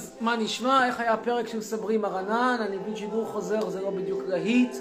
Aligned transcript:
אז 0.00 0.16
מה 0.20 0.36
נשמע? 0.36 0.86
איך 0.86 1.00
היה 1.00 1.12
הפרק 1.12 1.48
של 1.48 1.60
סברי 1.60 1.98
מרנן? 1.98 2.56
אני 2.60 2.76
מבין 2.76 2.96
שידור 2.96 3.26
חוזר 3.26 3.68
זה 3.68 3.80
לא 3.80 3.90
בדיוק 3.90 4.22
להיט, 4.26 4.76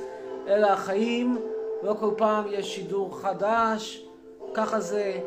אלא 0.47 0.67
החיים. 0.67 1.37
לא 1.83 1.95
כל 1.99 2.11
פעם 2.17 2.43
יש 2.49 2.75
שידור 2.75 3.21
חדש. 3.21 4.05
ככה 4.53 4.79
זה. 4.79 5.19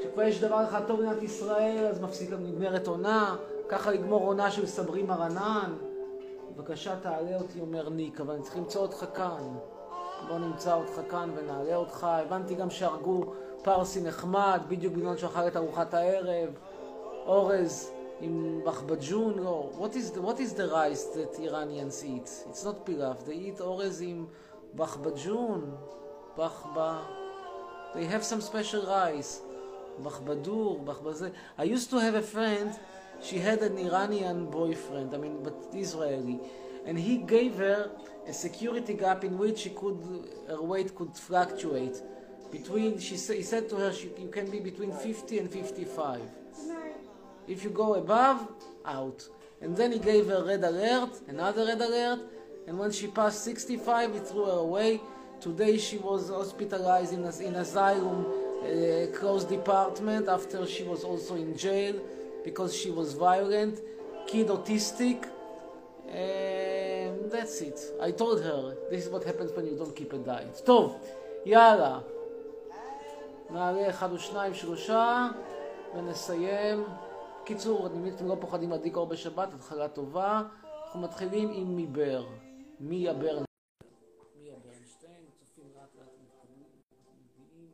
כשכבר 0.00 0.22
יש 0.22 0.40
דבר 0.40 0.64
אחד 0.64 0.80
טוב 0.86 1.00
במדינת 1.00 1.22
ישראל, 1.22 1.86
אז 1.86 2.00
מפסיק 2.00 2.30
נגמרת 2.32 2.86
עונה. 2.86 3.36
ככה 3.68 3.90
לגמור 3.90 4.26
עונה 4.26 4.50
של 4.50 4.66
סברי 4.66 5.02
מרנן. 5.02 5.72
בבקשה 6.56 6.96
תעלה 7.02 7.36
אותי, 7.36 7.60
אומר 7.60 7.88
ניק, 7.88 8.20
אבל 8.20 8.34
אני 8.34 8.42
צריך 8.42 8.56
למצוא 8.56 8.82
אותך 8.82 9.04
כאן. 9.14 9.54
בוא 10.28 10.38
נמצא 10.38 10.74
אותך 10.74 11.00
כאן 11.10 11.30
ונעלה 11.36 11.76
אותך. 11.76 12.06
הבנתי 12.10 12.54
גם 12.54 12.70
שהרגו 12.70 13.24
פרסי 13.62 14.02
נחמד, 14.02 14.60
בדיוק 14.68 14.94
בגלל 14.94 15.16
שאכל 15.16 15.46
את 15.46 15.56
ארוחת 15.56 15.94
הערב. 15.94 16.48
אורז 17.26 17.99
עם 18.20 18.60
בחבג'ון, 18.64 19.38
לא. 19.38 19.70
What 19.78 19.94
is, 19.94 20.10
the, 20.10 20.20
what 20.20 20.40
is 20.40 20.52
the 20.54 20.68
rice 20.68 21.04
that 21.14 21.38
Iranians 21.40 22.04
eat? 22.04 22.30
It's 22.50 22.64
not 22.64 22.86
pilaf. 22.86 23.24
They 23.26 23.34
eat 23.34 23.60
אורז 23.60 24.02
עם 24.02 24.26
בחבג'ון, 24.76 25.76
בחבה. 26.36 27.02
They 27.94 28.04
have 28.04 28.24
some 28.24 28.40
special 28.40 28.86
rice. 28.86 29.40
בחבדור, 30.02 30.80
בחבזה. 30.84 31.30
I 31.58 31.64
used 31.64 31.90
to 31.90 31.96
have 31.96 32.14
a 32.14 32.22
friend, 32.22 32.78
she 33.22 33.38
had 33.38 33.62
an 33.62 33.78
Iranian 33.78 34.50
boyfriend, 34.50 35.14
I 35.14 35.18
mean, 35.18 35.42
but 35.42 35.74
Israeli. 35.74 36.38
And 36.86 36.98
he 36.98 37.18
gave 37.18 37.56
her 37.56 37.90
a 38.26 38.32
security 38.32 38.94
gap 38.94 39.24
in 39.24 39.36
which 39.36 39.58
she 39.58 39.70
could, 39.70 40.00
her 40.48 40.62
weight 40.62 40.94
could 40.94 41.14
fluctuate. 41.16 41.96
Between, 42.50 42.98
she 42.98 43.14
he 43.14 43.42
said 43.42 43.68
to 43.70 43.76
her, 43.76 43.92
she, 43.92 44.10
you 44.18 44.28
can 44.28 44.50
be 44.50 44.60
between 44.60 44.92
50 44.92 45.38
and 45.38 45.50
55. 45.50 46.20
If 47.49 47.63
you 47.63 47.69
go 47.69 47.95
above, 47.95 48.47
out. 48.85 49.27
And 49.61 49.75
then 49.75 49.91
he 49.91 49.99
gave 49.99 50.27
her 50.27 50.43
red 50.43 50.63
alert, 50.63 51.11
another 51.27 51.65
red 51.65 51.81
alert, 51.81 52.19
and 52.67 52.77
when 52.79 52.91
she 52.91 53.07
passed 53.07 53.43
65, 53.43 54.13
he 54.13 54.19
threw 54.19 54.45
her 54.45 54.59
away. 54.59 55.01
Today 55.39 55.77
she 55.77 55.97
was 55.97 56.29
hospitalized 56.29 57.13
in, 57.13 57.23
a, 57.23 57.37
in 57.39 57.55
asylum, 57.55 58.25
uh, 58.25 59.17
closed 59.17 59.49
department, 59.49 60.27
after 60.27 60.65
she 60.65 60.83
was 60.83 61.03
also 61.03 61.35
in 61.35 61.55
jail 61.55 61.95
because 62.43 62.75
she 62.75 62.89
was 62.89 63.13
violent, 63.13 63.79
kid 64.27 64.47
autistic. 64.47 65.27
And 66.07 67.31
that's 67.31 67.61
it. 67.61 67.79
I 68.01 68.11
told 68.11 68.41
her, 68.41 68.75
this 68.89 69.05
is 69.05 69.09
what 69.09 69.23
happens 69.23 69.51
when 69.51 69.65
you 69.67 69.75
don't 69.75 69.95
keep 69.95 70.13
a 70.13 70.17
diet. 70.17 70.61
טוב, 70.65 70.97
יאללה. 71.45 71.99
נעלה 73.49 73.89
אחד 73.89 74.11
או 74.11 74.19
שניים, 74.19 74.53
שלושה, 74.53 75.27
ונסיים. 75.95 76.83
קיצור, 77.44 77.86
אני 77.86 77.98
מבין 77.98 78.12
שאתם 78.12 78.28
לא 78.28 78.36
פוחדים 78.40 78.70
להדליק 78.70 78.96
אור 78.96 79.06
בשבת, 79.06 79.54
התחלה 79.54 79.88
טובה. 79.88 80.42
אנחנו 80.84 81.00
מתחילים 81.00 81.50
עם 81.52 81.76
מיבר. 81.76 82.26
מיה 82.80 83.12
ברנשטיין. 83.12 83.44
מיה 84.36 84.56
ברנשטיין, 84.58 85.24
צופים 85.38 85.64
לאט 85.74 85.94
לאט 85.94 86.08
מגיעים. 87.38 87.72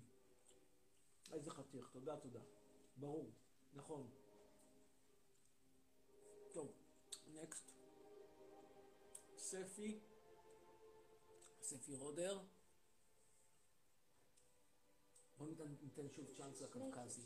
איזה 1.31 1.51
חתיך, 1.51 1.89
תודה, 1.91 2.17
תודה. 2.17 2.39
ברור, 2.95 3.31
נכון. 3.73 4.09
טוב, 6.53 6.71
נקסט. 7.27 7.71
ספי. 9.37 9.99
ספי 11.61 11.95
רודר. 11.95 12.39
בואו 15.37 15.49
ניתן, 15.49 15.75
ניתן 15.81 16.09
שוב 16.09 16.25
צ'אנס 16.37 16.61
לקווקזי. 16.61 17.25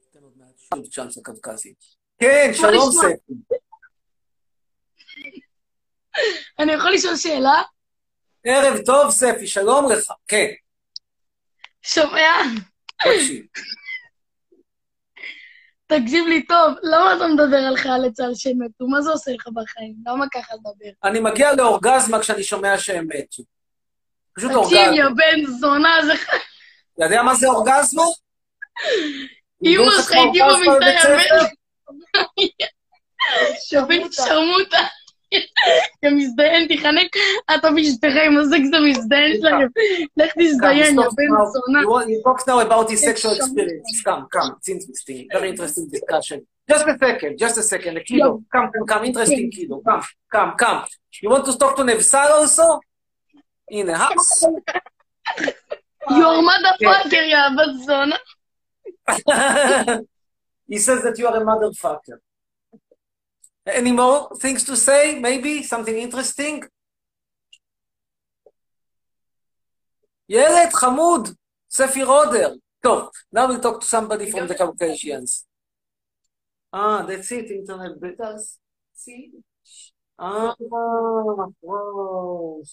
ניתן 0.00 0.22
עוד 0.22 0.36
מעט 0.36 0.58
שוב 0.58 0.86
צ'אנס 0.86 1.16
לקווקזי. 1.16 1.74
כן, 2.18 2.50
שלום. 2.52 2.90
ספי. 2.92 3.34
אני 6.58 6.72
יכול 6.72 6.92
לשאול 6.92 7.16
שאלה? 7.16 7.62
ערב 8.44 8.78
טוב 8.86 9.10
ספי, 9.10 9.46
שלום 9.46 9.92
לך. 9.92 10.12
כן, 10.28 10.46
שומע? 11.82 12.30
תקשיב. 12.98 13.46
תקשיב 15.86 16.26
לי 16.26 16.46
טוב, 16.46 16.74
למה 16.82 17.14
אתה 17.16 17.26
מדבר 17.26 17.56
על 17.56 17.76
חיילי 17.76 18.12
צה"ל 18.12 18.34
שמתו? 18.34 18.86
מה 18.86 19.00
זה 19.02 19.10
עושה 19.10 19.30
לך 19.30 19.48
בחיים? 19.54 19.94
למה 20.06 20.24
ככה 20.34 20.54
לדבר? 20.54 20.90
אני 21.04 21.20
מגיע 21.20 21.52
לאורגזמה 21.54 22.20
כשאני 22.20 22.42
שומע 22.42 22.78
שהם 22.78 23.06
מתו. 23.08 23.42
פשוט 24.36 24.50
תקשיב, 24.50 24.78
אורגזמה. 24.78 24.96
יא 24.96 25.04
בן 25.04 25.46
זונה, 25.60 25.98
זה 26.06 26.16
ח... 26.16 26.28
אתה 26.94 27.04
יודע 27.04 27.22
מה 27.22 27.34
זה 27.34 27.46
אורגזמה? 27.48 28.02
אמא 29.64 29.90
שלך 29.96 30.12
בבית 30.76 30.98
ספר? 31.02 31.44
יא 33.72 33.80
בן 33.80 34.12
שרמוטה. 34.12 34.78
יא 36.03 36.09
מזדיין, 36.09 36.67
תיחנק 36.67 37.15
אתה 37.55 37.67
ואשתך 37.75 38.13
עם 38.25 38.37
הזקס 38.37 38.73
המזדיין 38.73 39.37
שלכם. 39.41 39.67
לך 40.17 40.33
תזדיין, 40.39 40.99
יא 40.99 41.09
בן 41.15 41.27
זונה. 41.53 41.81
You, 41.81 41.89
want, 41.89 42.07
you 42.09 42.21
talk 42.23 42.47
now 42.47 42.59
about 42.59 42.89
his 42.89 43.01
sexual 43.01 43.33
It's 43.33 43.45
experiences. 43.45 44.01
Come, 44.05 44.27
come. 44.31 44.55
It's 44.57 44.69
interesting. 44.69 45.27
Very 45.33 45.49
interesting 45.49 45.89
discussion. 45.89 46.39
Just 46.69 46.87
a 46.87 46.97
second. 46.97 47.37
Just 47.37 47.57
a 47.57 47.63
second. 47.63 47.97
Kido. 48.07 48.43
Come, 48.53 48.67
come, 48.73 48.85
come. 48.91 49.05
Interesting, 49.05 49.51
Kido. 49.51 49.83
Come, 49.83 50.03
come, 50.31 50.51
come. 50.61 50.79
You 51.21 51.29
want 51.29 51.45
to 51.45 51.57
talk 51.57 51.75
to 51.77 51.83
Nevsar 51.83 52.29
also? 52.39 52.79
הנה, 53.71 53.97
האס. 53.97 54.43
יור 56.19 56.41
מודפאקר, 56.41 57.23
יא 57.23 57.37
בן 57.57 57.73
זונה. 57.85 58.15
he 60.69 60.77
says 60.77 61.01
that 61.03 61.17
you 61.17 61.27
are 61.27 61.37
a 61.37 61.45
motherfucker. 61.45 62.17
Any 63.65 63.91
more 63.91 64.29
things 64.43 64.63
to 64.63 64.75
say? 64.77 65.19
Maybe 65.19 65.63
something 65.63 65.97
interesting? 65.97 66.63
ילד 70.29 70.73
חמוד, 70.73 71.29
ספי 71.69 72.03
רודר. 72.03 72.53
טוב, 72.83 73.09
now 73.35 73.39
we'll 73.47 73.59
talk 73.61 73.79
to 73.81 73.85
somebody 73.85 74.31
from 74.31 74.47
the 74.47 74.55
Caucasians. 74.55 75.45
Ah, 76.73 77.01
that's 77.07 77.31
it, 77.31 77.49
internet 77.51 77.93
betas. 78.03 78.57
See? 78.93 79.31
Ah, 80.19 80.53
froze. 81.61 82.71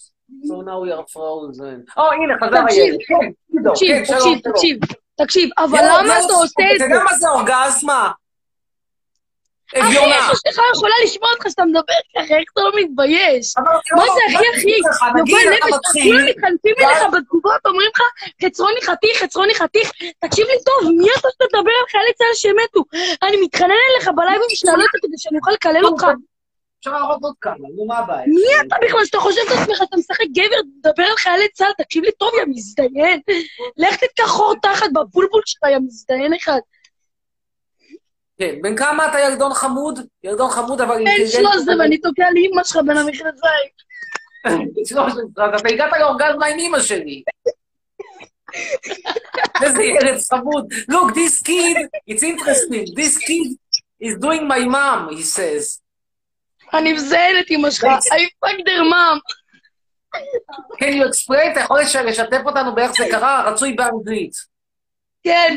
So 0.49 0.55
now 0.69 0.79
we 0.85 0.91
are 0.93 1.07
frozen. 1.15 1.85
Oh, 1.97 2.11
הנה, 2.13 2.35
חזר 2.41 2.65
תקשיב, 2.67 2.83
הילד. 2.83 2.99
כן, 3.07 3.31
עידו, 3.53 3.71
תקשיב, 3.71 3.97
כן, 3.97 4.05
שלום, 4.05 4.19
תקשיב, 4.19 4.43
שלום. 4.43 4.55
תקשיב, 4.55 4.79
תקשיב, 5.17 5.51
אבל 5.59 5.79
ילד, 5.79 5.89
למה 5.89 6.15
ילד, 6.19 6.25
אתה 6.25 6.35
עושה 6.35 6.63
את 6.63 6.77
אתה 6.77 6.79
זה? 6.79 6.85
יודע 6.85 7.05
מה 7.05 7.15
זה 7.19 7.29
אורגזמה? 7.29 8.13
אחי, 9.78 9.88
אביונה. 9.88 10.16
איך 10.16 10.32
אשתך 10.32 10.62
יכולה 10.76 10.94
לשמוע 11.04 11.30
אותך 11.34 11.46
שאתה 11.50 11.66
מדבר 11.66 11.94
ככה? 12.16 12.36
איך 12.38 12.50
אתה 12.54 12.62
לא 12.62 12.72
מתבייש? 12.82 13.54
אבל 13.58 13.66
מה 13.96 14.06
לא, 14.06 14.14
זה, 14.14 14.22
אחי, 14.38 14.46
אחי? 14.56 14.70
יובל 15.20 15.58
אתה 15.58 15.68
נפש, 15.68 16.04
כולם 16.04 16.26
מתחנפים 16.30 16.76
ואז- 16.80 17.02
אליך 17.02 17.14
בתגובות, 17.14 17.62
אומרים 17.66 17.90
לך, 17.96 18.02
חצרוני 18.46 18.82
חתיך, 18.82 19.24
חצרוני 19.24 19.56
חתיך. 19.56 19.92
תקשיב 20.20 20.48
לי 20.48 20.64
טוב, 20.66 20.92
מי 20.98 21.08
אתה 21.20 21.28
שתדבר 21.34 21.72
על 21.82 21.88
חיילי 21.92 22.14
צה"ל 22.18 22.34
שמתו? 22.34 22.82
אני 23.24 23.38
מתחנן 23.44 23.80
אליך 23.96 24.10
בלייבים 24.16 24.50
שלנו 24.54 24.84
כדי 25.04 25.18
שאני 25.18 25.38
אוכל 25.38 25.52
לקלל 25.52 25.86
אותך. 25.86 26.06
אפשר 26.80 26.92
להראות 26.92 27.20
עוד 27.22 27.34
כמה, 27.42 27.54
נו, 27.78 27.86
מה 27.88 27.98
הבעיה? 27.98 28.24
מי 28.28 28.68
אתה 28.68 28.76
בכלל 28.86 29.06
שאתה 29.06 29.20
חושב 29.20 29.42
את 29.48 29.58
עצמך 29.62 29.78
שאתה 29.78 29.98
משחק 29.98 30.26
גבר, 30.36 30.56
מדבר 30.80 31.04
על 31.04 31.16
חיילי 31.18 31.50
צה"ל? 31.54 31.72
תקשיב 31.84 32.04
לי 32.04 32.12
טוב, 32.12 32.30
יא 32.40 32.44
מזדיין. 32.48 33.20
לך 33.78 33.96
תתקח 33.96 34.28
חור 34.28 34.54
תחת 34.62 34.88
בבולבול 34.94 35.42
שלך, 35.46 35.62
יא 35.72 35.78
מזדיין 35.88 36.34
אחד. 36.34 36.60
כן, 38.40 38.56
בן 38.62 38.76
כמה 38.76 39.06
אתה 39.08 39.20
ילדון 39.20 39.54
חמוד? 39.54 40.00
ילדון 40.24 40.50
חמוד, 40.50 40.82
אבל 40.82 40.96
בן 40.96 41.08
אינטליגנטי. 41.08 41.32
13 41.38 41.76
ואני 41.80 41.98
תוקע 41.98 42.24
לאמא 42.34 42.64
שלך 42.64 42.78
בין 42.88 42.98
המכנסיים. 42.98 43.70
13, 44.86 45.22
אז 45.38 45.60
אתה 45.62 45.70
הגעת 45.70 45.90
לאורגזמה 46.00 46.46
עם 46.46 46.60
אמא 46.60 46.80
שלי. 46.80 47.24
איזה 49.64 49.84
ילד 49.84 50.20
חמוד. 50.30 50.74
Look, 50.92 51.14
this 51.14 51.42
kid, 51.44 51.78
it's 52.12 52.24
interesting. 52.24 52.86
This 52.96 53.18
kid 53.18 53.50
is 54.04 54.14
doing 54.26 54.48
my 54.48 54.60
mom, 54.76 55.10
he 55.18 55.24
says. 55.24 55.80
אני 56.74 56.94
מזיין 56.94 57.40
את 57.40 57.52
אמא 57.52 57.72
שלך, 57.72 57.84
I 57.86 58.46
fuck 58.46 58.58
their 58.58 58.84
mom. 58.94 59.20
Can 60.84 60.94
you 60.94 61.06
explain? 61.10 61.52
אתה 61.52 61.60
יכול 61.60 61.80
לש- 61.82 61.96
לשתף 61.96 62.42
אותנו 62.46 62.76
באיך 62.76 62.92
זה 62.92 63.06
קרה? 63.12 63.52
רצוי 63.52 63.74
באנגלית. 63.74 64.34
כן. 65.24 65.56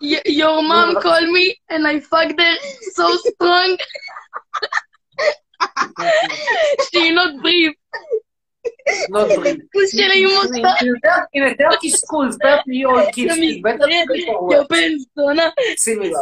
Y- 0.00 0.22
Your 0.40 0.62
mom 0.62 0.94
called 1.02 1.28
me 1.28 1.46
and 1.68 1.86
I 1.86 2.00
fucked 2.00 2.40
her 2.40 2.56
so 2.96 3.06
strong. 3.28 3.76
She 6.90 7.10
not 7.18 7.32
breathe. 7.42 7.74
דברים. 9.08 9.60
כוס 9.72 9.90
של 9.90 10.10
אמא 10.14 10.30
שלך. 10.56 11.14
In 11.36 11.42
a 11.48 11.54
Turkish 11.60 11.96
school, 12.02 12.28
30-year-old 12.42 13.08
kids, 13.14 13.32
אתה 13.32 13.74
בטח 13.74 13.84
מזדיין, 13.84 14.06
זה 14.08 14.14
קורה. 14.38 14.56
יא 14.56 14.62
בן 14.70 14.92
זונה. 15.16 15.48
שימי 15.78 16.08
לב. 16.08 16.16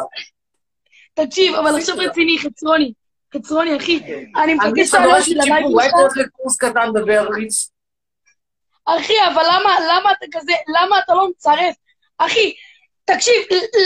תקשיב, 1.14 1.54
אבל 1.54 1.76
עכשיו 1.76 1.96
רציני, 1.98 2.38
חצרוני. 2.38 2.92
חצרוני, 3.34 3.76
אחי. 3.76 4.00
אני 4.44 4.54
מבקש 4.54 4.94
לעלות 4.94 5.10
דורשת 5.12 5.24
של 5.26 5.40
שיפור, 5.42 5.52
הלייב 5.54 5.64
אולי 5.66 5.84
שלך. 5.90 5.94
תלך 6.14 6.26
לקורס 6.26 6.56
קטן 6.56 6.92
בברליץ. 6.94 7.70
אחי, 8.86 9.14
אבל 9.34 9.42
למה 9.90 10.12
אתה 10.12 10.26
כזה, 10.32 10.52
למה 10.68 10.98
אתה 10.98 11.14
לא 11.14 11.28
מצרף? 11.30 11.74
אחי, 12.18 12.52
תקשיב, 13.06 13.34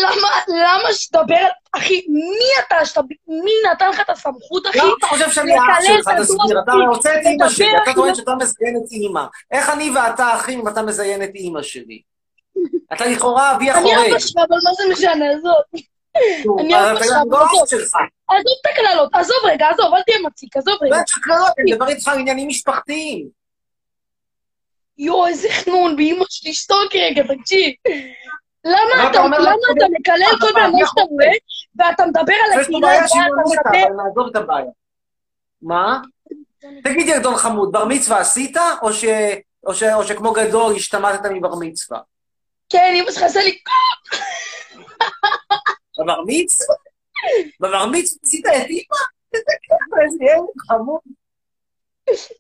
למה, 0.03 0.29
למה 0.49 0.93
שתדבר, 0.93 1.47
אחי, 1.73 2.03
מי 2.09 2.63
אתה, 2.67 2.85
שאתה, 2.85 3.01
מי 3.29 3.51
נתן 3.73 3.91
לך 3.91 4.01
את 4.01 4.11
הסמכות, 4.11 4.67
אחי? 4.67 4.79
למה 4.79 4.89
אתה 4.99 5.07
חושב 5.07 5.31
שאני 5.31 5.53
האח 5.53 5.63
לקלל 5.63 6.03
שלך? 6.03 6.09
תסביר, 6.21 6.61
אתה 6.63 6.73
רוצה 6.89 7.15
את 7.15 7.27
אימא 7.27 7.49
שלי, 7.49 7.67
אתה 7.83 7.95
טוען 7.95 8.15
שאתה 8.15 8.35
מזיין 8.35 8.77
את 8.77 8.93
אימא. 8.93 9.25
איך 9.51 9.69
אני 9.71 9.91
ואתה 9.91 10.35
אחים 10.37 10.61
אם 10.61 10.69
אתה 10.69 10.83
מזיין 10.83 11.23
את 11.23 11.31
אימא 11.35 11.63
שלי? 11.63 12.03
אתה 12.93 13.07
לכאורה 13.07 13.57
אבי 13.57 13.71
אני 13.71 13.79
החורג. 13.79 14.11
אבא 14.11 14.19
שלך, 14.19 14.37
אבל 14.37 14.57
מה 14.65 14.75
זה 14.75 14.83
משנה, 14.93 15.25
עזוב. 15.33 15.85
אני 16.61 16.75
אבא 16.75 17.05
שלך, 17.05 17.17
לא 17.31 17.45
אח 17.45 17.51
עזוב. 17.63 17.89
את 18.61 18.67
הקללות, 18.73 19.15
עזוב 19.15 19.37
רגע, 19.45 19.69
עזוב, 19.69 19.95
אל 19.95 20.03
תהיה 20.03 20.19
מציק, 20.27 20.57
עזוב 20.57 20.75
רגע. 20.83 20.97
לא 20.97 21.03
יש 21.09 21.13
קללות, 21.23 21.51
אני 21.59 21.73
מדבר 21.73 21.89
איתך 21.89 22.09
על 22.09 22.19
עניינים 22.19 22.49
משפחתיים. 22.49 23.29
יואו, 24.99 25.27
איזה 25.27 25.49
חנון, 25.51 25.97
באמא 25.97 26.25
שלי, 26.29 26.55
שתוק 26.55 26.95
רגע, 26.95 27.23
תקשיב. 27.23 27.73
למה 28.65 29.11
אתה 29.11 29.19
למה 29.19 29.55
אתה 29.77 29.85
מקלל 30.01 30.39
כל 30.41 30.49
אדם 30.61 30.71
אני 30.75 30.83
שאתה 30.87 31.01
רואה, 31.01 31.27
ואתה 31.77 32.07
מדבר 32.07 32.33
על 32.53 32.61
הקהילה 32.61 32.81
בעיה 32.81 32.97
הגאה, 32.99 33.09
שמעונית, 33.09 33.61
אתה 33.61 33.71
מדבר... 33.71 33.87
אבל 33.87 33.97
נעזוב 34.05 34.27
את 34.31 34.37
הבעיה. 34.37 34.71
מה? 35.63 36.01
תגיד, 36.85 37.09
ילדון 37.09 37.37
חמוד, 37.37 37.73
בר 37.73 37.85
מצווה 37.85 38.19
עשית, 38.21 38.57
או 38.83 38.93
ש- 38.93 39.05
או 39.67 39.75
ש- 39.75 39.83
או 39.83 40.05
שכמו 40.05 40.33
גדול 40.33 40.75
השתמטת 40.77 41.21
מבר 41.31 41.55
מצווה? 41.61 42.01
כן, 42.69 42.93
אמא 42.97 43.11
שלך 43.13 43.23
עשה 43.23 43.41
לי... 43.43 43.59
בבר 45.99 46.21
מצווה? 46.27 46.75
בבר 47.61 47.87
מצווה 47.87 48.19
עשית 48.25 48.47
את 48.47 48.67
אימא? 48.67 48.97
איזה 49.35 49.53
כיף, 49.63 49.99
איזה 50.05 50.25
ילד 50.25 50.61
חמוד. 50.69 51.01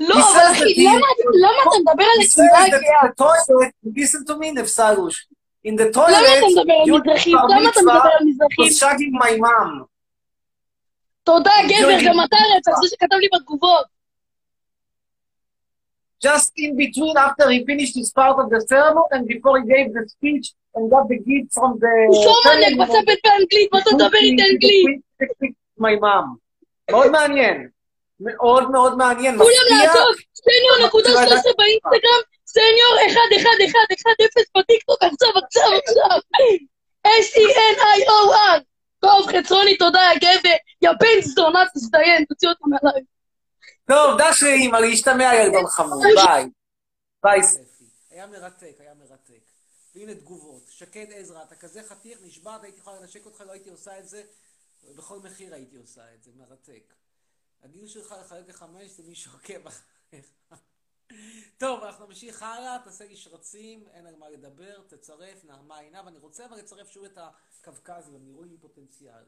לא, 0.00 0.14
אבל 0.14 0.52
אחי, 0.52 0.84
למה 1.42 1.62
אתה 1.62 1.78
מדבר 1.80 2.04
על 2.04 2.26
הקהילה 2.26 2.76
הגאה? 2.76 3.00
in 3.00 3.06
the 3.06 3.24
toilet, 3.24 3.72
listen 3.98 4.32
to 4.32 4.38
me, 4.40 4.60
נפסלוש. 4.60 5.28
In 5.66 5.76
the 5.76 5.84
למה 5.84 5.90
אתה 5.90 6.00
toilet, 6.00 6.60
מדבר 6.60 6.74
על 6.74 6.88
you 6.88 7.00
מזרחים? 7.00 7.36
בר 7.36 7.46
למה 7.48 7.70
אתה 7.70 7.80
מצווה 7.80 7.94
מדבר 7.94 8.10
על 8.18 8.26
מזרחים? 8.26 8.64
was 8.64 8.78
shagging 8.80 9.14
my 9.24 9.32
mom. 9.44 9.84
תודה, 11.24 11.50
גבר, 11.68 11.90
יואי. 11.90 12.04
גם 12.06 12.24
אתה 12.24 12.36
רצח, 12.56 12.72
זה 12.82 12.88
שכתב 12.88 13.16
לי 13.16 13.28
בתגובות. 13.34 13.86
Just 16.24 16.50
in 16.58 16.76
between, 16.76 17.16
after 17.16 17.44
he 17.50 17.64
finished 17.70 17.94
his 18.00 18.10
part 18.12 18.36
of 18.42 18.46
the 18.50 18.60
sermon, 18.72 19.04
and 19.12 19.22
before 19.26 19.54
he 19.60 19.64
gave 19.74 19.88
the 19.96 20.04
speech, 20.14 20.46
and 20.74 20.90
got 20.90 21.04
the 21.08 21.18
gift 21.28 21.48
from 21.56 21.78
the... 21.82 21.94
הוא 22.08 22.24
שומניק 22.24 22.80
בצפת 22.80 23.18
באנגלית, 23.24 23.72
מה 23.72 23.78
אתה 23.78 23.90
מדבר 23.94 24.18
איתי 24.18 24.42
אנגלית? 24.52 25.00
my 25.80 25.96
mom. 26.04 26.26
מאוד 26.90 27.10
מעניין. 27.10 27.68
מאוד 28.20 28.70
מאוד 28.70 28.96
מעניין. 28.96 29.38
כולם 29.38 29.50
מפתיע. 29.50 29.86
לעזוב, 29.86 30.14
סניור 30.34 30.86
נקודה 30.86 31.08
תראה, 31.08 31.26
13 31.26 31.52
באינסטגרם, 31.58 32.20
סניור 32.52 32.94
111110 33.06 34.42
בטיקטוק, 34.58 35.02
עכשיו, 35.02 35.28
עכשיו, 35.44 35.70
עכשיו. 35.86 36.18
S-E-N-I-O-R. 37.06 38.60
טוב, 39.00 39.26
חצרוני, 39.26 39.76
תודה, 39.76 40.00
יא 40.12 40.18
גבר. 40.18 40.56
יא 40.82 40.90
בן 41.00 41.20
זונה, 41.20 41.64
תזדיין, 41.74 42.24
תוציא 42.24 42.48
אותו 42.48 42.64
מעליי. 42.68 43.02
טוב, 43.88 44.20
דש 44.20 44.42
לאמא, 44.42 44.76
להשתמע 44.76 45.34
ילדון 45.34 45.66
חמוד, 45.66 46.02
ביי. 46.14 46.44
ביי 47.22 47.42
ספי. 47.42 47.84
היה 48.10 48.26
מרתק, 48.26 48.74
היה 48.78 48.94
מרתק. 48.94 49.42
והנה 49.94 50.14
תגובות. 50.14 50.62
שקד 50.68 51.06
עזרא, 51.14 51.42
אתה 51.42 51.54
כזה 51.54 51.82
חתיך, 51.82 52.18
נשבעת, 52.22 52.62
הייתי 52.62 52.78
יכולה 52.78 53.00
לנשק 53.00 53.26
אותך, 53.26 53.40
לא 53.46 53.52
הייתי 53.52 53.70
עושה 53.70 53.98
את 53.98 54.08
זה. 54.08 54.22
בכל 54.94 55.18
מחיר 55.18 55.54
הייתי 55.54 55.76
עושה 55.76 56.02
את 56.14 56.22
זה, 56.22 56.30
מרתק. 56.36 56.94
הגיל 57.64 57.88
שלך 57.88 58.14
לחלק 58.24 58.48
לחמש 58.48 58.90
זה 58.90 59.02
מי 59.06 59.14
שעוקב 59.14 59.66
אחריך. 59.66 60.26
טוב, 61.58 61.82
אנחנו 61.82 62.06
נמשיך 62.06 62.42
הלאה, 62.42 62.78
תעשה 62.84 63.06
לי 63.06 63.16
שרצים, 63.16 63.88
אין 63.88 64.06
על 64.06 64.16
מה 64.16 64.28
לדבר, 64.28 64.82
תצרף, 64.86 65.44
נעמה 65.44 65.78
עיניו. 65.78 66.08
אני 66.08 66.18
רוצה 66.18 66.46
אבל 66.46 66.58
לצרף 66.58 66.90
שוב 66.90 67.04
את 67.04 67.18
הקווקזים, 67.18 68.14
הם 68.14 68.26
נראו 68.26 68.44
לי 68.44 68.56
פוטנציאל. 68.58 69.24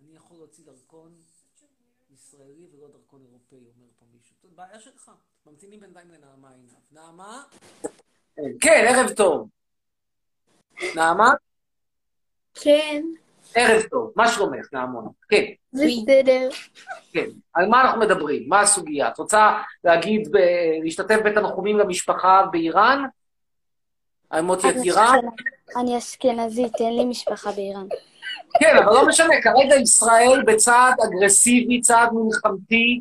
אני 0.00 0.16
יכול 0.16 0.36
להוציא 0.36 0.64
דרכון 0.64 1.22
ישראלי 2.10 2.66
ולא 2.72 2.88
דרכון 2.88 3.22
אירופאי, 3.22 3.58
אומר 3.58 3.88
פה 3.98 4.04
מישהו. 4.12 4.36
זאת 4.42 4.52
בעיה 4.52 4.80
שלך. 4.80 5.10
ממתינים 5.46 5.80
בינתיים 5.80 6.10
לנעמה 6.10 6.50
עיניו. 6.50 6.78
נעמה? 6.92 7.44
כן, 8.60 8.84
ערב 8.88 9.10
טוב. 9.16 9.48
נעמה? 10.96 11.34
כן, 12.54 13.02
ערב 13.54 13.82
טוב. 13.82 14.12
מה 14.16 14.28
שלומך, 14.28 14.66
נעמון? 14.72 15.08
כן, 15.28 15.44
בסדר. 15.72 16.48
כן. 17.12 17.24
על 17.54 17.66
מה 17.66 17.82
אנחנו 17.82 18.00
מדברים? 18.00 18.48
מה 18.48 18.60
הסוגיה? 18.60 19.08
את 19.08 19.18
רוצה 19.18 19.52
להגיד, 19.84 20.28
להשתתף 20.82 21.18
בתנחומים 21.24 21.78
למשפחה 21.78 22.42
באיראן? 22.52 23.04
על 24.30 24.40
מות 24.40 24.64
יקירה? 24.64 25.14
אני 25.76 25.98
אשכנזית, 25.98 26.80
אין 26.80 26.96
לי 26.96 27.04
משפחה 27.04 27.52
באיראן. 27.52 27.86
כן, 28.60 28.76
אבל 28.76 28.92
לא 28.92 29.06
משנה, 29.06 29.34
כרגע 29.42 29.76
ישראל 29.76 30.42
בצעד 30.46 30.94
אגרסיבי, 31.04 31.80
צעד 31.80 32.08
מלחמתי, 32.12 33.00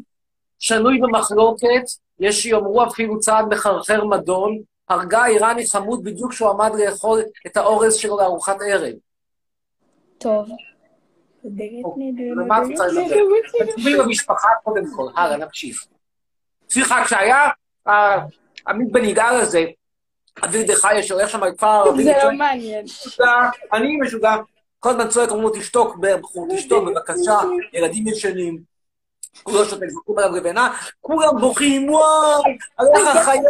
שנוי 0.60 1.00
במחלוקת, 1.02 1.84
יש 2.20 2.44
שיאמרו 2.44 2.84
אפילו 2.84 3.20
צעד 3.20 3.46
מחרחר 3.54 4.06
מדון, 4.06 4.60
הרגה 4.90 5.26
איראני 5.26 5.68
חמוד 5.68 6.04
בדיוק 6.04 6.32
כשהוא 6.32 6.50
עמד 6.50 6.72
לאכול 6.76 7.22
את 7.48 7.58
האורז 7.58 7.96
שלו 7.96 8.18
לארוחת 8.18 8.58
ערב. 8.68 8.94
טוב. 10.24 10.50
לדבר? 11.46 12.64
תצביעי 13.66 14.00
במשפחה 14.00 14.48
קודם 14.64 14.84
כל, 14.96 15.08
הלאה, 15.16 15.38
נמשיך. 15.38 15.86
סליחה, 16.70 17.06
כשהיה 17.06 17.50
אה, 17.88 18.20
עמית 18.68 18.92
בן 18.92 19.06
יגאל 19.06 19.36
הזה, 19.36 19.66
אביב 20.44 20.68
דחיה 20.68 21.04
שהולך 21.04 21.30
שם 21.30 21.40
בכפר 21.40 21.68
הערבי, 21.68 22.04
זה 22.04 22.14
לא 22.24 22.32
מעניין. 22.32 22.86
אני 23.74 23.98
משוגע. 23.98 24.36
כל 24.80 24.90
הזמן 24.90 25.08
צועק, 25.08 25.30
אומרים 25.30 25.48
לו, 25.48 25.60
תשתוק, 25.60 25.98
בחור, 26.00 26.48
תשתוק, 26.56 26.84
בבקשה, 26.88 27.40
ילדים 27.74 28.08
ישנים. 28.08 28.73
לא 29.48 29.66
שותק, 29.66 29.88
זורקים 29.90 30.18
עליו 30.18 30.36
לבנה, 30.36 30.78
כולם 31.02 31.42
בוכים, 31.42 31.90
וואי, 31.90 32.58
הלך 32.80 33.16
החיה, 33.16 33.42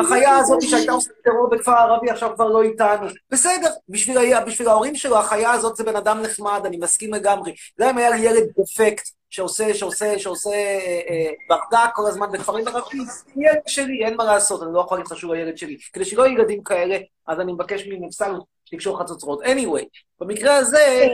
החיה 0.00 0.36
הזאת 0.36 0.62
שהייתה 0.62 0.92
עושה 0.92 1.10
טרור 1.24 1.50
בכפר 1.50 1.72
הערבי, 1.72 2.10
עכשיו 2.10 2.30
כבר 2.34 2.48
לא 2.48 2.62
איתנו. 2.62 3.06
בסדר, 3.30 3.70
בשביל, 3.88 4.40
בשביל 4.46 4.68
ההורים 4.68 4.94
שלו, 4.94 5.18
החיה 5.18 5.50
הזאת 5.50 5.76
זה 5.76 5.84
בן 5.84 5.96
אדם 5.96 6.22
נחמד, 6.22 6.60
אני 6.64 6.76
מסכים 6.76 7.14
לגמרי. 7.14 7.54
גם 7.80 7.88
אם 7.88 7.98
היה 7.98 8.10
לי 8.10 8.18
ילד 8.18 8.44
דפקט, 8.58 9.08
שעושה, 9.30 9.74
שעושה, 9.74 10.18
שעושה 10.18 10.50
אה, 10.50 11.00
אה, 11.10 11.30
ברדק 11.48 11.90
כל 11.94 12.06
הזמן 12.06 12.32
בכפרים 12.32 12.68
ערבים, 12.68 13.04
ילד 13.36 13.62
שלי, 13.66 14.04
אין 14.04 14.16
מה 14.16 14.24
לעשות, 14.24 14.62
אני 14.62 14.74
לא 14.74 14.80
יכול 14.80 15.02
שהוא 15.16 15.34
הילד 15.34 15.58
שלי. 15.58 15.76
כדי 15.92 16.04
שלא 16.04 16.22
יהיו 16.22 16.38
ילדים 16.38 16.62
כאלה, 16.62 16.98
אז 17.26 17.40
אני 17.40 17.52
מבקש 17.52 17.82
ממפסל 17.86 18.32
לקשור 18.74 19.00
חצוצרות. 19.00 19.42
anyway, 19.42 19.84
במקרה 20.20 20.56
הזה, 20.56 21.06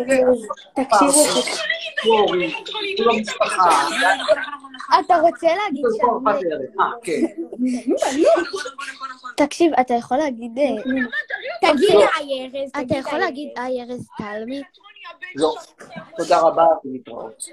תקשיבו, 0.75 1.25
אתה 5.01 5.21
רוצה 5.21 5.49
להגיד. 5.55 5.85
ערך. 6.51 6.71
אה, 6.81 6.91
כן. 7.03 7.21
תקשיב, 9.37 9.73
אתה 9.81 9.95
יכול 9.95 10.17
להגיד... 10.17 10.59
אה, 10.59 10.83
תגיד 11.61 11.95
לא. 11.95 12.05
היי 12.17 12.51
ארז, 12.55 12.71
אתה 12.85 12.95
יכול 12.95 13.19
להגיד 13.19 13.49
היי 13.57 13.83
ארז 13.83 14.07
תלמי? 14.19 14.63
לא. 15.37 15.55
תודה 16.17 16.41
רבה 16.41 16.67
ולהתראות. 16.85 17.45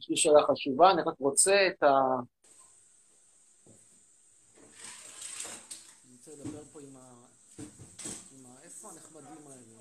יש 0.00 0.10
לי 0.10 0.16
שאלה 0.16 0.42
חשובה, 0.42 0.90
אני 0.90 1.02
רק 1.02 1.14
רוצה 1.20 1.66
את 1.66 1.82
ה... 1.82 1.86
אני 6.04 6.16
רוצה 6.16 6.30
לדבר 6.30 6.62
פה 6.72 6.80
עם 6.80 6.96
ה... 6.96 7.00
עם 8.32 8.46
ה... 8.46 8.62
איפה 8.64 8.88
הנחמדים 8.90 9.46
האלה? 9.46 9.74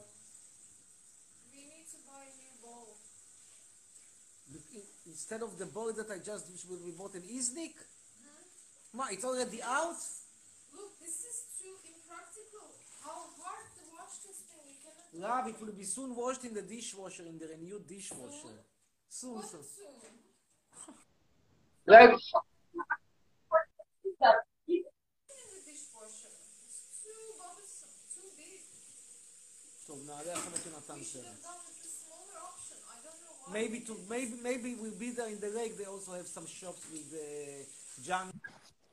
Instead 5.23 5.41
of 5.41 5.57
the 5.57 5.65
board 5.67 5.95
that 5.95 6.11
I 6.11 6.17
just 6.17 6.51
be 6.83 6.91
bought 6.91 7.15
in 7.15 7.21
Iznik? 7.21 7.75
מה, 8.93 9.09
it's 9.09 9.23
already 9.23 9.61
out? 9.63 9.95
Look, 10.75 10.99
this 10.99 11.17
is 11.31 11.37
too 11.59 11.75
impractical. 11.87 12.67
How 13.05 13.31
hard 13.39 13.67
to 13.77 13.83
wash 13.95 14.19
this 14.27 14.39
thing? 14.51 14.59
We 14.67 14.75
cannot 14.83 15.45
Love, 15.45 15.47
it 15.47 15.61
will 15.61 15.71
be 15.71 15.85
soon 15.85 16.13
washed 16.13 16.43
in 16.43 16.53
the 16.53 16.61
dishwasher, 16.61 17.23
in 17.23 17.39
the 17.39 17.47
renewed 17.47 17.87
dishwasher. 17.87 18.57
Soon, 19.07 19.41
soon. 19.43 19.63
it 19.63 19.69
soon. 19.79 19.95
Like, 21.87 22.09
In 22.11 22.19
the 25.55 25.61
dishwasher. 25.71 26.35
It's 26.67 26.99
too 27.01 27.23
bothersome, 27.39 27.95
Maybe 33.52 33.80
to 33.80 33.96
maybe 34.10 34.34
maybe 34.42 34.74
we'll 34.80 34.98
be 35.06 35.10
there 35.10 35.28
in 35.28 35.40
the 35.40 35.48
lake. 35.48 35.78
They 35.78 35.84
also 35.84 36.12
have 36.12 36.26
some 36.26 36.46
shops 36.46 36.82
with 36.92 37.08
uh, 37.14 37.64
John 38.06 38.30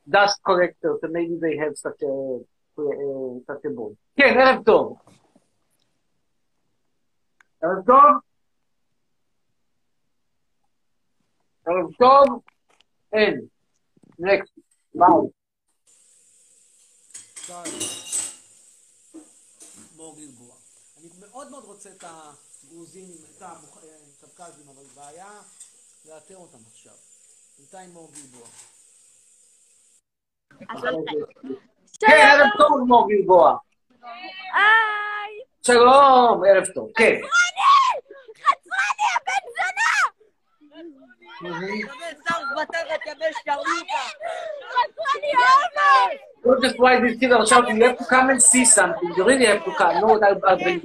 dust 0.08 0.40
collectors, 0.44 0.98
and 1.02 1.12
maybe 1.12 1.36
they 1.40 1.56
have 1.56 1.76
such 1.76 2.00
a 2.02 2.40
uh, 2.78 3.38
such 3.46 3.64
a 3.64 3.70
board. 3.70 3.96
כן, 4.16 4.34
ערב 4.40 4.64
טוב. 4.64 4.98
ערב 7.62 7.86
טוב. 7.86 8.20
ערב 11.66 11.92
טוב. 11.98 12.40
אין. 13.12 13.46
נקסט. 14.18 14.58
ביי. 14.94 15.16
מור 19.96 20.16
גלבוע. 20.16 20.54
אני 20.98 21.08
מאוד 21.20 21.50
מאוד 21.50 21.64
רוצה 21.64 21.90
את 21.90 22.04
הגרוזינים, 22.04 23.18
את 23.36 23.42
הקווקזים, 24.41 24.65
אבל 24.67 24.83
בעיה 24.95 25.31
לאתר 26.05 26.35
אותם 26.35 26.57
עכשיו. 26.71 26.93
בינתיים 27.57 27.89
מור 27.93 28.11
גלבוע. 28.13 28.47
כן, 31.99 32.11
ערב 32.11 32.49
טוב, 32.57 32.79
מור 32.87 33.07
גלבוע. 33.09 33.57
היי! 34.53 35.39
שלום, 35.61 36.43
ערב 36.47 36.65
טוב. 36.75 36.89
כן. 36.95 37.15
חצרני, 38.35 39.07
הבן 39.15 39.43
זונה! 39.57 39.91
Don't 46.43 46.61
just 46.63 46.79
why 46.79 46.99
these 46.99 47.17
kids 47.19 47.33
are 47.33 47.45
shouting, 47.45 47.77
you 47.77 47.83
have 47.83 47.97
to 47.97 48.05
come 48.05 48.29
and 48.29 48.41
see 48.41 48.65
something. 48.65 49.13
You 49.17 49.23
really 49.23 49.45
have 49.45 49.63
to 49.65 49.71
come. 49.71 50.01
No, 50.01 50.19
I'll, 50.21 50.39
I'll 50.47 50.57
bring 50.57 50.81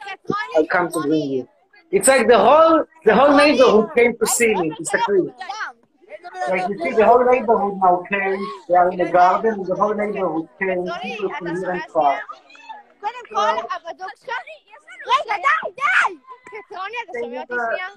חצרני, 0.00 0.54
I'll 0.56 0.66
come 0.66 0.88
to 0.92 1.00
bring 1.00 1.30
you. 1.36 1.53
It's 1.96 2.08
like 2.08 2.26
the 2.26 2.38
whole, 2.46 2.84
the 3.04 3.14
whole 3.14 3.36
neighborhood 3.36 3.88
came 3.96 4.12
to 4.20 4.26
see 4.26 4.52
me. 4.60 4.70
תסתכלי. 4.78 5.22
Like 6.50 6.68
you 6.68 6.78
see, 6.82 6.92
the 7.00 7.06
whole 7.06 7.24
neighborhood 7.32 7.74
now 7.84 7.96
came. 8.10 8.40
They 8.68 8.76
are 8.80 8.88
in 8.92 8.98
the 8.98 9.10
garden, 9.18 9.62
the 9.62 9.76
whole 9.80 9.94
neighborhood 9.94 10.48
came. 10.58 10.80
People 11.02 11.30
from 11.38 11.56
here 11.56 11.70
and 11.70 11.82
far. 11.94 12.18
קודם 13.00 13.24
כל, 13.28 13.56
הבת 13.74 14.00
שלך... 14.16 14.36
רגע, 15.06 15.34
די, 15.36 15.70
די! 15.76 16.10
חצרוני, 16.50 16.96
אתה 17.04 17.12
שומע 17.20 17.40
אותי 17.40 17.54
שנייה? 17.74 17.88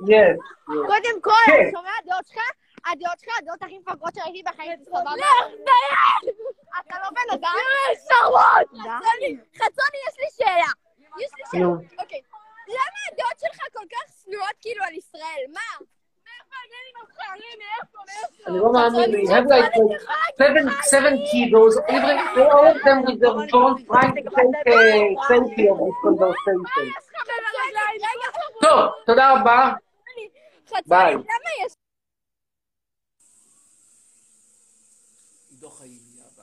Yes. 0.00 0.36
yes. 0.68 0.86
קודם 0.86 1.20
כל, 1.20 1.30
כן. 1.46 1.68
אתה 1.68 1.78
שומע 1.78 1.90
הדעות 2.02 2.26
שלך? 2.26 2.42
הדעות 2.92 3.18
שלך, 3.20 3.34
הדעות 3.38 3.62
הכי 3.62 3.78
מפגרות 3.78 4.14
שראיתי 4.14 4.42
בחיים, 4.46 4.78
סבבה? 4.84 5.10
אתה 6.80 6.96
לא 7.02 7.08
בן 7.10 7.28
אדם? 7.34 7.54
שרמוט! 8.08 8.84
חצרוני, 9.54 9.98
יש 10.08 10.16
לי 10.18 10.28
שאלה. 10.36 10.70
יש 11.18 11.30
לי 11.38 11.44
שאלה. 11.50 11.66
אוקיי. 12.02 12.20
למה 12.68 12.98
הדעות 13.12 13.38
שלך 13.40 13.58
כל 13.72 13.86
כך 13.92 14.12
שנואות 14.24 14.56
כאילו 14.60 14.84
על 14.84 14.94
ישראל? 14.94 15.44
מה? 15.52 15.86
אני 18.46 18.58
לא 18.58 18.72
מאמין, 18.72 19.10
have 19.30 19.46
like 19.46 19.74
seven, 20.38 20.64
seven 20.92 21.14
kiddos, 21.28 21.74
even 21.96 22.16
all 22.52 22.66
of 22.72 22.78
them 22.86 22.98
with 23.06 23.18
their 23.20 23.48
phones 23.50 23.80
trying 23.90 24.14
to 24.14 24.22
take 24.36 24.54
a 24.66 25.16
selfie 25.28 25.68
of 25.72 25.78
this 25.84 25.96
conversation. 26.04 26.86
טוב, 28.60 28.90
תודה 29.06 29.32
רבה. 29.32 29.72
ביי. 30.86 31.14
חצרוני, 31.14 31.14
למה 31.14 31.66
יש... 31.66 31.72
עידו 35.50 35.70
חיים 35.70 36.00
יהיה 36.14 36.26
הבא. 36.32 36.42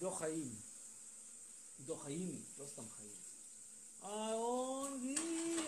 עידו 0.00 0.10
חיים. 0.10 0.48
עידו 1.78 1.96
חיים, 1.96 2.32
לא 2.58 2.64
סתם 2.66 2.82
חיים. 2.96 3.10
I 4.02 4.06
only 4.34 5.18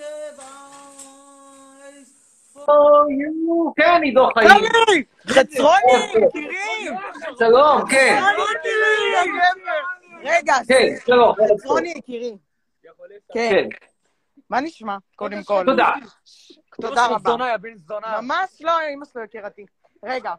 have 0.00 0.38
eyes 0.40 2.08
for 2.54 3.08
you. 3.10 3.72
כן, 3.76 4.02
עידו 4.02 4.28
חיים. 4.34 4.48
חצרוני! 5.28 6.26
יקירים! 6.26 6.94
שלום, 7.38 7.82
כן. 7.90 8.22
רגע, 10.24 10.54
כן, 10.68 10.94
שלום. 11.06 11.34
חצרוני 11.54 11.90
יקירי. 11.96 12.36
כן, 12.82 12.90
כן, 13.34 13.68
מה 14.50 14.60
נשמע? 14.60 14.96
קודם 15.16 15.42
כל. 15.44 15.62
תודה. 15.66 15.92
תודה 16.80 17.06
רבה. 17.06 17.36
ממש 18.22 18.50
לא, 18.60 18.72
אמא 18.94 19.04
שלו 19.12 19.22
יקירתי. 19.22 19.66
רגע, 20.04 20.34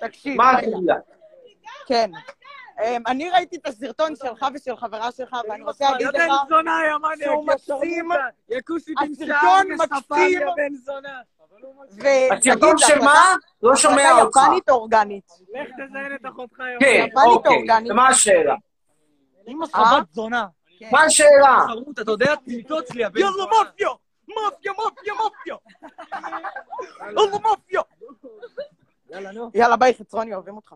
תקשיב. 0.00 0.36
מה. 0.36 0.50
הסוגיה? 0.58 0.94
כן. 1.86 2.10
אמ, 2.84 3.02
אני 3.06 3.30
ראיתי 3.30 3.56
את 3.56 3.66
הסרטון 3.66 4.16
שלך 4.16 4.46
ושל 4.54 4.76
חברה 4.76 5.12
שלך, 5.12 5.36
ואני 5.48 5.62
רוצה 5.62 5.90
להגיד 5.90 6.06
לך... 6.06 6.32
שהוא 7.24 7.46
מקסים. 7.46 8.08
הסרטון 8.98 9.66
מקסים. 9.78 10.40
הסרטון 12.32 12.78
זה 12.78 12.86
שמה? 12.86 13.34
לא 13.62 13.76
שומע 13.76 14.12
אותך. 14.22 14.40
יפנית 14.44 14.68
או 14.68 14.74
אורגנית? 14.74 15.30
לך 15.54 15.68
תזיין 15.70 16.14
את 16.14 16.26
אחותך, 16.28 16.58
יא 16.58 16.78
כן, 16.80 17.04
יפנית 17.08 17.26
או 17.26 17.32
אוקיי. 17.32 17.56
אורגנית? 17.56 17.92
ומה 17.92 18.08
השאלה? 18.08 18.54
אמא 19.48 19.66
שלך 19.66 19.76
אה? 19.76 20.00
בת 20.00 20.12
זונה. 20.12 20.46
מה 20.92 21.02
השאלה? 21.02 21.64
אתה 22.00 22.10
יודע 22.10 22.34
תמיתות 22.34 22.86
שלי, 22.86 23.02
יא 23.02 23.08
בן 23.08 23.20
יאללה 23.20 23.32
זונה. 23.32 23.52
מאפיה! 23.64 23.88
מאפיה, 24.28 24.72
מאפיה, 24.72 25.14
מאפיה! 25.14 25.56
יאללה 27.00 27.38
מאפיה! 27.38 27.80
יאללה, 29.10 29.32
נו. 29.32 29.50
יאללה 29.54 29.76
ביי, 29.76 29.94
חצרוני, 29.94 30.34
אוהבים 30.34 30.56
אותך. 30.56 30.74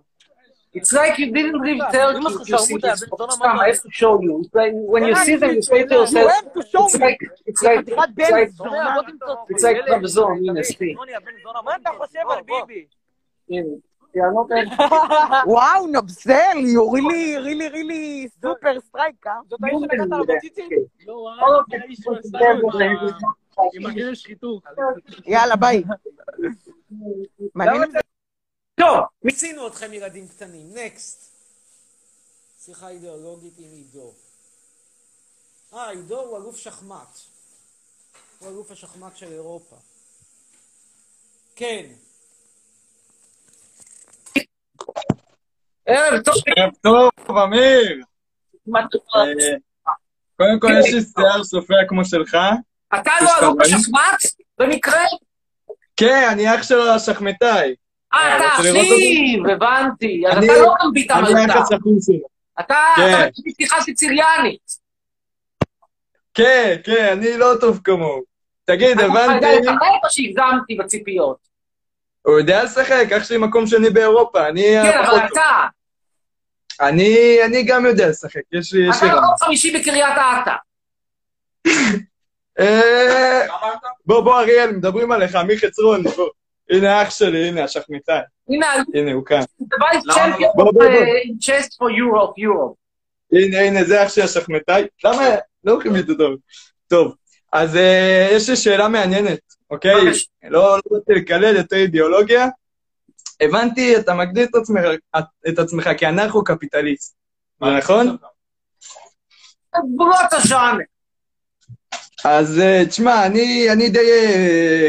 It's 0.75 0.91
like 0.91 1.19
you 1.19 1.31
didn't 1.37 1.61
leave 1.61 1.83
Turkey 1.93 2.33
to 2.51 2.59
see 2.59 2.79
this. 2.79 3.05
מה 3.11 3.61
I 3.61 3.69
have 3.69 3.83
to 3.83 3.91
show 3.91 4.15
you. 4.23 4.41
It's 4.41 4.55
like 4.55 4.73
when 4.93 5.03
you 5.05 5.17
see 5.17 5.37
them, 5.37 5.51
you 5.57 5.63
say 5.63 5.85
to 5.85 5.95
You 5.95 6.01
yourself, 6.01 6.45
it's 6.57 7.01
like, 7.07 7.21
it's 7.51 7.63
like, 7.63 7.81
it's 7.89 8.31
like, 8.31 8.51
it's 9.51 9.63
like 9.63 9.77
רמזור, 9.89 10.31
הנה, 10.31 10.63
ספי. 10.63 10.95
מה 11.65 11.77
אתה 11.77 11.91
חושב 11.99 12.21
על 12.31 12.43
ביבי? 12.43 12.87
וואו, 15.47 15.87
נבזל, 15.87 16.57
you 16.75 16.83
really, 16.95 17.37
really, 17.47 17.69
really 17.77 18.29
super 18.43 18.75
strike, 18.89 19.27
אה? 19.27 19.33
זאת 19.49 19.61
האיש 19.63 19.77
שלקחת 19.81 20.13
על 20.13 20.21
הבציצים? 20.21 20.69
לא, 21.07 21.61
of 21.61 21.65
זה 21.71 21.77
האיש 21.83 22.07
לו 22.07 22.15
עם 23.75 23.87
הגרש 23.87 24.23
שחיתות. 24.23 24.63
יאללה, 25.27 25.57
ביי. 25.57 25.85
מעניין. 27.55 27.83
טוב, 28.75 28.99
מיצינו 29.23 29.67
אתכם 29.67 29.93
ילדים 29.93 30.29
קטנים. 30.29 30.75
נקסט. 30.75 31.33
שיחה 32.65 32.89
אידיאולוגית 32.89 33.55
עם 33.59 33.73
עידו. 33.73 34.13
אה, 35.75 35.91
עידו 35.91 36.21
הוא 36.21 36.39
אלוף 36.39 36.57
שחמט. 36.57 37.19
הוא 38.39 38.49
אלוף 38.49 38.71
השחמט 38.71 39.17
של 39.17 39.33
אירופה. 39.33 39.77
כן. 41.57 41.87
ערב 45.87 46.23
טוב. 46.25 46.35
ערב 46.57 46.73
טוב, 46.81 47.37
אמיר. 47.37 48.03
אה, 48.77 48.83
קודם 50.37 50.61
כל, 50.61 50.69
יש 50.81 50.95
לי 50.95 51.01
שיער 51.01 51.45
סופע 51.45 51.75
כמו 51.89 52.05
שלך. 52.05 52.37
אתה 53.01 53.11
לא 53.23 53.31
אלוף? 53.39 53.57
בשחמט? 53.61 54.47
במקרה? 54.59 55.05
כן, 55.97 56.29
אני 56.33 56.55
אח 56.55 56.63
של 56.63 56.81
השחמטאי. 56.81 57.75
אה, 58.15 58.37
אתה 58.37 58.45
רוצה 58.57 58.71
לראות 58.73 58.87
אחיו, 58.87 59.51
הבנתי. 59.55 60.23
אז 60.31 60.37
אני- 60.39 60.47
אתה 60.47 60.59
לא 60.59 60.75
מביט 60.91 61.11
אני 61.11 61.19
המלכה. 61.29 61.59
אח 61.61 61.65
השחום 61.73 61.97
שלו. 62.07 62.27
אתה 62.61 62.77
כן. 62.97 63.21
אתה 63.29 63.51
פתיחה 63.53 63.81
סיציליאנית. 63.81 64.61
כן, 66.35 66.77
כן, 66.85 67.09
אני 67.19 67.37
לא 67.37 67.53
טוב 67.61 67.81
כמוהו. 67.85 68.23
תגיד, 68.65 68.91
אתה 68.91 69.03
יודע 69.03 69.25
הבנתי, 69.25 69.47
או 70.05 70.11
שהגזמתי 70.11 70.75
בציפיות? 70.75 71.37
הוא 72.23 72.39
יודע 72.39 72.65
לשחק, 72.65 73.07
אח 73.17 73.25
שלי 73.25 73.39
מקום 73.39 73.67
שני 73.67 73.91
באירופה, 73.91 74.49
אני 74.49 74.63
כן, 74.83 74.99
אבל. 74.99 75.27
אתה, 75.33 75.67
אני 76.81 77.39
אני 77.47 77.63
גם 77.63 77.87
יודע 77.87 78.09
לשחק, 78.09 78.41
יש 78.53 78.73
לי 78.73 78.91
אתה. 78.91 79.07
מקום 79.07 79.35
חמישי 79.45 79.79
בקריית 79.81 80.15
אתא. 80.43 80.55
אה, 82.61 83.47
בוא, 84.07 84.21
בוא, 84.21 84.41
אריאל, 84.41 84.71
מדברים 84.73 85.13
עליך, 85.13 85.37
מי 85.37 85.59
חצרון, 85.59 86.03
בוא. 86.03 86.29
הנה 86.73 87.03
אח 87.03 87.11
שלי, 87.11 87.49
הנה 87.49 87.65
השחמטאי. 87.65 88.21
הנה, 88.49 88.67
הנה, 88.95 89.13
הוא 89.13 89.25
כאן. 89.25 89.41
the 89.41 89.65
vice 89.65 90.15
champion 90.15 90.53
בוא, 90.55 90.69
of 90.69 90.73
בוא, 90.73 90.73
בוא. 90.73 90.91
chess 91.41 91.65
for 91.65 91.91
Europe, 91.91 92.35
Europe. 92.39 92.75
הנה, 93.33 93.61
הנה, 93.61 93.85
זה 93.85 94.05
אח 94.05 94.09
שלי 94.09 94.23
השחמטאי. 94.23 94.85
למה? 95.05 95.25
לא 95.65 95.73
הולכים 95.73 95.95
לי 95.95 96.03
טוב. 96.19 96.37
טוב, 96.89 97.15
אז 97.53 97.77
אה, 97.77 98.29
יש 98.33 98.49
לי 98.49 98.57
שאלה 98.57 98.89
מעניינת, 98.89 99.41
אוקיי? 99.71 100.05
לא 100.43 100.77
לא 100.77 100.81
רוצה 100.91 101.13
לקלל 101.13 101.57
יותר 101.57 101.77
אידיאולוגיה. 101.77 102.49
הבנתי, 103.41 103.97
אתה 103.97 104.15
מגדיר 104.15 104.45
את 104.45 104.55
עצמך, 104.55 104.83
את 105.49 105.59
כאנרכו-קפיטליסט, 105.99 107.15
נכון? 107.61 108.17
גבולות. 109.95 110.17
אז 112.25 112.59
אה, 112.61 112.83
תשמע, 112.89 113.27
אני, 113.27 113.73
אני 113.73 113.89
די 113.89 114.11
אה, 114.11 114.89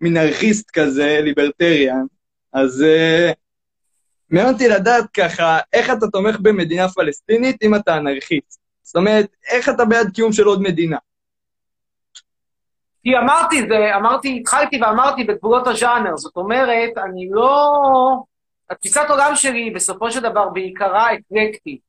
מנרכיסט 0.00 0.70
כזה, 0.70 1.20
ליברטריאן, 1.22 2.04
אז 2.52 2.82
אה, 2.82 3.32
מעניין 4.30 4.52
אותי 4.52 4.68
לדעת 4.68 5.04
ככה, 5.16 5.58
איך 5.72 5.90
אתה 5.90 6.06
תומך 6.12 6.36
במדינה 6.42 6.88
פלסטינית 6.88 7.62
אם 7.62 7.74
אתה 7.74 7.96
אנרכיסט? 7.96 8.60
זאת 8.82 8.96
אומרת, 8.96 9.26
איך 9.50 9.68
אתה 9.68 9.84
בעד 9.84 10.10
קיום 10.14 10.32
של 10.32 10.44
עוד 10.44 10.62
מדינה? 10.62 10.98
כי 13.02 13.10
אמרתי 13.18 13.60
זה, 13.68 13.96
אמרתי, 13.96 14.38
התחלתי 14.40 14.80
ואמרתי 14.82 15.24
בגבולות 15.24 15.66
הז'אנר, 15.66 16.16
זאת 16.16 16.36
אומרת, 16.36 16.90
אני 16.98 17.28
לא... 17.30 17.68
התפיסת 18.70 19.06
עולם 19.08 19.32
שלי 19.34 19.70
בסופו 19.70 20.10
של 20.10 20.20
דבר 20.20 20.48
בעיקרה 20.48 21.08
אקלקטית. 21.14 21.80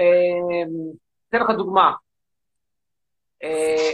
אה, 0.00 0.04
אתן 1.28 1.38
לך 1.38 1.50
דוגמה. 1.56 1.92
אה, 3.42 3.90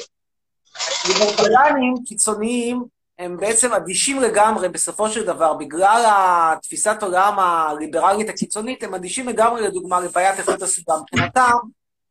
ליברטריאנים 1.09 1.95
קיצוניים 2.07 2.85
הם 3.19 3.37
בעצם 3.37 3.73
אדישים 3.73 4.21
לגמרי 4.21 4.69
בסופו 4.69 5.09
של 5.09 5.27
דבר, 5.27 5.55
בגלל 5.55 6.05
התפיסת 6.07 7.03
עולם 7.03 7.39
הליברלית 7.39 8.29
הקיצונית, 8.29 8.83
הם 8.83 8.95
אדישים 8.95 9.29
לגמרי 9.29 9.63
לדוגמה 9.63 10.01
לבעיית 10.01 10.39
איכות 10.39 10.63
הסביבה. 10.63 10.95
מבחינתם, 11.01 11.57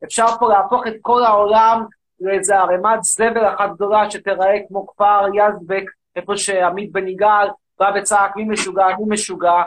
אפשר 0.04 0.26
פה 0.40 0.50
להפוך 0.50 0.88
את 0.88 0.94
כל 1.02 1.24
העולם 1.24 1.86
לאיזה 2.20 2.56
ערימת 2.56 3.04
זבל 3.04 3.48
אחת 3.56 3.70
גדולה 3.76 4.12
שתיראה 4.12 4.56
כמו 4.68 4.88
כפר 4.88 5.26
יזבק, 5.36 5.84
איפה 6.16 6.38
שעמית 6.38 6.92
בן 6.92 7.08
יגאל 7.08 7.48
בא 7.80 7.92
וצעק 7.96 8.36
מי 8.36 8.44
משוגע, 8.44 8.88
מי 8.88 9.06
משוגע, 9.14 9.64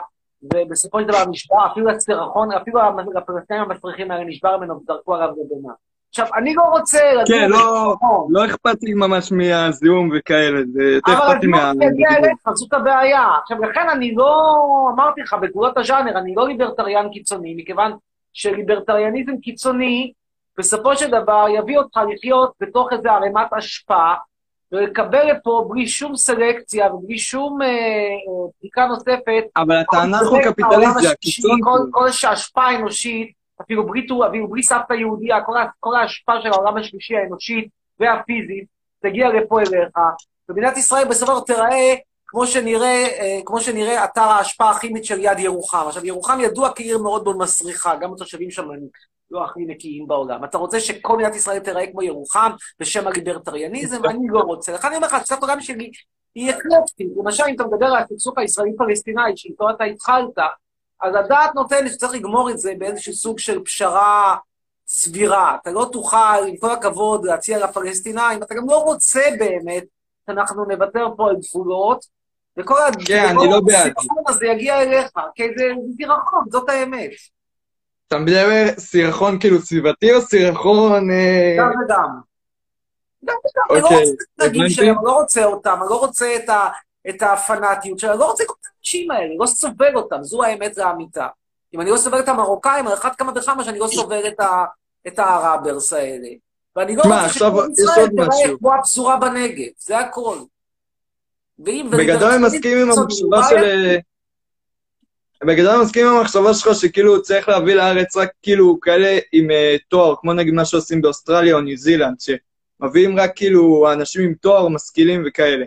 ובסופו 0.53 0.99
של 0.99 1.07
דבר 1.07 1.25
נשבר, 1.29 1.67
אפילו 1.71 1.89
הסירחון, 1.89 2.51
אפילו 2.51 2.81
הפלסטינים 3.17 3.63
המסריחים 3.63 4.11
האלה 4.11 4.23
נשבר 4.23 4.57
ממנו 4.57 4.81
וזרקו 4.81 5.15
עליו 5.15 5.29
לבנה. 5.29 5.73
עכשיו, 6.11 6.27
אני 6.35 6.53
לא 6.53 6.63
רוצה... 6.63 6.99
כן, 7.27 7.49
לא. 7.49 7.95
לא 8.29 8.45
אכפת 8.45 8.83
לי 8.83 8.93
ממש 8.93 9.31
מהזיהום 9.31 10.09
וכאלה, 10.15 10.59
זה 10.73 10.83
יותר 10.83 11.11
אבל 11.11 11.21
אכפת 11.21 11.43
לי 11.43 11.47
מה... 11.47 11.69
הדיון 11.69 11.93
יגיע 11.93 12.09
אליך, 12.09 12.49
זאת 12.53 12.73
הבעיה. 12.73 13.27
עכשיו, 13.41 13.57
לכן 13.61 13.89
אני 13.89 14.15
לא, 14.15 14.55
אמרתי 14.93 15.21
לך, 15.21 15.35
בגבולות 15.41 15.77
הז'אנר, 15.77 16.17
אני 16.17 16.35
לא 16.35 16.47
ליברטריאן 16.47 17.09
קיצוני, 17.11 17.55
מכיוון 17.57 17.91
שליברטריאניזם 18.33 19.37
קיצוני, 19.37 20.11
בסופו 20.57 20.95
של 20.95 21.07
דבר 21.07 21.45
יביא 21.57 21.77
אותך 21.77 21.99
לחיות 22.13 22.51
בתוך 22.61 22.93
איזה 22.93 23.11
ערימת 23.11 23.53
אשפה, 23.57 24.13
ולקבל 24.71 25.31
לפה 25.31 25.65
בלי 25.69 25.87
שום 25.87 26.15
סלקציה 26.15 26.93
ובלי 26.93 27.17
שום 27.17 27.61
אה, 27.61 27.67
אה, 27.67 28.49
בדיקה 28.59 28.85
נוספת. 28.85 29.43
אבל 29.57 29.81
אתה 29.81 29.97
העולם 29.97 30.13
אנרכו-קפיטליסט, 30.13 30.99
זה 31.01 31.11
הקיצון. 31.11 31.59
כל, 31.63 31.79
כל 31.91 32.11
שהאשפה 32.11 32.63
האנושית, 32.63 33.40
אפילו 33.63 33.83
טור- 34.07 34.27
אפילו 34.27 34.47
בלי 34.47 34.63
סבתא 34.63 34.93
יהודייה, 34.93 35.41
כל, 35.41 35.53
כל 35.79 35.95
ההשפעה 35.95 36.41
של 36.41 36.47
העולם 36.53 36.77
השלישי 36.77 37.15
האנושית 37.17 37.69
והפיזית, 37.99 38.65
תגיע 39.01 39.29
לפה 39.29 39.59
אליך. 39.59 39.97
ומדינת 40.49 40.77
ישראל 40.77 41.07
בסופו 41.09 41.37
של 41.37 41.43
תיראה 41.45 41.95
כמו 42.27 42.47
שנראה, 42.47 43.07
אה, 43.19 43.39
כמו 43.45 43.59
שנראה 43.61 44.03
אתר 44.03 44.21
ההשפעה 44.21 44.69
הכימית 44.69 45.05
של 45.05 45.19
יד 45.19 45.39
ירוחם. 45.39 45.83
עכשיו, 45.87 46.05
ירוחם 46.05 46.39
ידוע 46.41 46.69
כעיר 46.75 46.97
מאוד 46.97 47.23
מאוד 47.23 47.37
מסריחה, 47.37 47.95
גם 47.95 48.13
התושבים 48.13 48.51
שם 48.51 48.71
הם 48.71 48.79
לא 49.31 49.45
הכי 49.45 49.59
נקיים 49.67 50.07
בעולם. 50.07 50.43
אתה 50.43 50.57
רוצה 50.57 50.79
שכל 50.79 51.17
מדינת 51.17 51.35
ישראל 51.35 51.59
תיראה 51.59 51.91
כמו 51.91 52.03
ירוחם 52.03 52.51
בשם 52.79 53.07
הליברטריאניזם? 53.07 54.05
אני 54.05 54.27
לא 54.29 54.39
רוצה. 54.39 54.73
לכן 54.73 54.87
אני 54.87 54.95
אומר 54.95 55.07
לך, 55.07 55.15
תפיסת 55.15 55.43
העולם 55.43 55.61
שלי 55.61 55.91
היא 56.35 56.49
אקלפטית. 56.51 57.07
למשל, 57.17 57.43
אם 57.49 57.55
אתה 57.55 57.63
מדבר 57.63 57.85
על 57.85 57.95
הסכסוך 58.03 58.37
הישראלי-פלסטיני, 58.37 59.21
שאיתו 59.35 59.69
אתה 59.69 59.83
התחלת, 59.83 60.37
אז 61.01 61.15
הדעת 61.15 61.55
נותנת 61.55 61.91
שצריך 61.91 62.13
לגמור 62.13 62.49
את 62.49 62.59
זה 62.59 62.73
באיזשהו 62.77 63.13
סוג 63.13 63.39
של 63.39 63.63
פשרה 63.63 64.35
סבירה. 64.87 65.57
אתה 65.61 65.71
לא 65.71 65.89
תוכל, 65.91 66.17
עם 66.47 66.57
כל 66.57 66.71
הכבוד, 66.71 67.25
להציע 67.25 67.65
לפלסטינאים, 67.65 68.43
אתה 68.43 68.55
גם 68.55 68.69
לא 68.69 68.83
רוצה 68.83 69.21
באמת 69.39 69.83
שאנחנו 70.27 70.65
נוותר 70.65 71.07
פה 71.17 71.29
על 71.29 71.35
גבולות, 71.35 72.05
וכל 72.57 72.75
כן, 73.07 73.25
אני 73.25 73.51
לא 73.51 73.59
בעד. 73.65 73.93
הזה 74.27 74.45
יגיע 74.45 74.81
אליך, 74.81 75.11
כי 75.35 75.43
זה 75.57 75.63
סירחון, 75.97 76.43
זאת 76.49 76.69
האמת. 76.69 77.11
אתה 78.07 78.19
מדבר 78.19 78.65
סירחון 78.79 79.39
כאילו 79.39 79.61
סביבתי 79.61 80.13
או 80.13 80.21
סירחון... 80.21 81.11
אה, 81.11 81.55
גם 81.59 81.69
וגם. 81.85 82.09
גם 83.25 83.35
וגם, 83.35 83.65
אני 83.71 83.81
לא 83.81 83.87
אוקיי, 83.87 83.97
רוצה 83.99 84.11
את 84.11 84.41
הדגים. 84.41 84.69
שלהם, 84.69 84.97
אני 84.97 85.05
לא 85.05 85.11
רוצה 85.11 85.45
אותם, 85.45 85.77
אני 85.81 85.89
לא 85.89 85.99
רוצה 85.99 86.35
את 87.09 87.21
הפנאטיות 87.21 87.99
שלהם, 87.99 88.13
אני 88.13 88.19
לא 88.19 88.25
רוצה 88.25 88.43
את 88.43 88.49
האנשים 88.81 89.11
האלה, 89.11 89.25
אני 89.25 89.37
לא 89.39 89.45
סובל 89.45 89.95
אותם, 89.95 90.23
זו 90.23 90.43
האמת 90.43 90.77
לאמיתה. 90.77 91.27
אם 91.73 91.81
אני 91.81 91.89
לא 91.89 91.97
סובל 91.97 92.19
את 92.19 92.27
המרוקאים, 92.29 92.87
על 92.87 92.93
אחת 92.93 93.15
כמה 93.15 93.31
וכמה 93.35 93.63
שאני 93.63 93.79
לא 93.79 93.87
סובל 93.87 94.27
את 94.27 94.39
ה- 94.39 94.65
את 95.07 95.19
הערברס 95.19 95.93
האלה. 95.93 96.27
ואני 96.75 96.95
לא 96.95 97.01
רוצה 97.03 97.29
שכל 97.29 97.67
ישראל 97.71 98.07
משהו. 98.15 98.59
כמו 98.59 98.73
הפזורה 98.75 99.17
בנגב, 99.17 99.67
זה 99.77 99.99
הכל. 99.99 100.37
ואם... 101.65 101.89
בגדול 101.91 102.29
אני 102.31 102.43
מסכים 102.45 102.77
עם 102.77 102.91
המחשבה 102.91 103.43
של... 103.49 103.95
בגדול 105.43 105.71
אני 105.71 105.81
מסכים 105.83 106.07
עם 106.07 106.15
המחשבה 106.17 106.53
שלך 106.53 106.75
שכאילו 106.75 107.21
צריך 107.21 107.49
להביא 107.49 107.73
לארץ 107.73 108.17
רק 108.17 108.29
כאילו 108.41 108.79
כאלה 108.79 109.19
עם 109.31 109.51
אה, 109.51 109.75
תואר, 109.87 110.15
כמו 110.21 110.33
נגיד 110.33 110.53
מה 110.53 110.65
שעושים 110.65 111.01
באוסטרליה 111.01 111.55
או 111.55 111.61
ניו 111.61 111.77
זילנד, 111.77 112.17
שמביאים 112.19 113.19
רק 113.19 113.31
כאילו 113.35 113.91
אנשים 113.93 114.21
עם 114.21 114.33
תואר, 114.33 114.67
משכילים 114.67 115.23
וכאלה. 115.27 115.65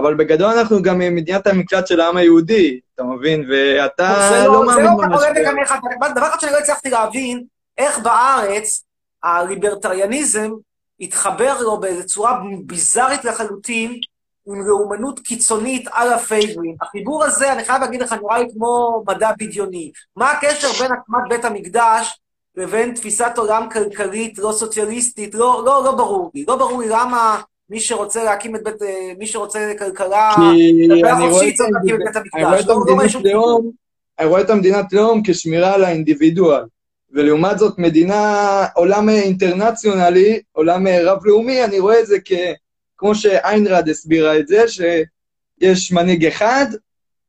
אבל 0.00 0.14
בגדול 0.14 0.46
אנחנו 0.58 0.82
גם 0.82 0.98
מדינת 0.98 1.46
המקלט 1.46 1.86
של 1.86 2.00
העם 2.00 2.16
היהודי, 2.16 2.80
אתה 2.94 3.04
מבין? 3.04 3.50
ואתה 3.50 4.30
לא 4.46 4.52
לא, 4.52 4.66
מאמין 4.66 4.84
לא 4.84 5.18
בקנה 5.30 5.62
אחד. 5.62 5.78
דבר 6.14 6.26
אחד 6.28 6.40
שאני 6.40 6.52
לא 6.52 6.58
הצלחתי 6.58 6.90
להבין, 6.90 7.44
איך 7.78 7.98
בארץ 7.98 8.84
הליברטריאניזם 9.22 10.50
התחבר 11.00 11.60
לו 11.60 11.80
באיזו 11.80 12.06
צורה 12.06 12.40
ביזארית 12.66 13.24
לחלוטין, 13.24 14.00
עם 14.46 14.66
לאומנות 14.66 15.20
קיצונית 15.20 15.88
על 15.92 16.12
הפייגלין. 16.12 16.76
החיבור 16.82 17.24
הזה, 17.24 17.52
אני 17.52 17.64
חייב 17.64 17.82
להגיד 17.82 18.02
לך, 18.02 18.12
נראה 18.12 18.38
לי 18.38 18.46
כמו 18.52 19.04
מדע 19.08 19.30
בדיוני. 19.38 19.92
מה 20.16 20.30
הקשר 20.30 20.68
בין 20.72 20.92
הקמת 20.92 21.28
בית 21.28 21.44
המקדש 21.44 22.20
לבין 22.56 22.94
תפיסת 22.94 23.32
עולם 23.36 23.68
כלכלית 23.72 24.38
לא 24.38 24.52
סוציאליסטית? 24.52 25.34
לא, 25.34 25.62
לא, 25.66 25.82
לא 25.84 25.92
ברור 25.92 26.30
לי. 26.34 26.44
לא 26.48 26.56
ברור 26.56 26.80
לי 26.80 26.88
למה 26.88 27.40
מי 27.70 27.80
שרוצה 27.80 28.24
להקים 28.24 28.56
את 28.56 28.64
בית... 28.64 28.82
אה, 28.82 29.12
מי 29.18 29.26
שרוצה 29.26 29.72
כלכלה... 29.78 30.30
כלכלה 30.34 31.16
אני 31.16 31.28
רואה 31.28 31.32
חופשית 31.32 31.54
את 31.54 31.56
צריך 31.56 31.70
להקים 31.72 31.94
את 31.94 32.00
בית 32.04 32.16
המקדש. 32.16 32.66
לא- 33.16 33.22
לא 33.24 33.60
אני 34.18 34.28
רואה 34.28 34.40
את 34.40 34.50
המדינת 34.50 34.92
לאום 34.92 35.22
כשמירה 35.24 35.74
על 35.74 35.84
האינדיבידואל. 35.84 36.62
ולעומת 37.12 37.58
זאת, 37.58 37.78
מדינה, 37.78 38.66
עולם 38.74 39.08
אינטרנציונלי, 39.08 40.40
עולם 40.52 40.86
אה, 40.86 41.12
רב-לאומי, 41.12 41.64
אני 41.64 41.78
רואה 41.78 42.00
את 42.00 42.06
זה 42.06 42.16
כ... 42.24 42.32
כמו 42.96 43.14
שאיינרד 43.14 43.88
הסבירה 43.88 44.38
את 44.38 44.48
זה, 44.48 44.64
שיש 44.68 45.92
מנהיג 45.92 46.26
אחד, 46.26 46.66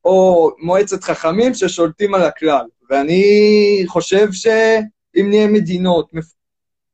או 0.05 0.51
מועצת 0.59 1.03
חכמים 1.03 1.53
ששולטים 1.53 2.15
על 2.15 2.21
הכלל. 2.21 2.65
ואני 2.89 3.83
חושב 3.87 4.31
שאם 4.31 5.29
נהיה 5.29 5.47
מדינות 5.47 6.11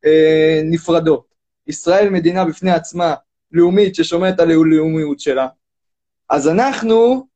אה, 0.06 0.62
נפרדות, 0.64 1.26
ישראל 1.68 2.10
מדינה 2.10 2.46
בפני 2.46 2.72
עצמה, 2.72 3.14
לאומית, 3.52 3.96
ששומרת 3.96 4.40
על 4.40 4.52
הלאומיות 4.52 5.20
שלה, 5.20 5.48
אז 6.30 6.48
אנחנו 6.48 7.28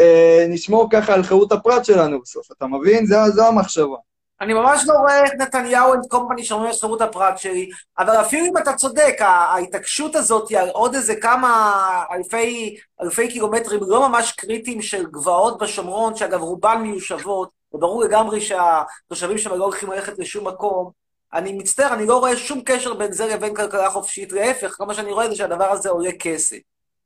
אה, 0.00 0.46
נשמור 0.48 0.88
ככה 0.92 1.14
על 1.14 1.22
חירות 1.22 1.52
הפרט 1.52 1.84
שלנו 1.84 2.20
בסוף, 2.20 2.52
אתה 2.52 2.66
מבין? 2.66 3.06
זו, 3.06 3.16
זו 3.34 3.46
המחשבה. 3.46 3.96
אני 4.40 4.54
ממש 4.54 4.84
לא 4.86 4.94
רואה 4.94 5.26
את 5.26 5.32
נתניהו 5.38 5.94
אנד 5.94 6.06
קומפני 6.08 6.44
שאומרים 6.44 6.70
על 6.70 6.76
חירות 6.76 7.00
הפרט 7.00 7.38
שלי, 7.38 7.70
אבל 7.98 8.20
אפילו 8.20 8.46
אם 8.46 8.58
אתה 8.58 8.72
צודק, 8.72 9.16
ההתעקשות 9.20 10.16
הזאת 10.16 10.52
על 10.52 10.68
עוד 10.68 10.94
איזה 10.94 11.16
כמה 11.16 11.74
אלפי, 12.12 12.76
אלפי 13.02 13.28
קילומטרים 13.28 13.80
לא 13.82 14.08
ממש 14.08 14.32
קריטיים 14.32 14.82
של 14.82 15.06
גבעות 15.06 15.58
בשומרון, 15.62 16.16
שאגב 16.16 16.40
רובן 16.40 16.82
מיושבות, 16.82 17.50
וברור 17.72 18.04
לגמרי 18.04 18.40
שהתושבים 18.40 19.38
שם 19.38 19.54
לא 19.54 19.64
הולכים 19.64 19.90
ללכת 19.90 20.18
לשום 20.18 20.48
מקום. 20.48 20.99
אני 21.34 21.52
מצטער, 21.52 21.94
אני 21.94 22.06
לא 22.06 22.18
רואה 22.18 22.36
שום 22.36 22.62
קשר 22.64 22.94
בין 22.94 23.12
זה 23.12 23.26
לבין 23.26 23.54
כלכלה 23.54 23.90
חופשית, 23.90 24.32
להפך, 24.32 24.74
כל 24.76 24.84
מה 24.84 24.94
שאני 24.94 25.12
רואה 25.12 25.28
זה 25.28 25.36
שהדבר 25.36 25.70
הזה 25.70 25.88
עולה 25.90 26.10
כסף. 26.18 26.56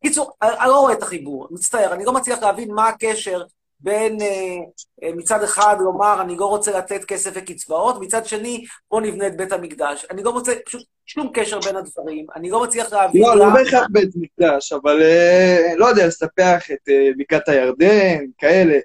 קיצור, 0.02 0.32
אני 0.42 0.68
לא 0.68 0.80
רואה 0.80 0.92
את 0.92 1.02
החיבור, 1.02 1.48
מצטער, 1.50 1.92
אני 1.92 2.04
לא 2.04 2.12
מצליח 2.12 2.42
להבין 2.42 2.74
מה 2.74 2.88
הקשר 2.88 3.42
בין 3.80 4.20
אה, 4.20 4.56
אה, 5.02 5.14
מצד 5.16 5.42
אחד 5.42 5.76
לומר, 5.80 6.20
אני 6.20 6.37
לא 6.37 6.46
רוצה 6.46 6.78
לתת 6.78 7.04
כסף 7.04 7.30
וקצבאות, 7.34 8.00
מצד 8.00 8.26
שני, 8.26 8.64
בוא 8.90 9.00
נבנה 9.00 9.26
את 9.26 9.37
בית 9.37 9.52
המקדש. 9.52 10.06
אני 10.10 10.22
לא 10.22 10.32
מוצא 10.32 10.54
פשוט 10.66 10.82
שום 11.06 11.30
קשר 11.34 11.60
בין 11.60 11.76
הדברים, 11.76 12.26
אני 12.37 12.50
לא 12.50 12.62
מצליח 12.62 12.92
להבין 12.92 13.22
לא, 13.22 13.37
לא 13.37 13.46
בהכרח 13.54 13.87
בית 13.90 14.10
מקדש, 14.16 14.72
אבל 14.72 15.02
אה, 15.02 15.72
לא 15.76 15.87
יודע, 15.87 16.06
לספח 16.06 16.70
את 16.72 16.88
בקעת 17.18 17.48
הירדן, 17.48 18.24
כאלה. 18.38 18.78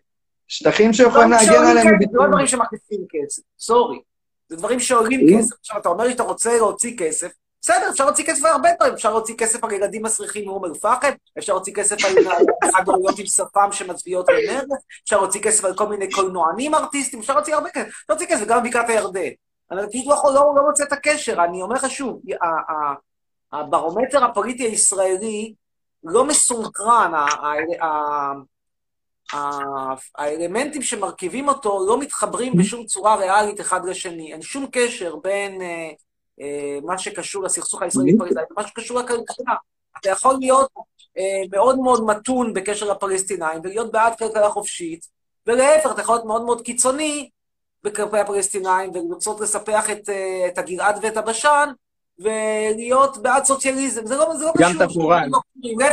שטחים 0.47 0.93
שיכולים 0.93 1.15
דברים 1.15 1.31
להגן 1.31 1.53
שעולים 1.53 1.69
עליהם 1.69 1.97
זה 1.99 2.05
לא. 2.11 2.27
דברים 2.27 2.47
שמכניסים 2.47 3.05
כסף, 3.09 3.41
סורי. 3.59 3.99
זה 4.49 4.55
דברים 4.55 4.79
שעולים? 4.79 5.39
כסף. 5.39 5.55
עכשיו, 5.59 5.77
אתה 5.77 5.89
אומר 5.89 6.03
לי 6.03 6.11
שאתה 6.11 6.23
רוצה 6.23 6.57
להוציא 6.57 6.97
כסף, 6.97 7.31
בסדר, 7.61 7.89
אפשר 7.89 8.05
להוציא 8.05 8.25
כסף 8.25 8.45
על 8.45 8.51
הרבה 8.51 8.69
דברים, 8.75 8.93
אפשר 8.93 9.11
להוציא 9.11 9.35
כסף 9.37 9.63
על 9.63 9.71
ילדים 9.71 10.03
מסריחים 10.03 10.45
מאום 10.45 10.65
אל-פחם, 10.65 11.11
אפשר 11.37 11.53
להוציא 11.53 11.73
כסף 11.73 11.95
על 12.05 12.13
חד-הוריות 12.73 13.19
עם 13.19 13.25
שפם 13.25 13.71
שמצביעות 13.71 14.25
למרד, 14.29 14.67
אפשר 15.03 15.17
להוציא 15.17 15.41
כסף 15.41 15.65
על 15.65 15.75
כל 15.75 15.87
מיני 15.87 16.11
קולנוענים 16.11 16.75
ארטיסטים, 16.75 17.19
אפשר 17.19 17.35
להוציא 17.35 17.55
הרבה 17.55 17.69
כסף, 17.69 17.87
אפשר 17.87 18.03
להוציא 18.09 18.27
כסף 18.27 18.45
גם 18.45 18.63
בבקעת 18.63 18.89
הירדן. 18.89 19.29
אני 19.71 19.89
פשוט 19.89 20.07
לא 20.07 20.33
לא 20.33 20.53
לא 20.55 20.63
מוצא 20.67 20.83
את 20.83 20.93
הקשר, 20.93 21.43
אני 21.43 21.61
אומר 21.61 21.75
לך 21.75 21.89
שוב, 21.89 22.21
הברומטר 23.51 24.25
הפוליטי 24.25 24.63
הישראלי 24.63 25.53
לא 26.03 26.25
מסונכרן, 26.25 27.11
האלמנטים 30.17 30.81
שמרכיבים 30.81 31.47
אותו 31.47 31.85
לא 31.87 31.99
מתחברים 31.99 32.53
בשום 32.57 32.85
צורה 32.85 33.15
ריאלית 33.15 33.61
אחד 33.61 33.85
לשני. 33.85 34.33
אין 34.33 34.41
שום 34.41 34.65
קשר 34.71 35.15
בין 35.15 35.61
אה, 35.61 35.89
אה, 36.41 36.79
מה 36.83 36.97
שקשור 36.97 37.43
לסכסוך 37.43 37.81
הישראלי-פלסטיני 37.81 38.45
למה 38.57 38.67
שקשור 38.67 38.99
לכלכלה. 38.99 39.55
אתה 39.99 40.09
יכול 40.09 40.35
להיות 40.39 40.69
אה, 41.17 41.41
מאוד 41.51 41.79
מאוד 41.79 42.05
מתון 42.05 42.53
בקשר 42.53 42.91
לפלסטינאים 42.91 43.59
ולהיות 43.63 43.91
בעד 43.91 44.17
כלכלה 44.17 44.49
חופשית, 44.49 45.07
ולהפך, 45.47 45.91
אתה 45.91 46.01
יכול 46.01 46.15
להיות 46.15 46.25
מאוד 46.25 46.45
מאוד 46.45 46.61
קיצוני 46.61 47.29
כלפי 47.95 48.17
הפלסטינאים 48.17 48.91
ולרצות 48.93 49.41
לספח 49.41 49.89
את, 49.89 50.09
את 50.47 50.57
הגלעד 50.57 50.99
ואת 51.01 51.17
הבשן, 51.17 51.69
ולהיות 52.19 53.17
בעד 53.17 53.43
סוציאליזם. 53.43 54.05
זה 54.05 54.17
לא, 54.17 54.35
זה 54.35 54.45
לא 54.45 54.51
גם 54.57 54.71
קשור. 54.87 55.13
להפך, 55.13 55.27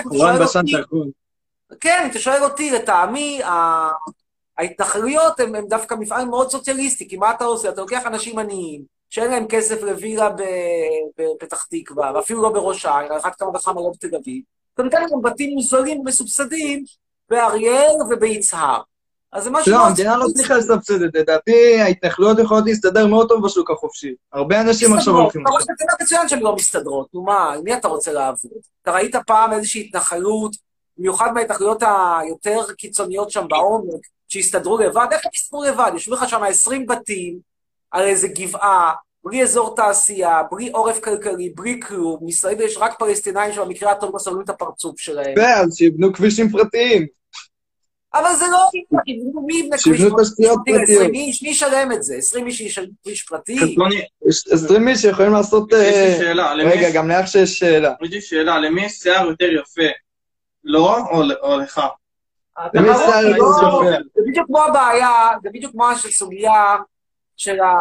אתה 0.01 0.09
רון 0.09 0.19
שואל 0.19 0.45
בשן 0.45 0.83
תחון. 0.83 1.11
כן, 1.81 2.01
אם 2.05 2.11
אתה 2.11 2.19
שואל 2.19 2.45
אותי, 2.45 2.71
לטעמי, 2.71 3.41
ההתנחלויות 4.59 5.41
הן 5.41 5.55
הן 5.55 5.69
דווקא 5.69 5.95
מפעל 5.95 6.25
מאוד 6.25 6.51
סוציאליסטי, 6.51 7.09
כי 7.09 7.17
מה 7.17 7.31
אתה 7.31 7.45
עושה? 7.45 7.69
אתה 7.69 7.81
לוקח 7.81 8.07
אנשים 8.07 8.39
עניים, 8.39 8.83
שאין 9.11 9.31
להם 9.31 9.47
כסף 9.49 9.83
לווילה 9.83 10.31
בפתח 11.19 11.67
תקווה, 11.71 12.13
ואפילו 12.15 12.43
לא 12.43 12.49
בראש 12.49 12.87
העין, 12.87 13.13
על 13.13 13.19
אחת 13.19 13.35
כמה 13.35 13.49
וכמה 13.49 13.81
לא 13.81 13.91
בתל 13.95 14.17
אביב, 14.17 14.43
אתה 14.75 14.83
נותן 14.83 15.01
להם 15.01 15.23
בתים 15.23 15.51
מוזלים 15.51 16.01
ומסובסדים 16.01 16.85
באריאל 17.31 17.95
וביצהר. 18.11 18.81
אז 19.33 19.45
זה 19.45 19.51
משהו... 19.51 19.73
לא, 19.73 19.87
המדינה 19.87 20.17
לא. 20.17 20.27
צריכה 20.35 20.57
לסבסד 20.57 21.03
את 21.03 21.13
זה. 21.13 21.19
לדעתי, 21.21 21.81
ההתנחלויות 21.81 22.39
יכולות 22.39 22.65
להסתדר 22.67 23.07
מאוד 23.07 23.29
טוב 23.29 23.45
בשוק 23.45 23.71
החופשי. 23.71 24.15
הרבה 24.33 24.61
אנשים 24.61 24.95
עכשיו 24.95 24.99
מסתדרות. 24.99 25.23
הולכים 25.23 25.43
אתה 25.43 25.51
לשם. 25.59 25.67
רואה 25.83 25.97
מצוין 26.03 26.29
שהן 26.29 26.41
לא 26.41 26.55
מסתדרות, 26.55 27.15
נו 27.15 27.23
מה, 27.23 27.53
עם 27.53 27.65
מי 27.65 27.75
אתה 27.75 27.89
רוצה 27.89 28.13
לעבוד? 28.13 28.51
אתה 28.83 28.93
ראית 28.93 29.17
פעם 29.27 29.53
איזושהי 29.53 29.81
התנחלות, 29.81 30.57
במיוחד 30.99 31.33
מההתנחלויות 31.35 31.83
היותר 31.83 32.73
קיצוניות 32.79 33.31
שם 33.31 33.47
בעומק, 33.49 34.01
שהסתדרו 34.29 34.79
לבד? 34.79 35.07
איך 35.13 35.25
הם 35.25 35.31
הסתדרו 35.35 35.65
לבד? 35.65 35.91
יושבים 35.93 36.15
לך 36.15 36.29
שם 36.29 36.43
20 36.43 36.87
בתים 36.87 37.39
על 37.91 38.03
איזה 38.03 38.29
גבעה, 38.29 38.93
בלי 39.25 39.43
אזור 39.43 39.77
תעשייה, 39.77 40.43
בלי 40.51 40.71
עורף 40.71 41.01
כלכלי, 41.01 41.53
בלי 41.57 41.81
כלום. 41.81 42.19
מסביב 42.23 42.61
יש 42.61 42.77
רק 42.77 42.99
פלסטינאים 42.99 43.53
שבמקרה 43.53 43.93
הטוב 43.93 44.17
לא 44.27 44.41
את 44.45 44.49
הפרצוף 44.49 45.01
שלהם. 45.01 45.35
ואז 45.37 45.77
שיבנו 45.77 46.13
כבישים 46.13 46.49
פרטיים. 46.49 47.07
אבל 48.15 48.35
זה 48.35 48.45
לא... 48.53 48.59
מי 49.47 49.59
יבנה 49.59 49.79
כביש 49.79 50.01
שיבנו 50.01 50.23
תשתיות 50.23 50.59
פרטי 50.67 50.73
ל-20 50.73 50.87
פרטיות. 50.87 51.15
איש? 51.15 51.43
מי 51.43 51.49
ישלם 51.49 51.93
את 51.93 52.03
זה? 52.03 52.17
20 52.17 52.47
איש 52.47 52.61
ישלם 52.61 52.87
כביש 53.03 53.23
פרטי? 53.23 53.59
חצרוני, 53.59 54.03
יש 54.29 54.45
20 54.51 54.89
איש 54.89 55.03
שיכולים 55.03 55.33
לעשות... 55.33 55.73
יש 55.73 55.79
לי 55.79 56.13
אה, 56.13 56.17
שאלה, 56.19 56.55
למי 56.55 56.71
רגע, 56.71 56.91
גם 56.91 57.09
לאח 57.09 57.27
שיש 57.27 57.59
שאלה. 57.59 57.93
יש 58.03 58.11
לי 58.11 58.21
שאלה, 58.21 58.61
למי 58.61 58.85
יש 58.85 58.93
שיער 58.93 59.27
יותר 59.29 59.53
יפה? 59.53 60.06
לא 60.67 60.99
או 61.11 61.23
לך? 61.59 61.81
לא, 62.75 62.83
יפה? 62.93 63.17
זה 64.15 64.23
בדיוק 64.27 64.47
כמו 64.47 64.63
הבעיה, 64.63 65.11
זה 65.43 65.49
בדיוק 65.53 65.73
כמו 65.73 65.91
הסוגיה 65.91 66.77
של 67.37 67.61
ה... 67.61 67.75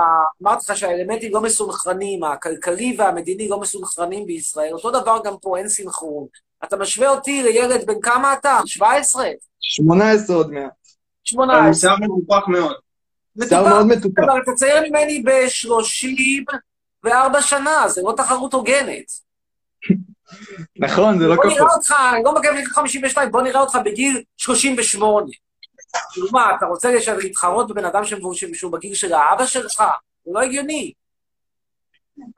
אמרתי 0.43 0.65
לך 0.69 0.78
שהאלמנטים 0.78 1.34
לא 1.34 1.41
מסונכרנים, 1.41 2.24
הכלכלי 2.24 2.95
והמדיני 2.98 3.48
לא 3.48 3.60
מסונכרנים 3.60 4.26
בישראל. 4.26 4.74
אותו 4.74 4.91
דבר 4.91 5.17
גם 5.24 5.34
פה, 5.41 5.58
אין 5.58 5.69
סנכרון. 5.69 6.28
אתה 6.63 6.78
משווה 6.78 7.10
אותי 7.10 7.43
לילד 7.43 7.88
בן 7.88 8.02
כמה 8.02 8.34
אתה? 8.34 8.60
17? 8.65 9.28
18 9.60 10.36
עוד 10.36 10.52
מעט. 10.52 10.71
18. 11.24 11.74
שיער 11.74 11.95
מנופח 12.00 12.48
מאוד. 12.48 12.76
שיער 13.50 13.69
מאוד 13.69 13.86
מטופח. 13.86 14.24
אבל 14.24 14.41
אתה 14.43 14.52
צעיר 14.52 14.89
ממני 14.89 15.24
ב-34 15.24 17.41
שנה, 17.41 17.88
זה 17.88 18.02
לא 18.02 18.13
תחרות 18.17 18.54
הוגנת. 18.54 19.26
נכון, 20.80 21.20
זה 21.20 21.28
לא 21.28 21.36
בוא 21.36 21.44
כפול. 21.44 21.54
נראה 21.54 21.76
אותך, 21.76 21.94
אני 22.14 22.24
לא 22.24 22.36
מגן 22.36 22.54
בגיל 22.54 22.66
52, 22.66 23.32
בוא 23.32 23.42
נראה 23.42 23.62
אותך 23.62 23.78
בגיל 23.86 24.24
38. 24.38 25.26
כאילו 26.12 26.28
מה, 26.32 26.52
אתה 26.58 26.66
רוצה 26.66 26.90
להתחרות 27.24 27.68
בבן 27.68 27.86
אדם 27.86 28.02
שהוא 28.54 28.72
בגיל 28.72 28.94
של 28.94 29.14
האבא 29.14 29.46
שלך? 29.46 29.84
זה 30.26 30.32
לא 30.34 30.42
הגיוני. 30.42 30.94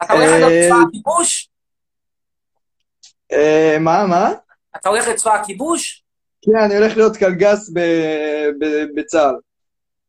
אתה 0.03 0.13
הולך 0.13 0.29
אה, 0.29 0.39
להיות 0.39 0.51
צבא 0.69 0.77
הכיבוש? 0.87 1.49
אה, 3.31 3.77
מה, 3.79 4.05
מה? 4.07 4.31
אתה 4.75 4.89
הולך 4.89 5.07
לצבא 5.07 5.33
הכיבוש? 5.33 6.03
כן, 6.41 6.57
אני 6.65 6.77
הולך 6.77 6.97
להיות 6.97 7.17
קלגס 7.17 7.69
בצה"ל. 8.95 9.35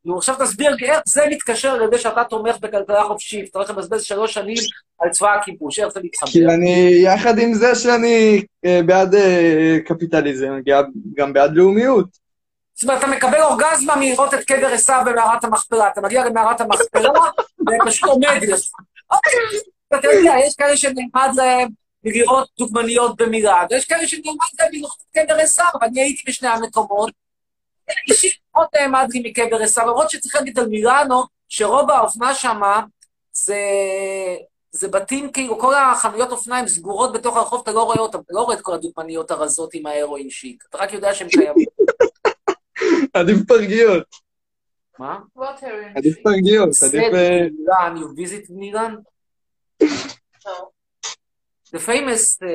נו, 0.05 0.19
עכשיו 0.19 0.35
תסביר 0.41 0.77
איך 0.83 0.99
זה 1.07 1.23
מתקשר 1.31 1.77
לזה 1.77 1.99
שאתה 1.99 2.25
תומך 2.25 2.57
בכלכלה 2.61 3.05
חופשית, 3.05 3.51
אתה 3.51 3.59
הולך 3.59 3.71
לבזבז 3.71 4.03
שלוש 4.03 4.35
שנים 4.35 4.57
על 4.99 5.11
צבא 5.11 5.35
הכיבוש, 5.35 5.79
איך 5.79 5.89
זה 5.89 6.01
כי 6.01 6.07
מתחבר? 6.07 6.55
אני, 6.55 6.91
יחד 7.05 7.39
עם 7.39 7.55
זה 7.55 7.75
שאני 7.75 8.43
אה, 8.65 8.81
בעד 8.87 9.15
אה, 9.15 9.77
קפיטליזם, 9.87 10.53
גם- 11.17 11.33
בעד 11.33 11.55
לאומיות. 11.55 12.29
זאת 12.75 12.83
אומרת, 12.83 12.99
אתה 12.99 13.07
מקבל 13.07 13.43
אורגזמה 13.43 13.97
מלראות 13.97 14.35
את 14.35 14.45
קבר 14.45 14.67
עשיו 14.67 15.03
במערת 15.07 15.45
המכפלה, 15.45 15.89
אתה 15.89 16.01
מגיע 16.01 16.25
למערת 16.25 16.61
המכפלה, 16.61 17.11
ופשוט 17.61 18.09
עומד 18.09 18.43
לך. 18.49 18.61
אתה 19.95 20.09
יודע, 20.13 20.33
יש 20.47 20.55
כאלה 20.55 20.77
שנלמד 20.77 21.31
להם 21.37 21.69
לראות 22.05 22.49
דוגמניות 22.59 23.17
במילאד, 23.23 23.67
ויש 23.71 23.85
כאלה 23.85 24.09
שנלמד 24.09 24.47
להם 24.61 24.69
לראות 24.73 24.97
את 25.11 25.19
קבר 25.19 25.35
עשיו, 25.35 25.67
ואני 25.81 26.01
הייתי 26.01 26.23
בשני 26.27 26.49
המקומות. 26.49 27.11
אישית 28.11 28.33
מאוד 28.59 28.69
נעמד 28.75 29.09
לי 29.13 29.31
מקבר 29.31 29.63
עשיו, 29.63 29.87
למרות 29.87 30.11
שצריך 30.11 30.35
להגיד 30.35 30.59
על 30.59 30.69
מילאנו, 30.69 31.23
שרוב 31.49 31.91
האופנה 31.91 32.35
שמה 32.35 32.83
זה... 33.33 33.59
זה 34.73 34.89
בתים, 34.89 35.33
כאילו, 35.33 35.59
כל 35.59 35.75
החנויות 35.75 36.31
אופניים 36.31 36.69
סגורות 36.69 37.13
בתוך 37.13 37.37
הרחוב, 37.37 37.61
אתה 37.63 37.73
לא 37.73 37.83
רואה 37.83 37.99
אותם, 37.99 38.19
אתה 38.19 38.33
לא 38.35 38.43
רואה 38.43 38.57
את 38.57 38.61
כל 38.61 38.75
הדוגמניות 38.75 39.31
הרזות 39.31 39.75
עם 39.75 39.87
ההרואין 39.87 40.31
שיק, 40.31 40.65
אתה 40.71 40.79
רק 40.79 40.93
יודע 40.93 41.15
שהן 41.15 41.29
קיימות. 41.29 41.69
עדיף 43.15 43.39
פרגיות, 43.49 44.07
מה? 44.99 45.19
What 45.39 45.41
are 45.41 45.97
עדיף 45.97 46.17
פרגיות, 46.23 46.69
עדיף... 46.89 47.15
אה, 47.15 47.47
Milan, 47.47 47.99
you 47.99 48.21
visited 48.21 48.51
Milan? 48.51 48.95
The 51.71 51.79
famous 51.79 52.41
uh, 52.41 52.49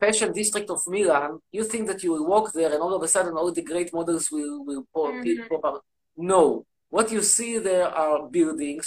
fashion 0.00 0.32
district 0.32 0.70
of 0.70 0.80
Milan, 0.86 1.38
you 1.52 1.64
think 1.64 1.86
that 1.88 2.02
you 2.02 2.12
will 2.12 2.26
walk 2.26 2.52
there 2.52 2.72
and 2.72 2.80
all 2.82 2.94
of 2.94 3.02
a 3.02 3.08
sudden 3.08 3.34
all 3.36 3.52
the 3.52 3.62
great 3.62 3.92
models 3.92 4.30
will, 4.30 4.64
will 4.64 4.84
pop, 4.94 5.12
Mhm. 5.14 5.48
pop 5.50 5.64
up. 5.64 5.84
No. 6.16 6.64
What 6.88 7.12
you 7.12 7.22
see 7.22 7.58
there 7.58 7.88
are 7.88 8.26
buildings 8.28 8.86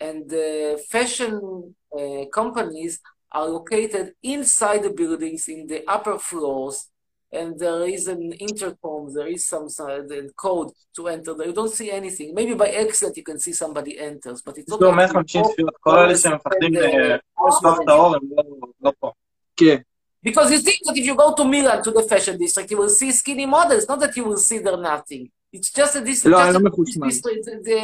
and 0.00 0.28
the 0.28 0.48
fashion 0.90 1.32
uh, 1.98 2.24
companies 2.40 3.00
are 3.32 3.48
located 3.48 4.14
inside 4.22 4.82
the 4.82 4.90
buildings 4.90 5.48
in 5.48 5.66
the 5.66 5.80
upper 5.88 6.18
floors 6.18 6.76
and 7.39 7.57
there 7.63 7.83
is 7.95 8.07
an 8.07 8.23
intercom, 8.47 9.01
there 9.17 9.27
is 9.35 9.43
some 9.53 9.65
uh, 9.79 10.01
the 10.11 10.19
code 10.45 10.69
to 10.95 11.01
enter 11.15 11.33
there. 11.37 11.47
You 11.47 11.53
don't 11.61 11.73
see 11.79 11.89
anything. 11.99 12.29
Maybe 12.39 12.53
by 12.63 12.69
accident 12.83 13.17
you 13.17 13.23
can 13.29 13.39
see 13.45 13.53
somebody 13.63 13.93
enters, 14.09 14.39
but 14.45 14.53
it's 14.59 14.69
יש 14.69 14.73
not 14.73 14.81
לו 14.81 14.91
like 14.91 14.95
150 14.95 15.39
you 15.39 15.43
צפיות, 15.53 15.75
כל 15.79 15.97
אלה 15.99 16.17
שמפחדים 16.17 16.71
לפתוח 16.73 17.79
את 17.83 17.87
האור 17.87 18.15
הם 18.15 18.21
לא- 18.37 18.67
לא 18.81 18.91
פה. 18.99 19.11
כן. 19.57 19.77
Because 20.29 20.49
you 20.51 20.59
think 20.67 20.79
that 20.87 20.95
if 21.01 21.05
you 21.09 21.15
go 21.23 21.33
to 21.39 21.43
Milan, 21.53 21.79
to 21.83 21.91
the 21.91 22.03
fashion 22.11 22.37
district, 22.37 22.69
you 22.71 22.77
will 22.77 22.93
see 22.99 23.11
skinny 23.11 23.45
models, 23.45 23.83
not 23.91 23.99
that 24.03 24.13
you 24.17 24.23
will 24.29 24.37
see 24.49 24.59
there 24.65 24.77
nothing. 24.77 25.23
It's 25.55 25.69
just 25.79 25.93
a 25.95 26.01
district. 26.09 26.31
לא, 26.33 26.37
just 26.37 26.45
אני 26.45 26.53
לא 26.53 26.59
a 26.59 26.63
מחושמל. 26.71 27.07
district, 27.07 27.43
the- 27.45 27.61
the 27.69 27.79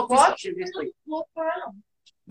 office 0.00 0.42
district. 0.62 0.92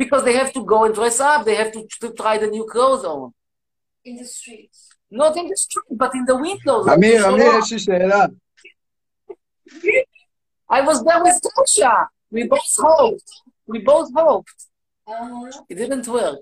Because 0.02 0.24
they 0.28 0.36
have 0.42 0.52
to 0.58 0.62
go 0.74 0.78
and 0.86 0.94
dress 1.00 1.20
up, 1.20 1.40
they 1.46 1.56
have 1.62 1.72
to, 1.76 1.82
to 2.04 2.08
try 2.22 2.38
the 2.44 2.48
new 2.56 2.66
clothes 2.74 3.04
on. 3.14 3.22
In 4.06 4.16
the 4.22 4.28
streets. 4.38 4.80
Not 5.23 5.37
in 5.41 5.47
the 5.53 5.57
street, 5.57 5.91
but 6.03 6.13
in 6.19 6.25
the 6.25 6.37
windows. 6.37 6.89
אמיר, 6.95 7.29
אמיר, 7.29 7.47
יש 7.59 7.73
לי 7.73 7.79
שאלה. 7.79 8.25
I 10.71 10.81
was 10.81 11.05
there 11.05 11.23
with 11.23 11.41
Tasha. 11.57 12.07
We 12.33 12.43
both 12.49 12.75
hoped. 12.87 13.31
We 13.73 13.79
both 13.79 14.11
hoped. 14.17 14.61
Uh-huh. 15.07 15.63
It 15.71 15.77
didn't 15.77 16.09
work. 16.09 16.41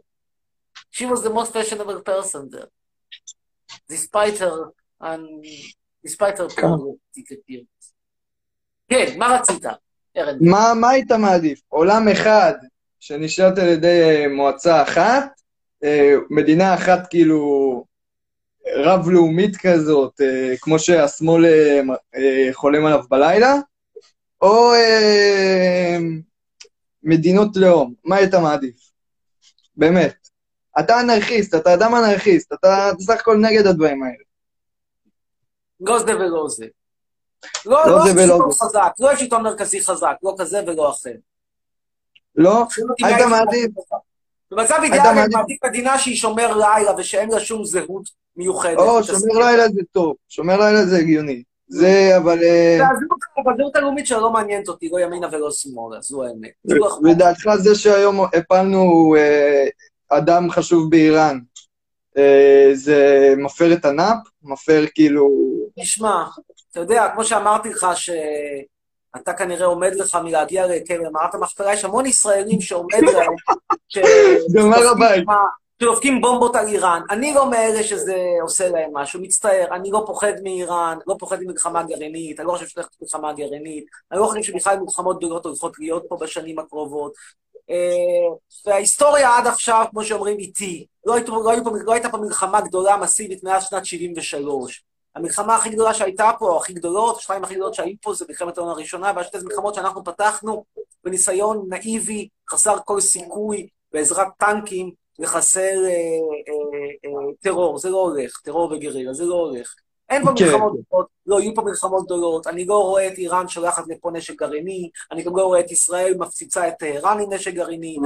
She 0.91 1.05
was 1.05 1.21
the 1.23 1.33
most 1.39 1.53
fashionable 1.53 2.01
person 2.13 2.49
there. 2.51 2.71
Despite 3.89 4.39
her, 4.39 4.59
and 5.01 5.45
despite 6.05 6.39
her 6.39 6.49
problematic 6.49 7.27
appearance. 7.37 7.85
כן, 8.89 9.19
מה 9.19 9.27
רצית, 9.27 9.65
ארן? 10.17 10.39
מה, 10.41 10.73
מה 10.81 10.91
היית 10.91 11.13
מעדיף? 11.13 11.61
עולם 11.69 12.09
אחד 12.09 12.53
שנשלט 13.01 13.59
על 13.59 13.69
ידי 13.69 14.03
אה, 14.03 14.29
מועצה 14.29 14.83
אחת, 14.83 15.41
אה, 15.85 16.15
מדינה 16.31 16.75
אחת 16.75 17.11
כאילו 17.11 17.85
רב-לאומית 18.77 19.57
כזאת, 19.57 20.21
אה, 20.21 20.55
כמו 20.61 20.79
שהשמאל 20.79 21.45
אה, 21.45 21.81
אה, 22.17 22.49
חולם 22.53 22.85
עליו 22.85 23.03
בלילה, 23.11 23.55
או 24.43 24.75
אה, 24.75 25.99
מדינות 27.03 27.57
לאום, 27.57 27.95
מה 28.05 28.17
היית 28.17 28.35
מעדיף? 28.35 28.77
באמת. 29.77 30.15
אתה 30.79 31.01
אנרכיסט, 31.01 31.55
אתה 31.55 31.75
אדם 31.75 31.95
אנרכיסט, 31.95 32.53
אתה 32.53 32.91
בסך 32.99 33.21
הכל 33.21 33.37
נגד 33.37 33.67
הדברים 33.67 34.03
האלה. 34.03 34.25
לא 35.81 35.99
זה 35.99 36.17
ולא 36.17 36.49
זה. 36.49 36.67
לא, 37.67 37.87
לא 37.87 37.93
לא 37.93 38.05
זה 38.05 38.25
ולא 38.25 38.39
זה. 38.51 38.65
חזק, 38.65 38.93
לא 39.01 39.17
שלטון 39.17 39.43
מרכזי 39.43 39.81
חזק, 39.81 40.17
לא 40.23 40.35
כזה 40.39 40.63
ולא 40.67 40.91
אחר. 40.91 41.15
לא? 42.35 42.63
אם 43.01 43.05
היית 43.05 43.27
מעדיף? 43.31 43.71
במצב 44.51 44.79
אידיאלי 44.83 45.09
אני 45.11 45.35
מעדיף 45.35 45.65
מדינה 45.65 45.99
שהיא 45.99 46.17
שומר 46.17 46.57
לילה 46.57 46.93
ושאין 46.99 47.31
לה 47.31 47.41
שום 47.41 47.65
זהות 47.65 48.22
מיוחדת. 48.37 48.79
או, 48.79 49.05
שומר 49.05 49.39
לילה 49.39 49.69
זה 49.69 49.81
טוב, 49.93 50.15
שומר 50.29 50.57
לילה 50.61 50.87
זה 50.87 50.97
הגיוני. 50.99 51.43
זה, 51.69 52.17
אבל... 52.17 52.39
אה, 52.43 52.79
והזהות- 52.81 53.55
הזהות 53.55 53.77
הלאומית 53.77 54.07
שלה 54.07 54.19
לא 54.19 54.33
מעניינת 54.33 54.69
אותי, 54.69 54.89
לא 54.93 55.01
ימינה 55.01 55.29
ולא 55.33 55.51
שמאלה, 55.51 56.01
זו 56.01 56.25
האמת. 56.25 56.51
לדעתך 57.03 57.51
זה 57.59 57.75
שהיום 57.75 58.21
הפלנו 58.35 59.15
אה, 59.19 59.65
אדם 60.09 60.51
חשוב 60.51 60.91
באיראן, 60.91 61.39
אה, 62.19 62.71
זה 62.73 63.33
מפר 63.37 63.73
את 63.73 63.85
הנאפ? 63.85 64.17
מפר 64.43 64.85
כאילו... 64.95 65.29
תשמע, 65.81 66.25
אתה 66.71 66.81
יודע, 66.81 67.09
כמו 67.15 67.25
שאמרתי 67.25 67.69
לך, 67.69 67.87
שאתה 67.95 69.33
כנראה 69.33 69.67
עומד 69.67 69.95
לך 69.95 70.19
מלהגיע 70.25 70.67
לקרן 70.67 71.13
מערת 71.13 71.35
המכפלה, 71.35 71.73
יש 71.73 71.85
המון 71.85 72.07
ישראלים 72.07 72.61
שעומד 72.61 73.03
להם, 73.13 73.35
הר 74.75 74.89
הבית. 74.89 75.25
שדופקים 75.83 76.21
בומבות 76.21 76.57
על 76.57 76.67
איראן. 76.67 77.03
אני 77.11 77.35
לא 77.35 77.51
מאלה 77.51 77.83
שזה 77.83 78.17
עושה 78.43 78.69
להם 78.69 78.91
משהו, 78.93 79.21
מצטער, 79.21 79.67
אני 79.73 79.91
לא 79.91 80.03
פוחד 80.07 80.33
מאיראן, 80.43 80.99
לא 81.07 81.17
פוחד 81.19 81.43
ממלחמה 81.43 81.83
גרעינית, 81.83 82.41
אני 82.41 82.49
לא 82.49 82.53
חושב 82.53 82.67
שתלך 82.67 82.89
מלחמה 83.03 83.33
גרעינית, 83.33 83.85
אני 84.13 84.21
לא 84.21 84.27
חושב 84.27 84.43
שבכלל 84.43 84.79
מלחמות 84.79 85.19
גדולות 85.19 85.47
הולכות 85.47 85.79
להיות 85.79 86.05
פה 86.09 86.17
בשנים 86.21 86.59
הקרובות. 86.59 87.13
אה, 87.71 88.37
וההיסטוריה 88.67 89.37
עד 89.37 89.47
עכשיו, 89.47 89.85
כמו 89.91 90.05
שאומרים, 90.05 90.39
איתי. 90.39 90.87
לא, 91.07 91.15
היית, 91.15 91.29
לא, 91.29 91.51
היית, 91.51 91.65
לא 91.85 91.93
הייתה 91.93 92.09
פה 92.09 92.19
מלחמה 92.19 92.61
גדולה 92.61 92.97
מסיבית 92.97 93.45
מאז 93.45 93.65
שנת 93.65 93.87
73. 93.87 94.85
המלחמה 95.17 95.57
הכי 95.57 95.71
גדולה 95.71 95.95
שהייתה 95.95 96.31
פה, 96.39 96.57
הכי 96.57 96.73
גדולות, 96.73 97.17
השתיים 97.17 97.45
הכי 97.45 97.55
גדולות 97.55 97.75
שהיו 97.75 97.95
פה, 98.03 98.15
זה 98.15 98.25
מלחמת 98.29 98.59
העולם 98.59 98.73
הראשונה, 98.73 99.13
והשתי 99.17 99.39
מלחמות 99.43 99.75
שאנחנו 99.75 100.05
פתחנו 100.05 100.65
בניסיון 101.05 101.67
נאיבי, 101.69 102.29
חסר 102.51 102.77
כל 102.85 103.01
סיכוי, 103.01 103.69
בעזרת 103.93 104.27
טנקים, 104.39 105.02
לחסר 105.19 105.61
אה, 105.61 105.89
אה, 105.89 107.11
אה, 107.11 107.33
טרור. 107.41 107.79
זה 107.79 107.91
לא 107.91 108.01
הולך, 108.01 108.41
טרור 108.45 108.73
וגרילה, 108.73 109.13
זה 109.13 109.25
לא 109.25 109.35
הולך. 109.35 109.75
אין 110.13 110.25
פה 110.25 110.31
כן. 110.37 110.45
מלחמות 110.45 110.73
גדולות, 110.73 111.07
לא 111.27 111.41
יהיו 111.41 111.55
פה 111.55 111.63
מלחמות 111.63 112.05
גדולות, 112.05 112.47
אני 112.47 112.65
לא 112.65 112.83
רואה 112.83 113.09
את 113.09 113.19
איראן 113.19 113.49
שולחת 113.49 113.85
לפה 113.89 114.11
נשק 114.11 114.35
גרעיני, 114.39 114.91
אני 115.13 115.23
גם 115.23 115.37
לא 115.37 115.43
רואה 115.43 115.61
את 115.61 115.71
ישראל 115.71 116.15
מפציצה 116.19 116.69
את 116.69 116.75
טהרן 116.79 117.21
עם 117.21 117.33
נשק 117.33 117.55
גרעיני, 117.55 117.97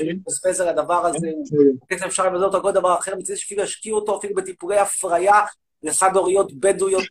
לבזבז 0.00 0.60
על 0.60 0.68
הדבר 0.68 1.06
הזה, 1.06 1.28
כסף 1.88 2.04
אפשר 2.04 2.26
לבזבז 2.26 2.42
אותו 2.42 2.56
על 2.56 2.62
כל 2.62 2.72
דבר 2.72 2.98
אחר, 2.98 3.16
מצדי 3.16 3.36
שאפילו 3.36 3.62
ישקיעו 3.62 3.98
אותו 3.98 4.18
אפילו 4.18 4.34
בטיפולי 4.34 4.78
הפריה 4.78 5.40
לחד 5.82 6.16
הוריות 6.16 6.52
בדואיות 6.52 7.04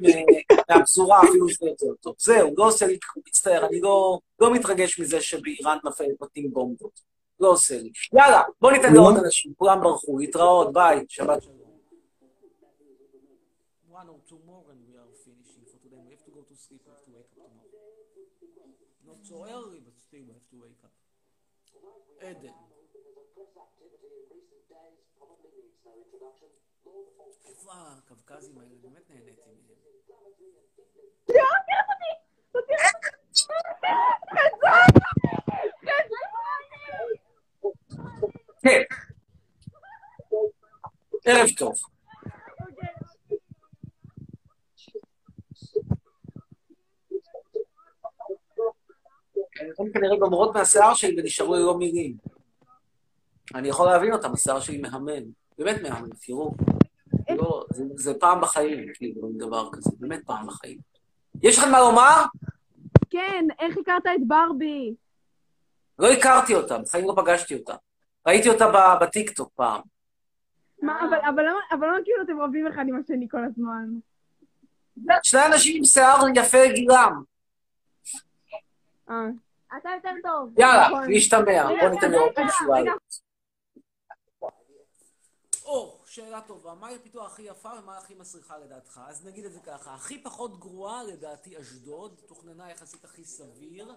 מהפזורה, 0.70 1.20
אפילו 1.20 1.48
זה 1.48 1.68
יותר 1.68 1.94
טוב. 2.02 2.16
זהו, 2.20 2.54
לא 2.58 2.68
עושה 2.68 2.88
לי, 2.88 2.98
מצטער, 3.28 3.66
אני 3.66 3.82
לא, 3.82 4.20
לא 4.40 4.54
מתרגש 4.54 5.00
מזה 5.00 5.22
שבאיראן 5.22 5.78
נפל 5.86 6.06
בתים 6.22 6.52
בומבות. 6.54 7.10
לא 7.40 7.48
עושה 7.48 7.78
לי. 7.82 7.92
יאללה, 8.14 8.42
בוא 8.62 8.72
ניתן 8.72 8.94
לעוד 8.94 9.16
אנשים, 9.26 9.54
כולם 9.58 9.82
ברחו, 9.82 10.18
להתראות, 10.18 10.74
ביי, 10.74 11.06
שבת 11.08 11.44
שלום. 11.44 11.60
So 19.30 19.46
early, 19.46 19.80
but 19.86 19.96
still 20.06 20.26
we 20.28 20.34
have 20.34 20.48
to 20.50 20.58
wake 20.66 20.84
up. 20.84 20.94
עדן. 22.22 22.58
איפה 27.50 27.72
הקווקזים 27.74 28.58
האלה? 28.58 28.76
באמת 28.82 29.10
נהניתי 29.10 29.42
מהם. 29.46 29.80
כן. 38.62 38.82
ערב 41.26 41.50
טוב. 41.58 41.74
הן 49.80 49.92
כנראה 49.94 50.18
גומרות 50.20 50.56
מהשיער 50.56 50.94
שלי 50.94 51.22
ונשארו 51.22 51.56
ללא 51.56 51.78
מילים. 51.78 52.18
אני 53.56 53.68
יכול 53.68 53.88
להבין 53.88 54.14
אותם, 54.14 54.34
השיער 54.34 54.60
שלי 54.60 54.78
מהמם. 54.78 55.24
באמת 55.58 55.82
מהמם, 55.82 56.10
תראו. 56.26 56.52
לא, 57.30 57.66
זה, 57.74 57.84
זה 57.96 58.14
פעם 58.20 58.42
בחיים, 58.42 58.86
כאילו, 58.94 59.30
דבר 59.38 59.70
כזה, 59.72 59.90
באמת 60.00 60.26
פעם 60.26 60.48
בחיים. 60.48 60.78
יש 61.44 61.58
לכם 61.58 61.72
מה 61.72 61.80
לומר? 61.80 62.24
כן, 63.10 63.46
איך 63.60 63.78
הכרת 63.78 64.06
את 64.06 64.28
ברבי? 64.28 64.96
לא 66.00 66.08
הכרתי 66.12 66.56
אותה, 66.56 66.78
בחיים 66.78 67.08
לא 67.08 67.14
פגשתי 67.18 67.54
אותה. 67.56 67.76
ראיתי 68.28 68.50
אותה 68.50 68.66
ב- 68.68 69.04
בטיקטוק 69.04 69.52
פעם. 69.56 69.82
מה, 70.82 71.00
אבל, 71.10 71.18
אבל, 71.18 71.44
למה, 71.44 71.60
אבל 71.72 71.88
למה 71.88 71.98
כאילו 72.04 72.24
אתם 72.24 72.42
רבים 72.42 72.68
אחד 72.68 72.84
עם 72.88 73.00
השני 73.00 73.28
כל 73.32 73.44
הזמן? 73.46 73.86
שני 75.24 75.46
אנשים 75.46 75.78
עם 75.78 75.84
שיער 75.86 76.18
יפה 76.36 76.64
לגילם. 76.64 77.24
אה. 79.10 79.16
אתה 79.78 79.90
יותר 79.96 80.10
טוב. 80.24 80.60
יאללה, 80.60 80.88
נכון. 80.88 81.12
להשתמע. 81.12 81.66
רגע, 81.66 81.80
בוא 81.82 81.90
ניתן 81.90 82.12
לראות 82.12 82.40
משהו 82.40 82.72
רגע. 82.72 82.92
או, 85.66 86.00
שאלה 86.06 86.42
טובה. 86.42 86.74
מהי 86.74 86.96
הפיתוח 86.96 87.32
הכי 87.32 87.42
יפה 87.42 87.70
ומה 87.84 87.98
הכי 87.98 88.16
מסריחה 88.16 88.58
לדעתך? 88.58 89.02
אז 89.08 89.26
נגיד 89.26 89.46
את 89.46 89.54
זה 89.54 89.60
ככה. 89.60 89.94
הכי 89.94 90.24
פחות 90.24 90.60
גרועה 90.60 91.04
לדעתי 91.04 91.62
אשדוד, 91.62 92.16
תוכננה 92.28 92.72
יחסית 92.72 93.06
הכי 93.06 93.24
סביר. 93.24 93.94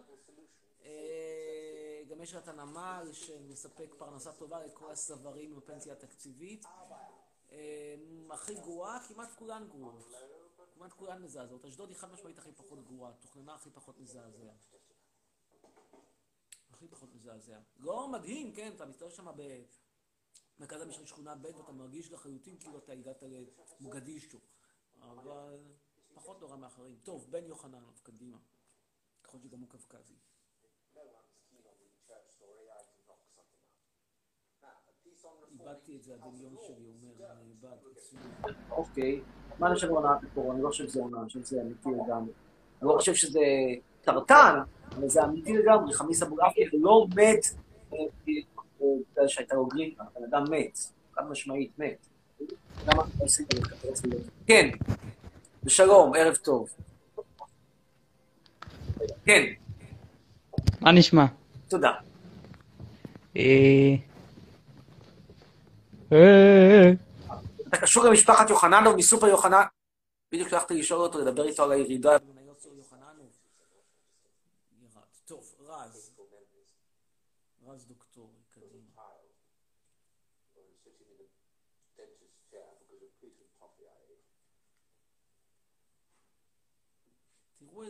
את 2.38 2.48
הנמל 2.48 3.08
שמספק 3.12 3.94
פרנסה 3.98 4.32
טובה 4.32 4.66
לכל 4.66 4.90
הסברים 4.90 5.56
בפנסיה 5.56 5.92
התקציבית. 5.92 6.64
אה, 7.52 7.94
הכי 8.30 8.54
גרועה, 8.54 9.08
כמעט 9.08 9.34
כולן 9.38 9.68
גרועות. 9.68 10.12
כמעט 10.74 10.92
כולן 10.92 11.22
מזעזעות. 11.22 11.64
אשדוד 11.64 11.88
היא 11.88 11.98
חד 11.98 12.12
משמעית 12.12 12.38
הכי 12.38 12.52
פחות 12.52 12.84
גרועה, 12.84 13.12
תוכננה 13.12 13.54
הכי 13.54 13.70
פחות 13.70 13.98
מזעזע. 13.98 14.52
הכי 16.70 16.88
פחות 16.88 17.14
מזעזע. 17.14 17.58
לא 17.76 18.08
מדהים, 18.08 18.54
כן, 18.54 18.72
אתה 18.76 18.86
מסתובב 18.86 19.12
שם 19.12 19.26
במרכז 20.58 20.82
המשל 20.82 21.06
שכונה 21.06 21.34
ב' 21.34 21.44
ואתה 21.44 21.72
מרגיש 21.72 22.12
לחלוטין 22.12 22.58
כאילו 22.58 22.78
אתה 22.78 22.92
הגעת 22.92 23.22
למוגדישו. 23.80 24.38
אבל 25.00 25.58
פחות 26.14 26.40
נורא 26.40 26.56
מאחרים. 26.56 27.00
טוב, 27.04 27.26
בן 27.30 27.44
יוחננוב, 27.44 28.00
קדימה. 28.02 28.38
יכול 29.24 29.40
להיות 29.40 29.50
שגם 29.50 29.60
הוא 29.60 29.68
קווקזי. 29.68 30.14
איבדתי 35.62 35.96
את 35.96 36.02
זה, 36.02 36.12
הדמיון 36.14 36.54
שלי 36.66 36.74
אומר, 36.74 37.30
אני 37.30 37.50
איבד. 37.50 38.56
אוקיי, 38.70 39.20
מה 39.58 39.66
אני 39.66 39.74
חושב 39.74 39.86
על 39.86 39.94
עונת 39.94 40.22
הקורונה? 40.22 40.54
אני 40.54 40.62
לא 40.62 40.68
חושב 40.68 40.88
שזה 40.88 41.00
עונה, 41.00 41.18
אני 41.18 41.26
חושב 41.26 41.44
שזה 41.44 41.62
אמיתי 41.62 41.88
לגמרי. 41.88 42.32
אני 42.82 42.88
לא 42.88 42.94
חושב 42.96 43.14
שזה 43.14 43.40
טרטן, 44.02 44.58
אבל 44.96 45.08
זה 45.08 45.24
אמיתי 45.24 45.52
לגמרי. 45.52 45.94
חמיס 45.94 46.22
אבוגרפיה 46.22 46.66
לא 46.72 47.06
מת 47.10 47.16
אה, 47.16 47.98
אה, 47.98 48.32
אה, 48.82 48.86
בגלל 49.12 49.28
שהייתה 49.28 49.54
לו 49.54 49.66
גריפה, 49.66 50.02
הבן 50.02 50.24
אדם 50.24 50.44
מת, 50.50 50.78
חד 51.14 51.30
משמעית 51.30 51.78
מת. 51.78 52.06
זה? 53.94 54.18
כן, 54.46 54.70
ושלום, 55.64 56.12
ערב 56.14 56.36
טוב. 56.36 56.68
כן, 59.24 59.42
מה 60.80 60.92
נשמע? 60.92 61.24
תודה. 61.68 61.92
אתה 67.68 67.76
קשור 67.76 68.04
למשפחת 68.04 68.50
יוחננוב 68.50 68.96
מסופר 68.96 69.26
יוחנן? 69.26 69.62
בדיוק 70.32 70.48
שלחתי 70.48 70.74
לשאול 70.74 71.00
אותו, 71.00 71.18
לדבר 71.18 71.44
איתו 71.44 71.64
על 71.64 71.72
הירידה 71.72 72.10
יוחננוב. 72.12 72.42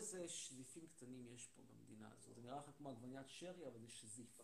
איזה 0.02 0.28
שזיפים 0.28 0.86
קטנים 0.86 1.26
יש 1.34 1.46
פה 1.46 1.62
במדינה 1.62 2.08
הזאת. 2.12 2.34
זה 2.34 2.40
נראה 2.42 2.56
לך 2.56 2.64
כמו 2.78 2.90
עגבניית 2.90 3.28
שרי, 3.28 3.66
אבל 3.68 3.80
זה 3.80 3.90
שזיף. 3.90 4.40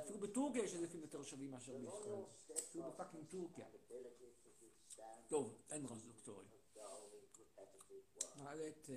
אפילו 0.00 0.18
בטורקיה 0.20 0.64
יש 0.64 0.74
זיפים 0.74 1.00
יותר 1.00 1.22
שווים 1.22 1.50
מאשר 1.50 1.72
בישראל. 1.78 2.22
אפילו 2.70 2.84
בפאקינג 2.90 3.24
טורקיה. 3.30 3.66
טוב, 5.28 5.58
אין 5.70 5.86
רז 5.86 6.04
דוקטורי. 6.04 6.44
נעלה 8.36 8.68
את 8.68 8.90
אה, 8.90 8.96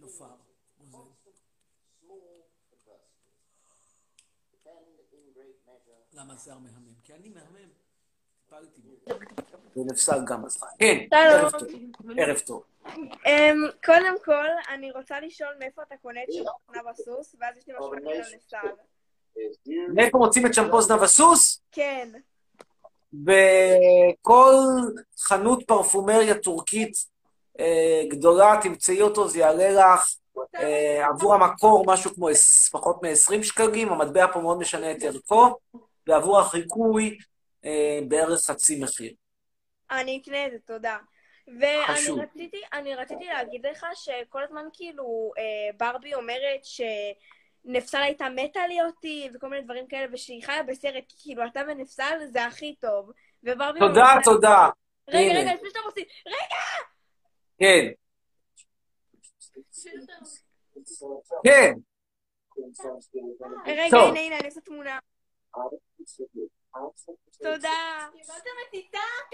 נופר. 0.00 0.34
למה 6.12 6.34
השיער 6.34 6.58
מהמם? 6.58 6.94
כי 7.02 7.14
אני 7.14 7.28
מהמם. 7.28 7.68
טיפלתי 8.52 8.80
בו. 8.80 8.90
ונפסל 9.76 10.24
גם 10.26 10.44
הזמן. 10.44 10.68
כן, 10.78 11.06
ערב 11.12 11.50
טוב. 11.50 11.68
ערב 12.16 12.38
טוב. 12.38 12.64
אמ, 12.86 13.56
קודם 13.84 14.24
כל, 14.24 14.46
אני 14.68 14.90
רוצה 14.90 15.20
לשאול 15.20 15.54
מאיפה 15.58 15.82
אתה 15.82 15.94
קונה 15.96 16.20
את 16.22 16.28
שמפונה 16.32 16.90
בסוס, 16.90 17.34
ואז 17.38 17.56
יש 17.56 17.68
לי 17.68 17.74
משהו 17.74 17.92
להגיד 17.92 18.10
על 18.10 18.34
נסל. 18.36 18.56
מאיפה 19.94 20.18
מוצאים 20.18 20.46
את 20.46 20.54
שמפו 20.54 20.82
זנב 20.82 21.02
הסוס? 21.02 21.60
כן. 21.72 22.08
בכל 23.12 24.54
חנות 25.18 25.62
פרפומריה 25.66 26.34
טורקית 26.34 26.92
אה, 27.60 28.02
גדולה, 28.08 28.58
תמצאי 28.62 29.02
אותו, 29.02 29.28
זה 29.28 29.38
יעלה 29.38 29.70
לך 29.70 30.14
אה, 30.56 31.06
עבור 31.08 31.34
המקור 31.34 31.84
משהו 31.86 32.14
כמו 32.14 32.28
פחות 32.72 33.02
מ-20 33.02 33.42
שקלים, 33.42 33.92
המטבע 33.92 34.26
פה 34.32 34.40
מאוד 34.40 34.58
משנה 34.58 34.92
את 34.92 35.02
ערכו, 35.02 35.56
ועבור 36.06 36.40
החיקוי 36.40 37.18
אה, 37.64 37.98
בערך 38.08 38.40
חצי 38.40 38.80
מחיר. 38.80 39.12
אני 39.90 40.20
אקנה 40.22 40.46
את 40.46 40.52
זה, 40.52 40.58
תודה. 40.66 40.98
ואני 41.60 41.96
חשוב. 41.96 42.18
רציתי, 42.18 42.60
רציתי 42.96 43.24
להגיד 43.24 43.66
לך 43.66 43.86
שכל 43.94 44.42
הזמן 44.44 44.64
כאילו 44.72 45.32
אה, 45.38 45.42
ברבי 45.76 46.14
אומרת 46.14 46.64
שנפסל 47.64 48.02
הייתה 48.02 48.28
מתה 48.28 48.66
לי 48.66 48.82
אותי 48.82 49.28
וכל 49.34 49.48
מיני 49.48 49.62
דברים 49.62 49.86
כאלה, 49.86 50.06
ושהיא 50.12 50.42
חיה 50.42 50.62
בסרט, 50.62 51.12
כאילו 51.22 51.46
אתה 51.46 51.60
ונפסל 51.68 52.26
זה 52.32 52.44
הכי 52.44 52.74
טוב. 52.80 53.10
וברבי 53.42 53.78
תודה, 53.78 54.06
תודה. 54.24 54.68
רגע, 55.08 55.30
הנה. 55.30 55.40
רגע, 55.40 55.54
לפני 55.54 55.68
שאתה 55.68 55.80
מוסיף, 55.84 56.08
רגע! 56.26 56.62
כן. 57.58 57.92
כן. 61.44 61.72
רגע. 63.66 63.96
הנה, 63.98 64.20
הנה, 64.20 64.38
אני 64.38 64.48
עושה 64.48 64.60
תמונה. 64.60 64.98
תודה. 67.42 68.08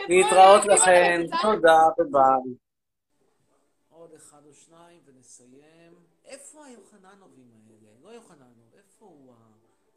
להתראות 0.09 0.65
לכם, 0.65 1.21
תודה, 1.43 1.79
וביי. 1.99 2.55
עוד 3.89 4.13
אחד 4.15 4.47
או 4.47 4.55
שניים 4.55 5.01
ונסיים. 5.07 5.95
איפה 6.25 6.65
היוחננובים 6.65 7.51
האלה? 7.53 7.78
לא 8.01 8.09
יוחננוב, 8.09 8.75
איפה 8.75 9.07
הוא 9.07 9.35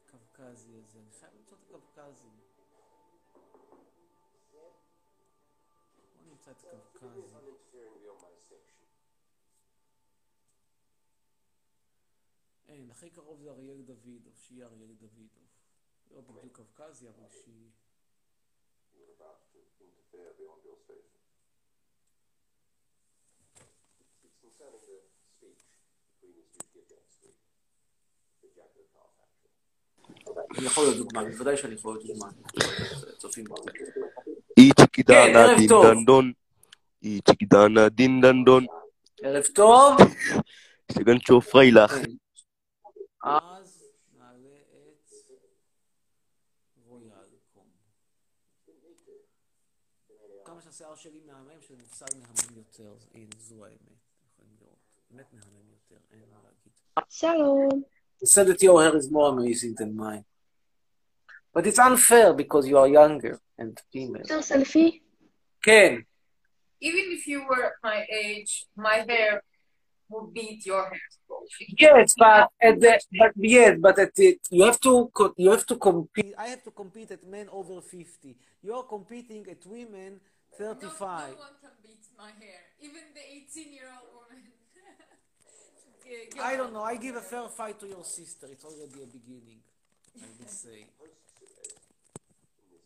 הקווקזי 0.05 0.75
הזה? 0.75 0.99
אני 0.99 1.11
חייב 1.11 1.33
למצוא 1.33 1.57
את 1.57 1.63
הקווקזי. 1.63 2.27
בוא 4.51 4.73
נמצא 6.25 6.51
את 6.51 6.57
הקווקזי. 6.63 7.35
אין, 12.67 12.91
הכי 12.91 13.09
קרוב 13.09 13.41
זה 13.41 13.51
אריאל 13.51 13.81
דוידוב, 13.81 14.37
שיהיה 14.37 14.67
אריאל 14.67 14.93
דוידוב. 14.93 15.47
לא 16.11 16.21
בדיוק 16.21 16.55
קווקזי, 16.55 17.09
אבל 17.09 17.29
שהיא... 17.29 17.71
אני 30.57 30.65
יכול 30.65 30.83
להיות 30.83 30.97
דוגמה, 30.97 31.23
בוודאי 31.23 31.57
שאני 31.57 31.73
יכול 31.73 31.93
להיות 31.93 32.05
דוגמה. 32.05 32.31
צופים 33.17 33.45
בו. 33.45 33.55
כן, 34.93 35.33
din 37.97 38.21
dan 38.21 38.45
don. 38.47 38.65
ערב 39.23 39.43
טוב. 39.55 39.97
שגן 40.91 41.19
שופרי 41.27 41.71
לך. 41.71 41.93
אז 43.23 43.83
נעלה 44.17 44.57
את 44.69 45.13
רויאל 46.85 47.29
קום. 47.53 47.67
כמה 50.45 50.61
שהשיער 50.61 50.95
שלי 50.95 51.19
מהמם, 51.25 51.61
שנפסל 51.61 52.05
מהמם 52.19 52.57
יותר. 52.57 52.93
הנה, 53.13 53.25
זו 53.37 53.65
האמת. 53.65 53.77
יכולים 54.33 54.55
לראות. 54.61 54.77
באמת 55.11 55.33
מהמם 55.33 55.69
יותר, 55.71 55.97
אין 56.11 56.29
מה 56.31 56.37
להגיד. 56.43 56.73
שלום. 57.09 57.83
He 58.21 58.27
said 58.27 58.47
that 58.47 58.61
your 58.61 58.81
hair 58.81 58.95
is 58.95 59.11
more 59.11 59.29
amazing 59.33 59.73
than 59.77 59.95
mine. 59.95 60.23
But 61.53 61.67
it's 61.67 61.79
unfair 61.79 62.33
because 62.33 62.67
you 62.67 62.77
are 62.77 62.87
younger 62.87 63.41
and 63.57 63.77
female. 63.91 64.23
Still 64.23 64.39
selfie? 64.41 65.01
Ken. 65.65 66.05
Even 66.79 67.05
if 67.17 67.27
you 67.27 67.39
were 67.49 67.73
my 67.83 68.05
age, 68.09 68.67
my 68.75 69.03
hair 69.09 69.43
would 70.09 70.33
beat 70.33 70.65
your 70.65 70.83
hair. 70.83 71.01
Yes, 71.77 72.13
but 72.17 72.49
at 72.61 72.79
the, 72.79 73.01
but 73.17 73.31
yes, 73.35 73.77
but 73.79 73.97
at 73.97 74.11
it 74.17 74.39
you 74.51 74.63
have 74.63 74.79
to 74.81 75.11
you 75.37 75.49
have 75.49 75.65
to 75.65 75.75
compete. 75.75 76.35
I 76.37 76.47
have 76.47 76.63
to 76.63 76.71
compete 76.71 77.09
at 77.11 77.23
men 77.27 77.47
over 77.51 77.81
fifty. 77.81 78.37
You 78.61 78.75
are 78.75 78.83
competing 78.83 79.47
at 79.49 79.65
women 79.65 80.19
thirty-five. 80.57 81.29
No, 81.29 81.35
no 81.35 81.39
one 81.39 81.57
can 81.61 81.71
beat 81.81 82.05
my 82.17 82.31
hair. 82.39 82.61
Even 82.81 83.01
the 83.15 83.25
eighteen-year-old 83.35 84.09
woman. 84.13 84.50
I 86.41 86.57
don't 86.57 86.73
know. 86.73 86.83
I 86.83 86.97
give 86.97 87.15
a 87.15 87.21
fair 87.21 87.47
fight 87.47 87.79
to 87.79 87.87
your 87.87 88.03
sister. 88.03 88.47
It's 88.51 88.65
already 88.65 89.03
a 89.03 89.07
beginning. 89.07 89.59
I 90.17 90.27
would 90.39 90.49
say. 90.49 90.87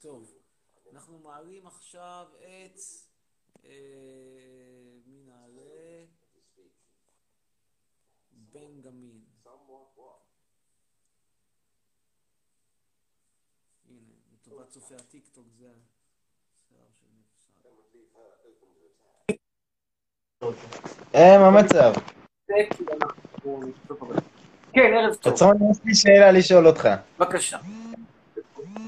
טוב, 0.01 0.31
אנחנו 0.93 1.19
מעלים 1.19 1.67
עכשיו 1.67 2.27
את... 2.39 2.79
אה, 3.65 3.71
מי 5.05 5.23
נעלה? 5.23 6.05
בן 8.31 8.81
גמין. 8.81 9.21
הנה, 13.89 14.13
לטובת 14.33 14.69
צופי 14.69 14.95
הטיקטוק 14.95 15.47
זה 15.57 15.73
השיער 16.53 16.88
של 16.93 17.05
נפסל. 17.19 17.51
אה, 21.15 21.38
מה 21.39 21.47
המצב? 21.47 22.14
כן, 24.73 24.93
ערב 24.93 25.15
טוב. 25.15 25.34
עצרון, 25.34 25.57
יש 25.72 25.78
לי 25.86 25.95
שאלה 25.95 26.32
לשאול 26.32 26.67
אותך. 26.67 26.89
בבקשה. 27.19 27.57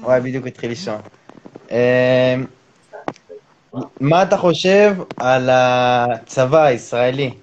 וואי, 0.00 0.20
בדיוק 0.20 0.46
התחיל 0.46 0.70
לישון. 0.70 1.00
אה, 1.70 2.34
מה 4.00 4.22
אתה 4.22 4.36
חושב 4.36 4.94
על 5.16 5.48
הצבא 5.52 6.62
הישראלי, 6.62 7.34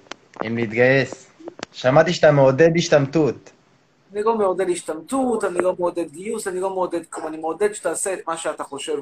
אם 0.46 0.56
להתגייס? 0.56 1.30
שמעתי 1.72 2.12
שאתה 2.12 2.32
מעודד 2.32 2.70
השתמטות. 2.76 3.50
אני 4.12 4.22
לא 4.22 4.38
מעודד 4.38 4.70
השתמטות, 4.70 5.44
אני 5.44 5.58
לא 5.58 5.74
מעודד 5.78 6.10
גיוס, 6.12 6.48
אני 6.48 6.60
לא 6.60 6.70
מעודד 6.70 7.06
כלום, 7.10 7.26
אני 7.26 7.36
מעודד 7.36 7.72
שתעשה 7.72 8.14
את 8.14 8.18
מה 8.26 8.36
שאתה 8.36 8.64
חושב 8.64 8.94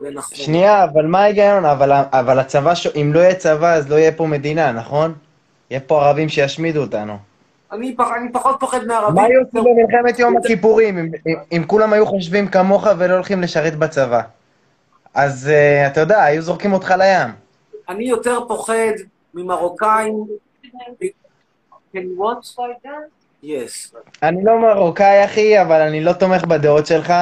לנכון. 0.00 0.38
שנייה, 0.38 0.84
אבל 0.84 1.06
מה 1.06 1.20
ההיגיון? 1.20 1.64
אבל, 1.64 1.92
אבל 1.92 2.38
הצבא. 2.38 2.72
אם 3.00 3.10
לא 3.14 3.20
יהיה 3.20 3.34
צבא, 3.34 3.74
אז 3.74 3.90
לא 3.90 3.96
יהיה 3.96 4.12
פה 4.12 4.26
מדינה, 4.26 4.72
נכון? 4.72 5.14
יהיה 5.70 5.80
פה 5.80 6.06
ערבים 6.06 6.28
שישמידו 6.28 6.80
אותנו. 6.80 7.18
אני, 7.72 7.96
פח, 7.96 8.08
אני 8.20 8.32
פחות 8.32 8.56
פוחד 8.60 8.84
מערבים. 8.84 9.14
מה 9.14 9.22
היו 9.22 9.40
עושים 9.40 9.64
במלחמת 9.64 10.18
יום 10.18 10.36
הכיפורים, 10.36 10.98
אם, 10.98 11.10
אם, 11.26 11.34
אם 11.52 11.62
כולם 11.66 11.92
היו 11.92 12.06
חושבים 12.06 12.48
כמוך 12.48 12.86
ולא 12.98 13.14
הולכים 13.14 13.42
לשרת 13.42 13.76
בצבא? 13.76 14.20
אז 15.14 15.50
uh, 15.50 15.86
אתה 15.92 16.00
יודע, 16.00 16.22
היו 16.22 16.42
זורקים 16.42 16.72
אותך 16.72 16.94
לים. 16.98 17.28
אני 17.88 18.04
יותר 18.04 18.40
פוחד 18.48 18.92
ממרוקאים. 19.34 20.26
Can 21.94 21.98
you 21.98 22.18
want? 22.18 22.56
יס. 23.42 23.94
אני 24.22 24.44
לא 24.44 24.60
מרוקאי, 24.60 25.24
אחי, 25.24 25.62
אבל 25.62 25.80
אני 25.80 26.00
לא 26.00 26.12
תומך 26.12 26.44
בדעות 26.44 26.86
שלך. 26.86 27.12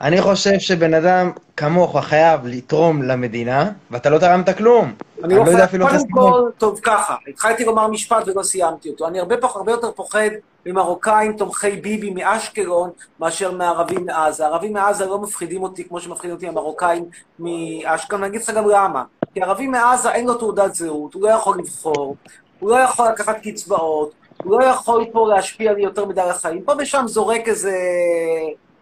אני 0.00 0.20
חושב 0.20 0.58
שבן 0.58 0.94
אדם 0.94 1.30
כמוך 1.56 1.98
חייב 1.98 2.40
לתרום 2.44 3.02
למדינה, 3.02 3.70
ואתה 3.90 4.10
לא 4.10 4.18
תרמת 4.18 4.56
כלום. 4.56 4.92
אני 5.24 5.34
לא 5.34 5.40
יודע 5.40 5.64
אפילו 5.64 5.88
איך 5.88 5.96
קודם. 6.10 6.32
כל, 6.32 6.50
טוב 6.58 6.80
ככה, 6.82 7.14
התחלתי 7.28 7.64
לומר 7.64 7.86
משפט 7.86 8.28
ולא 8.28 8.42
סיימתי 8.42 8.88
אותו. 8.88 9.08
אני 9.08 9.18
הרבה, 9.18 9.36
פח, 9.36 9.56
הרבה 9.56 9.72
יותר 9.72 9.90
פוחד 9.92 10.28
ממרוקאים 10.66 11.32
תומכי 11.32 11.70
ביבי 11.70 12.10
מאשקלון 12.10 12.90
מאשר 13.20 13.52
מערבים 13.52 14.06
מעזה. 14.06 14.46
ערבים 14.46 14.72
מעזה 14.72 15.06
לא 15.06 15.18
מפחידים 15.18 15.62
אותי 15.62 15.88
כמו 15.88 16.00
שמפחידים 16.00 16.34
אותי 16.34 16.48
המרוקאים 16.48 17.04
מאשקלון, 17.38 18.22
אני 18.22 18.30
אגיד 18.30 18.42
לך 18.42 18.50
גם 18.50 18.68
למה. 18.68 19.04
כי 19.34 19.42
ערבי 19.42 19.66
מעזה 19.66 20.12
אין 20.12 20.26
לו 20.26 20.34
תעודת 20.34 20.74
זהות, 20.74 21.14
הוא 21.14 21.22
לא 21.22 21.28
יכול 21.28 21.58
לבחור, 21.58 22.16
הוא 22.58 22.70
לא 22.70 22.76
יכול 22.76 23.08
לקחת 23.08 23.36
קצבאות, 23.42 24.12
הוא 24.44 24.60
לא 24.60 24.64
יכול 24.64 25.04
פה 25.12 25.28
להשפיע 25.28 25.72
לי 25.72 25.82
יותר 25.82 26.04
מדי 26.04 26.20
על 26.20 26.30
החיים. 26.30 26.62
פה 26.62 26.72
ושם 26.78 27.04
זורק 27.06 27.48
איזה... 27.48 27.76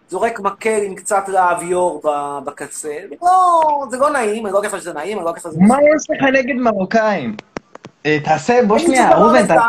זורק 0.09 0.41
מקל 0.41 0.81
עם 0.83 0.95
קצת 0.95 1.29
להביור 1.29 2.01
ב- 2.05 2.39
בקצה. 2.45 2.95
לא, 3.23 3.63
זה 3.91 3.97
לא 3.97 4.11
נעים, 4.11 4.47
אני 4.47 4.53
לא 4.55 4.59
אגיד 4.59 4.71
לך 4.71 4.81
שזה 4.81 4.93
נעים, 4.93 5.19
אני 5.19 5.25
לא 5.25 5.31
אגיד 5.31 5.43
לך 5.43 5.53
שזה... 5.53 5.61
מה 5.61 5.77
יש 5.97 6.11
לך 6.11 6.23
נגד 6.33 6.55
מרוקאים? 6.55 7.37
אה, 8.07 8.19
תעשה, 8.25 8.61
בוא 8.67 8.79
שנייה, 8.79 9.17
ראובן, 9.19 9.47
תעשה 9.47 9.63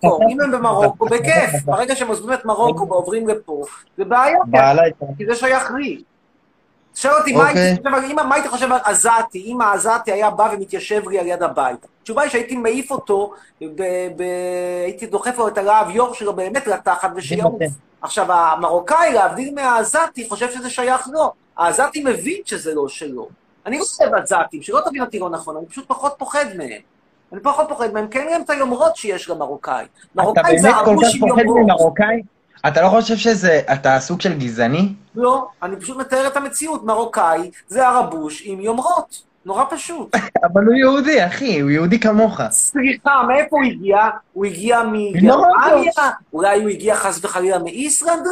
סיבוב. 0.00 0.22
אם 0.30 0.40
הם 0.40 0.50
במרוקו, 0.50 1.06
בכיף. 1.06 1.64
ברגע 1.64 1.96
שהם 1.96 2.08
עוזבים 2.08 2.32
את 2.32 2.44
מרוקו 2.44 2.88
ועוברים 2.88 3.28
לפה, 3.28 3.62
זה 3.98 4.04
בעיה. 4.04 4.38
כי 5.18 5.26
זה 5.26 5.34
שייך 5.34 5.70
לי. 5.70 6.02
שואל 6.94 7.14
אותי, 7.14 7.32
מה 7.32 7.48
אוקיי. 7.48 7.62
הייתי 7.62 8.48
חושב 8.48 8.72
על- 8.72 8.78
חושב 8.78 8.82
עזתי, 8.84 9.42
אם 9.46 9.60
העזתי 9.60 10.12
היה 10.12 10.30
בא 10.30 10.48
ומתיישב 10.52 11.08
לי 11.08 11.18
על 11.18 11.26
יד 11.26 11.42
הבית? 11.42 11.86
התשובה 12.02 12.22
היא 12.22 12.30
שהייתי 12.30 12.56
מעיף 12.56 12.90
אותו, 12.90 13.32
ב- 13.62 13.82
ב- 14.16 14.22
הייתי 14.84 15.06
דוחף 15.06 15.38
לו 15.38 15.48
את 15.48 15.58
הלהב 15.58 15.90
יור 15.90 16.14
שלו 16.14 16.32
באמת 16.32 16.66
לתחת 16.66 17.10
ושיעוף. 17.16 17.54
עכשיו, 18.02 18.32
המרוקאי, 18.32 19.12
להבדיל 19.12 19.54
מהעזתי, 19.54 20.28
חושב 20.28 20.50
שזה 20.50 20.70
שייך 20.70 21.08
לו. 21.12 21.32
העזתי 21.56 22.04
מבין 22.04 22.40
שזה 22.44 22.74
לא 22.74 22.88
שלו. 22.88 23.28
אני 23.66 23.78
לא 23.78 23.84
אוהב 24.00 24.14
עזתים, 24.14 24.62
שלא 24.62 24.80
תבין 24.84 25.00
אותי 25.02 25.18
לא 25.18 25.30
נכון, 25.30 25.56
אני 25.56 25.66
פשוט 25.66 25.84
פחות 25.88 26.14
פוחד 26.18 26.44
מהם. 26.58 26.80
אני 27.32 27.40
פחות 27.40 27.66
פוחד 27.68 27.92
מהם, 27.92 28.08
כי 28.08 28.18
אין 28.18 28.26
להם 28.26 28.42
את 28.42 28.50
היומרות 28.50 28.96
שיש 28.96 29.30
למרוקאי. 29.30 29.84
אתה 29.84 30.22
מרוקאי 30.22 30.58
זה 30.58 30.68
באמת 30.72 30.84
כל 30.84 30.96
כך 31.04 31.10
עם 31.14 31.20
פוחד 31.28 31.42
יומרות. 31.42 31.66
ממרוקאי? 31.66 32.22
אתה 32.68 32.82
לא 32.82 32.88
חושב 32.88 33.16
שזה, 33.16 33.60
אתה 33.72 34.00
סוג 34.00 34.20
של 34.20 34.38
גזעני? 34.38 34.92
לא, 35.14 35.48
אני 35.62 35.76
פשוט 35.76 35.96
מתאר 35.96 36.26
את 36.26 36.36
המציאות. 36.36 36.84
מרוקאי 36.84 37.50
זה 37.68 37.88
הרבוש 37.88 38.42
עם 38.44 38.60
יומרות. 38.60 39.30
נורא 39.46 39.64
פשוט. 39.70 40.16
אבל 40.52 40.64
הוא 40.64 40.74
יהודי, 40.74 41.26
אחי, 41.26 41.60
הוא 41.60 41.70
יהודי 41.70 42.00
כמוך. 42.00 42.40
סליחה, 42.50 43.22
מאיפה 43.28 43.56
הוא 43.56 43.64
הגיע? 43.64 43.98
הוא 44.32 44.46
הגיע 44.46 44.82
מגרמניה? 44.92 45.92
אולי 46.32 46.62
הוא 46.62 46.68
הגיע 46.68 46.96
חס 46.96 47.24
וחלילה 47.24 47.58
מאיסלנד? 47.58 48.26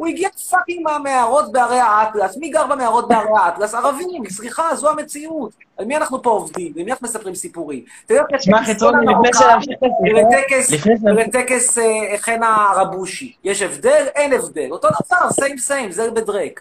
הוא 0.00 0.06
הגיע 0.08 0.28
fucking 0.50 0.80
מהמערות 0.84 1.52
בהרי 1.52 1.78
האטלס. 1.80 2.36
מי 2.36 2.48
גר 2.48 2.66
במערות 2.66 3.08
בהרי 3.08 3.30
האטלס? 3.38 3.74
ערבים. 3.74 4.30
סליחה, 4.30 4.74
זו 4.74 4.90
המציאות. 4.90 5.50
על 5.76 5.84
מי 5.84 5.96
אנחנו 5.96 6.22
פה 6.22 6.30
עובדים? 6.30 6.72
למי 6.76 6.90
אנחנו 6.92 7.06
מספרים 7.08 7.34
סיפורים? 7.34 7.84
תשמע, 8.38 8.64
חצרוני, 8.64 9.06
לפני 9.06 9.30
שנמשיך 9.34 9.78
ולטקס- 11.04 11.78
חינה 12.18 12.56
ערבושי. 12.70 13.32
יש 13.44 13.62
הבדל? 13.62 14.06
אין 14.14 14.32
הבדל. 14.32 14.68
אותו 14.70 14.88
דבר, 14.88 15.30
סיים 15.30 15.58
סיים, 15.58 15.92
זה 15.92 16.10
בדרך. 16.10 16.60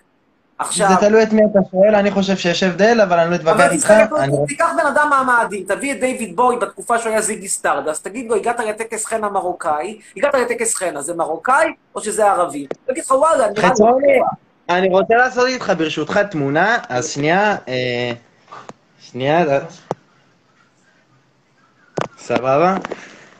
עכשיו... 0.60 0.88
זה 0.89 1.07
תלוי 1.07 1.24
את 1.24 1.34
מי 1.34 1.41
אתה 1.51 1.60
שואל, 1.72 1.95
אני 1.95 2.12
חושב 2.12 2.38
שיש 2.38 2.64
הבדל, 2.64 3.01
אבל 3.01 3.20
אני 3.20 3.30
לא 3.32 3.36
אתווכח 3.36 3.53
אבל 3.55 3.72
איתך. 3.72 3.91
תצטרך, 3.91 4.20
אני- 4.20 4.38
תיקח 4.47 4.70
בן 4.82 4.88
אדם 4.88 5.07
מהמאדים, 5.10 5.64
תביא 5.68 5.91
את 5.93 5.99
דיוויד 5.99 6.36
בוי 6.36 6.55
בתקופה 6.57 6.99
שהוא 6.99 7.12
היה 7.12 7.22
זיגי 7.22 7.47
סטארדסט, 7.47 8.01
תגיד 8.01 8.30
לו, 8.30 8.36
הגעת 8.36 8.60
לטקס 8.60 9.05
חינה 9.05 9.30
מרוקאי, 9.30 9.99
הגעת 10.18 10.34
לטקס 10.34 10.76
חינה, 10.76 11.01
זה 11.01 11.16
מרוקאי 11.16 11.66
או 11.95 12.01
שזה 12.01 12.26
ערבי? 12.32 12.68
תגיד 12.86 13.03
לך, 13.03 13.12
וואלה, 13.12 13.45
נראה 13.57 13.70
לי... 14.07 14.20
אני 14.70 14.88
רוצה 14.89 15.16
לעשות 15.16 15.47
איתך 15.47 15.74
ברשותך 15.78 16.18
תמונה, 16.18 16.78
אז 16.89 17.10
שנייה, 17.10 17.55
אה, 17.68 18.12
שנייה, 19.01 19.45
ד- 19.45 19.62
סבבה? 22.18 22.78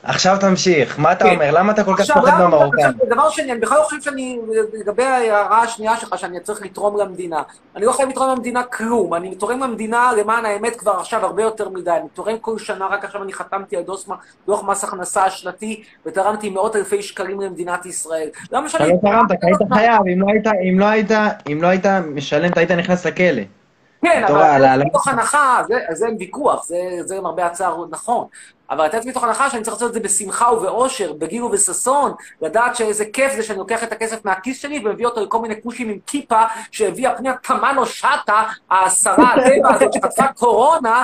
עכשיו 0.04 0.38
תמשיך, 0.42 1.00
מה 1.00 1.12
אתה 1.12 1.24
כן. 1.26 1.34
אומר? 1.34 1.52
למה 1.52 1.72
אתה 1.72 1.84
כל 1.84 1.96
כך 1.98 2.12
פוחד 2.12 2.40
מהמרוקאים? 2.40 2.88
דבר 3.10 3.30
שני, 3.30 3.52
אני 3.52 3.60
בכלל 3.60 3.78
לא 3.78 3.84
חושב 3.84 4.02
שאני, 4.02 4.40
לגבי 4.74 5.04
ההערה 5.04 5.62
השנייה 5.64 5.98
שלך, 5.98 6.18
שאני 6.18 6.40
צריך 6.40 6.62
לתרום 6.62 6.98
למדינה. 7.00 7.42
אני 7.76 7.86
לא 7.86 7.92
חייב 7.92 8.10
לתרום 8.10 8.30
למדינה 8.30 8.64
כלום, 8.64 9.14
אני 9.14 9.36
תורם 9.36 9.60
למדינה, 9.60 10.12
למען 10.18 10.46
האמת, 10.46 10.76
כבר 10.76 10.92
עכשיו 10.92 11.26
הרבה 11.26 11.44
יותר 11.44 11.70
מדי. 11.70 11.92
אני 11.92 12.10
תורם 12.14 12.38
כל 12.38 12.58
שנה, 12.58 12.88
רק 12.88 13.06
עכשיו 13.06 13.24
אני 13.24 13.34
חתמתי 13.34 13.78
על 13.78 13.84
דוס, 13.84 14.10
דוח 14.48 14.64
מס 14.64 14.84
הכנסה 14.84 15.24
השנתי, 15.24 15.84
ותרמתי 16.06 16.50
מאות 16.50 16.76
אלפי 16.76 17.02
שקלים 17.02 17.42
למדינת 17.42 17.86
ישראל. 17.86 18.28
למה 18.52 18.68
אתה 18.68 18.70
שאני... 18.78 18.90
לא 18.94 18.98
תרמת, 19.02 19.30
כי 19.42 19.48
היית 19.48 19.74
חייב, 19.74 20.02
אם 20.14 20.22
לא 20.22 20.28
היית, 20.32 20.48
אם 20.72 20.80
לא 20.80 20.86
היית, 20.86 21.12
אם 21.52 21.62
לא 21.62 21.68
היית 21.68 21.86
משלם, 22.16 22.52
אתה 22.52 22.60
היית 22.60 22.72
נכנס 22.72 23.06
לכלא. 23.06 23.42
כן, 24.02 24.22
אתה 24.26 24.34
אבל 24.34 24.66
אתה 24.66 24.86
מתוך 24.86 25.08
הנחה, 25.08 25.62
זה- 25.94 26.06
אין 26.08 26.16
ויכוח, 26.20 26.66
זה 26.66 26.76
זה 27.06 27.16
למרבה 27.18 27.46
הצער 27.46 27.86
נכון. 27.90 28.26
אבל 28.72 28.86
יוצא 28.86 29.00
מתוך 29.06 29.24
הנחה 29.24 29.50
שאני 29.50 29.64
צריך 29.64 29.74
לעשות 29.74 29.90
את 29.90 29.94
זה 29.94 30.00
בשמחה 30.00 30.54
ובאושר, 30.54 31.14
בגיל 31.14 31.44
ובששון, 31.44 32.12
לדעת 32.42 32.76
שאיזה 32.76 33.06
כיף 33.06 33.34
זה 33.36 33.44
שאני 33.44 33.60
לוקח 33.60 33.84
את 33.84 33.92
הכסף 33.92 34.26
מהכיס 34.26 34.62
שלי 34.62 34.82
ומביא 34.86 35.06
אותו 35.06 35.22
לכל 35.22 35.42
מיני 35.42 35.62
כושים 35.64 35.90
עם 35.90 35.98
כיפה 36.08 36.42
שהביאה 36.72 37.16
פנינה 37.16 37.36
תמנו 37.44 37.86
שטה, 37.86 38.44
השרה 38.72 39.34
הטבע 39.34 39.76
הזאת 39.76 39.94
שחטפה 39.94 40.28
קורונה, 40.28 41.04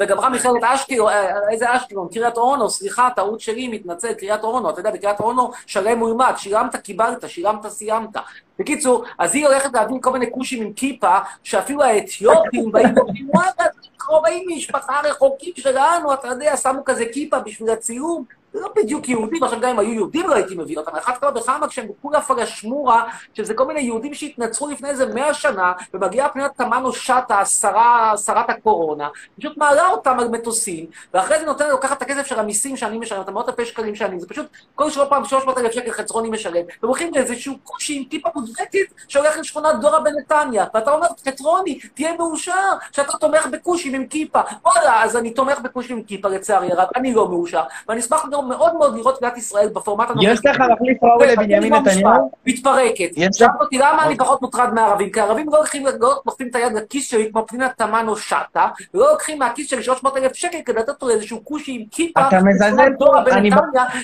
וגמרה 0.00 0.28
מכללת 0.28 0.64
אשקלון, 0.64 1.08
אה, 1.08 1.50
איזה 1.50 1.76
אשקלון? 1.76 2.08
קריית 2.12 2.36
אונו, 2.36 2.70
סליחה, 2.70 3.08
טעות 3.16 3.40
שלי, 3.40 3.68
מתנצל, 3.68 4.12
קריית 4.12 4.44
אונו, 4.44 4.70
אתה 4.70 4.80
יודע, 4.80 4.90
בקריית 4.90 5.20
אונו 5.20 5.50
שלם 5.66 5.98
מולמד, 5.98 6.32
שילמת, 6.36 6.76
קיבלת, 6.76 7.28
שילמת, 7.28 7.66
סיימת. 7.66 8.16
בקיצור, 8.58 9.04
אז 9.18 9.34
היא 9.34 9.46
הולכת 9.46 9.70
להביא 9.74 9.96
כל 10.00 10.12
מיני 10.12 10.30
כושים 10.32 10.62
עם 10.62 10.72
כיפה, 10.72 11.18
שאפילו 11.42 11.82
האתיופים 11.82 12.72
באים 12.72 12.96
ואומרים, 12.96 13.30
וואלה, 13.34 13.70
קרובים 14.08 14.44
משפחה 14.56 15.00
רחוקים 15.04 15.52
שלנו, 15.56 16.14
אתה 16.14 16.28
יודע, 16.28 16.56
שמו 16.56 16.84
כזה 16.84 17.04
כיפה 17.12 17.38
בשביל 17.38 17.70
הצילום. 17.70 18.37
זה 18.52 18.60
לא 18.60 18.68
בדיוק 18.76 19.08
יהודים, 19.08 19.44
עכשיו 19.44 19.60
גם 19.60 19.70
אם 19.70 19.78
היו 19.78 19.92
יהודים 19.92 20.28
לא 20.28 20.34
הייתי 20.34 20.54
מביא 20.54 20.78
אותם, 20.78 20.96
אחת 20.96 21.18
כמה 21.18 21.30
וכמה 21.34 21.68
כשהם 21.68 21.86
כולה 22.02 22.20
פלשמורה, 22.20 23.04
שזה 23.34 23.54
כל 23.54 23.66
מיני 23.66 23.80
יהודים 23.80 24.14
שהתנצרו 24.14 24.68
לפני 24.68 24.88
איזה 24.88 25.14
מאה 25.14 25.34
שנה, 25.34 25.72
ומגיעה 25.94 26.28
פנינת 26.28 26.50
תמנו 26.56 26.92
שטה, 26.92 27.40
השרה, 27.40 28.14
שרת 28.16 28.50
הקורונה, 28.50 29.08
פשוט 29.38 29.56
מעלה 29.56 29.88
אותם 29.88 30.20
על 30.20 30.28
מטוסים, 30.28 30.86
ואחרי 31.14 31.38
זה 31.38 31.46
נותנת, 31.46 31.68
לוקחת 31.70 31.96
את 31.96 32.02
הכסף 32.02 32.26
של 32.26 32.40
המיסים 32.40 32.76
שאני 32.76 32.98
משלם, 32.98 33.20
את 33.20 33.28
המאות 33.28 33.48
אלפי 33.48 33.64
שקלים 33.64 33.94
שאני, 33.94 34.20
זה 34.20 34.28
פשוט 34.28 34.46
כל 34.74 34.90
שלוש 34.90 35.08
פעם 35.08 35.24
300 35.24 35.58
אלף 35.58 35.72
שקל 35.72 35.92
חצרוני 35.92 36.30
משלם, 36.30 36.64
והולכים 36.82 37.14
לאיזשהו 37.14 37.54
כושי 37.64 37.96
עם 37.96 38.04
כיפה 38.04 38.28
מודבקת 38.34 38.78
שהולך 39.08 39.38
לשכונת 39.38 39.80
דורה 39.80 40.00
בנתניה, 40.00 40.66
ואתה 40.74 40.90
אומר, 40.92 41.06
חצרוני, 41.28 41.78
תהיה 41.94 42.16
מאושר 42.16 42.72
שאתה 42.92 43.18
תומך 43.18 43.46
בכושים 43.46 43.94
עם 43.94 44.06
כיפה. 44.06 44.40
וואלה, 44.64 45.04
אז 45.04 45.16
אני 45.16 45.30
תומך 45.30 45.58
בכושים 45.58 45.96
עם 45.96 46.02
כיפה, 46.02 46.28
לצערי 46.28 46.72
הרב, 46.72 46.88
אני 46.96 47.14
לא 47.14 47.28
מאושר, 47.28 47.62
ואני 47.88 48.00
אשמח 48.00 48.24
גם 48.38 48.48
מאוד 48.48 48.76
מאוד 48.76 48.96
לראות 48.96 49.22
מדינת 49.22 49.38
ישראל 49.38 49.68
בפורמט 49.68 50.10
הנוכחי. 50.10 50.32
יש 50.32 50.40
לך 50.46 50.60
להחליף 50.60 51.02
ראוי 51.02 51.26
לבנימין 51.32 51.74
נתניהו? 51.74 52.30
מתפרקת. 52.46 53.10
יש 53.16 53.28
שאלת 53.32 53.50
אותי 53.60 53.78
למה 53.78 54.06
אני 54.06 54.16
פחות 54.16 54.42
מוטרד 54.42 54.74
מהערבים, 54.74 55.10
כי 55.10 55.20
הערבים 55.20 55.46
לא 55.52 55.58
לוקחים, 55.58 55.86
לא 56.00 56.20
את 56.50 56.54
היד 56.54 56.72
לכיס 56.72 57.10
שלי 57.10 57.28
כמו 57.32 57.46
פנינה 57.46 57.68
תמנו 57.68 58.16
שטה, 58.16 58.68
ולא 58.94 59.10
לוקחים 59.12 59.38
מהכיס 59.38 59.70
שלי 59.70 59.82
300 59.82 60.16
אלף 60.16 60.32
שקל 60.34 60.58
כדי 60.64 60.78
לתת 60.80 61.02
לו 61.02 61.10
איזשהו 61.10 61.44
כושי 61.44 61.72
עם 61.72 61.82
כיפה, 61.90 62.28
אתה 62.28 62.40
מזלזל 62.44 62.88
פה, 62.98 63.06
אני- 63.32 63.50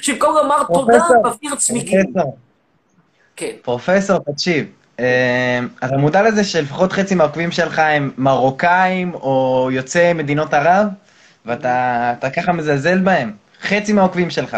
שבמקום 0.02 0.36
לומר 0.36 0.64
תודה, 0.64 1.04
מבעיר 1.20 1.54
צמיגים. 1.54 2.02
פרופסור, 2.12 2.36
כן. 3.36 3.52
פרופסור, 3.62 4.18
תקשיב, 4.18 4.66
אתה 5.84 5.96
מודע 5.98 6.22
לזה 6.22 6.44
שלפחות 6.44 6.92
חצי 6.92 7.14
מהעוקבים 7.14 7.50
שלך 7.50 7.78
הם 7.78 8.10
מרוקאים 8.18 9.14
או 9.14 9.68
יוצאי 9.72 10.12
מדינות 10.12 10.54
ערב, 10.54 10.86
ואתה 11.46 12.12
אתה 12.18 12.30
ככה 12.30 12.52
מזלזל 12.52 12.98
בהם? 12.98 13.43
חצי 13.64 13.92
מהעוקבים 13.92 14.30
שלך. 14.30 14.56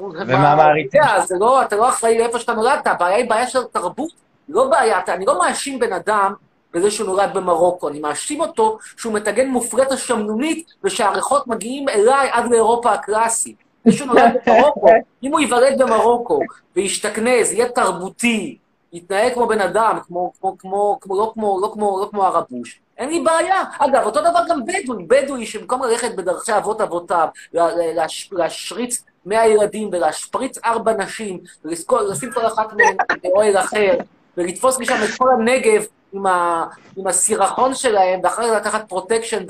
ומהמעריצים. 0.00 1.02
אתה 1.02 1.26
זה 1.26 1.34
לא, 1.40 1.62
אתה 1.62 1.76
לא 1.76 1.88
אחראי 1.88 2.18
לאיפה 2.18 2.38
שאתה 2.38 2.52
נולדת, 2.52 2.86
הבעיה 2.86 3.16
היא 3.16 3.30
בעיה 3.30 3.46
של 3.46 3.64
תרבות, 3.72 4.12
לא 4.48 4.68
בעיה, 4.68 5.00
אני 5.08 5.24
לא 5.26 5.38
מאשים 5.38 5.78
בן 5.78 5.92
אדם 5.92 6.32
בזה 6.74 6.90
שהוא 6.90 7.06
נולד 7.06 7.30
במרוקו, 7.34 7.88
אני 7.88 8.00
מאשים 8.00 8.40
אותו 8.40 8.78
שהוא 8.96 9.12
מטגן 9.12 9.48
מופרטה 9.48 9.96
שמנונית 9.96 10.72
ושהריחות 10.84 11.46
מגיעים 11.46 11.88
אליי 11.88 12.28
עד 12.32 12.50
לאירופה 12.50 12.92
הקלאסית. 12.92 13.56
זה 13.84 13.92
שהוא 13.92 14.06
נולד 14.06 14.36
במרוקו, 14.46 14.88
אם 15.22 15.32
הוא 15.32 15.40
ייוולד 15.40 15.82
במרוקו 15.82 16.40
וישתכנז, 16.76 17.52
יהיה 17.52 17.68
תרבותי, 17.68 18.58
יתנהג 18.92 19.34
כמו 19.34 19.46
בן 19.46 19.60
אדם, 19.60 19.98
כמו, 20.06 20.32
כמו, 20.40 20.58
כמו, 20.58 20.98
כמו, 21.00 21.18
לא 21.18 21.30
כמו, 21.34 21.60
לא 21.62 21.70
כמו, 21.74 22.00
לא 22.00 22.08
כמו 22.10 22.24
הרבוש. 22.24 22.80
אין 23.02 23.10
לי 23.10 23.20
בעיה. 23.20 23.62
אגב, 23.78 24.04
אותו 24.04 24.20
דבר 24.20 24.40
גם 24.48 24.60
בדואי, 24.64 25.04
בדואי 25.06 25.46
שבמקום 25.46 25.82
ללכת 25.82 26.14
בדרכי 26.14 26.56
אבות 26.56 26.80
אבותיו, 26.80 27.28
לה- 27.52 27.74
לה- 27.76 27.92
להש- 27.94 28.28
להשריץ 28.32 29.04
100 29.26 29.46
ילדים 29.48 29.88
ולהשפריץ 29.92 30.58
ארבע 30.64 30.92
נשים, 30.92 31.40
ולשים 31.64 32.30
כל 32.34 32.46
אחת 32.46 32.72
מהן 32.72 32.96
באוהל 33.22 33.56
אחר, 33.56 33.98
ולתפוס 34.36 34.78
משם 34.78 34.94
את 35.04 35.18
כל 35.18 35.28
הנגב 35.30 35.82
עם, 36.12 36.26
ה, 36.26 36.64
עם 36.96 37.06
הסירחון 37.06 37.74
שלהם, 37.74 38.20
ואחר 38.22 38.42
כך 38.42 38.56
לקחת 38.56 38.88
פרוטקשן 38.88 39.42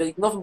ולגנוב, 0.00 0.42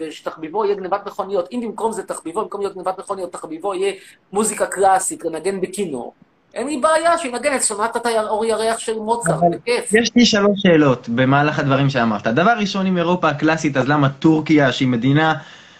ושתחביבו 0.00 0.64
יהיה 0.64 0.74
גנבת 0.74 1.06
מכוניות. 1.06 1.48
אם 1.52 1.60
במקום 1.64 1.92
זה 1.92 2.02
תחביבו, 2.02 2.40
במקום 2.42 2.60
להיות 2.60 2.74
גנבת 2.74 2.98
מכוניות, 2.98 3.32
תחביבו 3.32 3.74
יהיה 3.74 3.92
מוזיקה 4.32 4.66
קלאסית, 4.66 5.24
לנגן 5.24 5.60
בכינור. 5.60 6.12
אין 6.54 6.66
לי 6.66 6.76
בעיה 6.76 7.18
שינגן 7.18 7.54
את 7.54 7.60
סונטת 7.60 8.06
האור 8.06 8.44
ירח 8.44 8.78
של 8.78 8.98
מוצרט, 8.98 9.34
אבל 9.34 9.48
בכיף. 9.48 9.94
יש 9.94 10.10
לי 10.16 10.26
שלוש 10.26 10.60
שאלות 10.62 11.08
במהלך 11.08 11.58
הדברים 11.58 11.90
שאמרת. 11.90 12.26
דבר 12.26 12.52
ראשון, 12.58 12.86
עם 12.86 12.98
אירופה 12.98 13.28
הקלאסית, 13.28 13.76
אז 13.76 13.88
למה 13.88 14.08
טורקיה, 14.08 14.72
שהיא 14.72 14.88
מדינה 14.88 15.34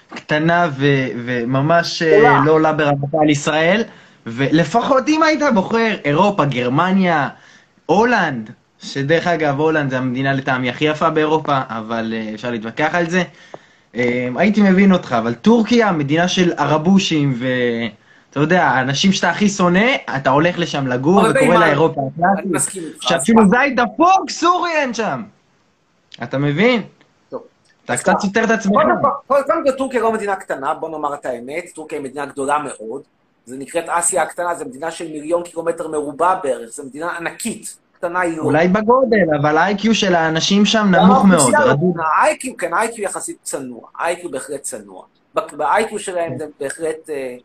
קטנה 0.08 0.68
ו- 0.76 1.06
וממש 1.24 2.02
אה. 2.02 2.40
לא 2.44 2.52
עולה 2.52 2.72
ברמתה 2.72 3.18
על 3.22 3.30
ישראל, 3.30 3.82
ולפחות 4.26 5.08
אם 5.08 5.22
היית 5.22 5.40
בוחר 5.54 5.96
אירופה, 6.04 6.44
גרמניה, 6.44 7.28
הולנד, 7.86 8.50
שדרך 8.82 9.26
אגב, 9.26 9.60
הולנד 9.60 9.90
זה 9.90 9.98
המדינה 9.98 10.32
לטעמי 10.32 10.70
הכי 10.70 10.84
יפה 10.84 11.10
באירופה, 11.10 11.60
אבל 11.68 12.14
אה, 12.16 12.34
אפשר 12.34 12.50
להתווכח 12.50 12.90
על 12.92 13.10
זה, 13.10 13.22
אה, 13.96 14.28
הייתי 14.36 14.62
מבין 14.62 14.92
אותך, 14.92 15.16
אבל 15.18 15.34
טורקיה, 15.34 15.92
מדינה 15.92 16.28
של 16.28 16.52
ערבושים 16.56 17.34
ו... 17.38 17.46
אתה 18.32 18.40
יודע, 18.40 18.64
האנשים 18.64 19.12
שאתה 19.12 19.30
הכי 19.30 19.48
שונא, 19.48 19.86
אתה 20.16 20.30
הולך 20.30 20.58
לשם 20.58 20.86
לגור 20.86 21.16
וקורא 21.16 21.32
באימן. 21.32 21.60
לה 21.60 21.70
אירופה 21.70 22.00
אני 22.00 22.24
הקלאסית. 22.24 22.52
מסכים 22.52 22.82
איתך. 22.82 23.02
שאפילו 23.02 23.42
זית 23.48 23.76
דפוק 23.76 24.30
סורי 24.30 24.70
אין 24.70 24.94
שם. 24.94 25.22
אתה 26.22 26.38
מבין? 26.38 26.82
אתה 27.84 27.96
קצת 27.96 28.12
סותר 28.20 28.44
את 28.44 28.50
עצמך. 28.50 28.72
קודם 29.26 29.44
כל- 29.64 29.70
טורקיה 29.78 30.00
לא 30.00 30.12
מדינה 30.12 30.36
קטנה, 30.36 30.74
בוא 30.74 30.88
נאמר 30.88 31.14
את 31.14 31.26
האמת, 31.26 31.64
טורקיה 31.74 31.98
היא 31.98 32.04
מדינה 32.04 32.26
גדולה 32.26 32.58
מאוד, 32.58 33.02
זה 33.46 33.56
נקראת 33.58 33.84
אסיה 33.88 34.22
הקטנה, 34.22 34.54
זו 34.54 34.64
מדינה 34.64 34.90
של 34.90 35.04
מיליון 35.08 35.42
קילומטר 35.42 35.88
מרובע 35.88 36.34
בערך, 36.42 36.70
זו 36.70 36.84
מדינה 36.84 37.16
ענקית, 37.16 37.76
קטנה 37.98 38.20
היא 38.20 38.36
לא. 38.36 38.42
אולי 38.42 38.68
בגודל, 38.68 39.34
אבל 39.40 39.58
ה-IQ 39.58 39.94
של 39.94 40.14
האנשים 40.14 40.64
שם 40.66 40.78
גם 40.78 40.94
נמוך 40.94 41.24
מאוד. 41.24 41.52
לא. 41.52 42.02
ה-IQ, 42.02 42.48
כן, 42.58 42.74
ה-IQ 42.74 42.92
יחסית 43.00 43.36
צנוע, 43.42 43.80
ה-IQ 43.98 44.28
בהחלט 44.30 44.62
צנוע. 44.62 45.02
ב-IQ 45.34 45.98
שלהם 45.98 46.38
זה 46.38 46.46
בהחלט 46.60 47.10
אה, 47.10 47.36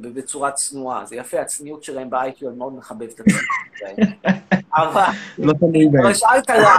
בצורה 0.00 0.50
צנועה, 0.50 1.04
זה 1.04 1.16
יפה, 1.16 1.40
הצניעות 1.40 1.84
שלהם 1.84 2.10
ב-IQ, 2.10 2.48
אני 2.48 2.56
מאוד 2.58 2.76
מחבב 2.76 3.02
את 3.02 3.20
הצניעות 3.20 3.44
שלהם. 3.78 4.12
אבל... 4.76 5.02
לא 5.38 5.52
תלוי 5.52 5.88
בהם. 5.88 6.04
אבל 6.04 6.14
שאלת 6.14 6.50
למה. 6.50 6.76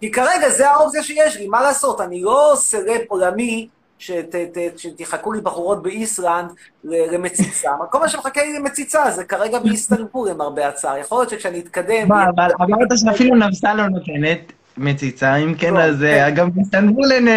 כי 0.00 0.10
כרגע 0.10 0.48
זה 0.48 0.70
האופציה 0.70 1.02
שיש 1.02 1.36
לי, 1.36 1.48
מה 1.48 1.62
לעשות? 1.62 2.00
אני 2.00 2.22
לא 2.22 2.52
סלב 2.56 3.00
עולמי 3.08 3.68
שתחכו 3.98 5.32
לי 5.32 5.40
בחורות 5.40 5.82
באיסלנד 5.82 6.50
למציצה. 6.84 7.70
כל 7.90 7.98
מה 7.98 8.08
שמחכה 8.08 8.42
לי 8.42 8.58
למציצה 8.58 9.10
זה 9.10 9.24
כרגע 9.24 9.58
באיסטנבול, 9.58 10.30
למרבה 10.30 10.68
הצער. 10.68 10.98
יכול 10.98 11.18
להיות 11.18 11.30
שכשאני 11.30 11.58
אתקדם... 11.58 12.08
מה, 12.08 12.24
אבל 12.36 12.50
אמרת 12.60 12.88
שאפילו 12.96 13.36
נפסה 13.36 13.74
לא 13.74 13.88
נותנת 13.88 14.52
מציצה, 14.76 15.36
אם 15.36 15.54
כן, 15.58 15.76
אז 15.76 16.02
אה, 16.02 16.30
גם 16.30 16.50
באיסטנבול 16.54 17.12
אין... 17.12 17.28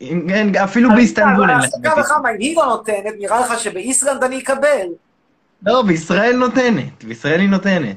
אין- 0.00 0.56
אפילו 0.56 0.88
באיסטנבול 0.94 1.50
אין 1.50 1.58
לך 1.58 1.64
הפסקה 1.64 1.78
מציצה. 1.90 2.00
וכמה, 2.14 2.30
אם 2.30 2.36
היא 2.38 2.56
לא 2.56 2.66
נותנת, 2.66 3.14
נראה 3.18 3.40
לך 3.40 3.58
שבאיסלנד 3.60 4.24
אני 4.24 4.38
אקבל. 4.38 4.86
לא, 5.66 5.82
בישראל 5.82 6.36
נותנת. 6.36 7.04
בישראל 7.04 7.40
היא 7.40 7.48
נותנת. 7.48 7.96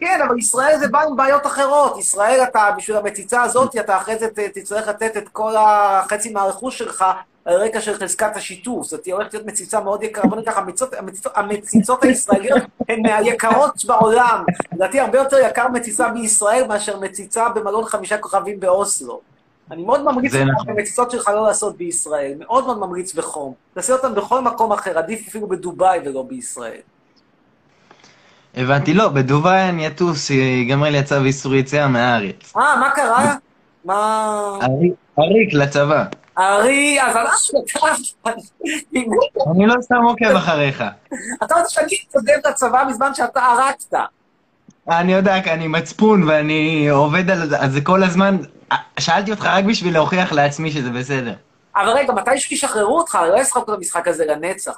כן, 0.00 0.20
אבל 0.28 0.38
ישראל 0.38 0.76
זה 0.78 0.88
בא 0.88 1.02
עם 1.02 1.16
בעיות 1.16 1.46
אחרות. 1.46 1.98
ישראל, 1.98 2.40
אתה, 2.42 2.70
בשביל 2.76 2.96
המציצה 2.96 3.42
הזאת, 3.42 3.76
אתה 3.76 3.96
אחרי 3.96 4.18
זה 4.18 4.26
תצטרך 4.54 4.88
לתת 4.88 5.16
את 5.16 5.28
כל 5.28 5.54
החצי 5.58 6.32
מהרכוש 6.32 6.78
שלך 6.78 7.04
על 7.44 7.54
רקע 7.54 7.80
של 7.80 7.94
חזקת 7.94 8.36
השיתוף. 8.36 8.86
זאת 8.86 9.06
הולכת 9.12 9.34
להיות 9.34 9.46
מציצה 9.46 9.80
מאוד 9.80 10.02
יקרה. 10.02 10.24
בוא 10.26 10.36
ניקח, 10.36 10.58
המציצות, 10.58 10.94
המציצות, 10.94 11.32
המציצות 11.36 12.04
הישראליות 12.04 12.62
הן 12.88 13.02
מהיקרות 13.02 13.84
בעולם. 13.84 14.44
לדעתי 14.72 15.00
הרבה 15.00 15.18
יותר 15.18 15.36
יקר 15.38 15.68
מציצה 15.68 16.08
בישראל 16.08 16.66
מאשר 16.68 17.00
מציצה 17.00 17.48
במלון 17.48 17.84
חמישה 17.84 18.18
כוכבים 18.18 18.60
באוסלו. 18.60 19.20
אני 19.70 19.82
מאוד 19.84 20.04
ממליץ 20.04 20.32
זה 20.32 20.44
לך 20.44 20.50
נכון. 20.52 20.64
את 20.72 20.78
המציצות 20.78 21.10
שלך 21.10 21.28
לא 21.28 21.46
לעשות 21.46 21.76
בישראל. 21.76 22.32
מאוד 22.38 22.64
מאוד 22.66 22.78
ממליץ 22.78 23.14
בחום. 23.14 23.54
תעשה 23.74 23.92
אותן 23.92 24.14
בכל 24.14 24.40
מקום 24.40 24.72
אחר, 24.72 24.98
עדיף 24.98 25.28
אפילו 25.28 25.48
בדובאי 25.48 25.98
ולא 26.04 26.22
בישראל. 26.28 26.80
הבנתי, 28.54 28.94
לא, 28.94 29.08
בדובאי 29.08 29.68
אני 29.68 29.86
אטוס, 29.86 30.30
ייגמר 30.30 30.90
לי 30.90 30.98
הצו 30.98 31.24
איסור 31.24 31.54
יציאה 31.54 31.88
מהארץ. 31.88 32.52
אה, 32.56 32.76
מה 32.80 32.90
קרה? 32.90 33.34
מה... 33.84 34.58
עריק 35.16 35.52
לצבא. 35.52 36.04
ארי, 36.38 36.98
אז 37.02 37.16
אנחנו... 37.16 37.64
אני 39.54 39.66
לא 39.66 39.74
סתם 39.80 40.02
עוקב 40.04 40.24
אחריך. 40.36 40.84
אתה 41.44 41.54
רוצה 41.54 41.80
אתקדם 41.80 42.34
את 42.40 42.46
הצבא 42.46 42.84
בזמן 42.84 43.14
שאתה 43.14 43.40
ערקת. 43.40 43.94
אני 44.88 45.12
יודע, 45.12 45.42
כי 45.42 45.50
אני 45.50 45.68
מצפון 45.68 46.22
ואני 46.22 46.88
עובד 46.88 47.30
על 47.30 47.48
זה- 47.48 47.60
על 47.62 47.70
זה 47.70 47.80
כל 47.80 48.02
הזמן. 48.02 48.36
שאלתי 48.98 49.30
אותך 49.30 49.44
רק 49.44 49.64
בשביל 49.64 49.94
להוכיח 49.94 50.32
לעצמי 50.32 50.70
שזה 50.70 50.90
בסדר. 50.90 51.34
אבל 51.76 51.88
רגע, 51.88 52.12
מתי 52.12 52.38
שישחררו 52.38 52.98
אותך? 52.98 53.18
לא 53.28 53.40
ישחקו 53.40 53.72
את 53.72 53.78
המשחק 53.78 54.08
הזה 54.08 54.24
לנצח. 54.24 54.72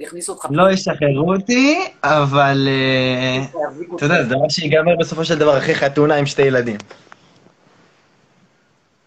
יכניסו 0.00 0.32
אותך... 0.32 0.46
לא 0.50 0.70
ישחררו 0.70 1.34
אותי, 1.34 1.88
אבל... 2.02 2.68
אה, 2.70 3.62
אתה 3.96 4.04
יודע, 4.04 4.22
זה 4.22 4.28
דבר 4.28 4.48
שיגמר 4.48 4.96
בסופו 5.00 5.24
של 5.24 5.38
דבר 5.38 5.58
אחרי 5.58 5.74
חתונה 5.74 6.14
עם 6.14 6.26
שתי 6.26 6.42
ילדים. 6.42 6.76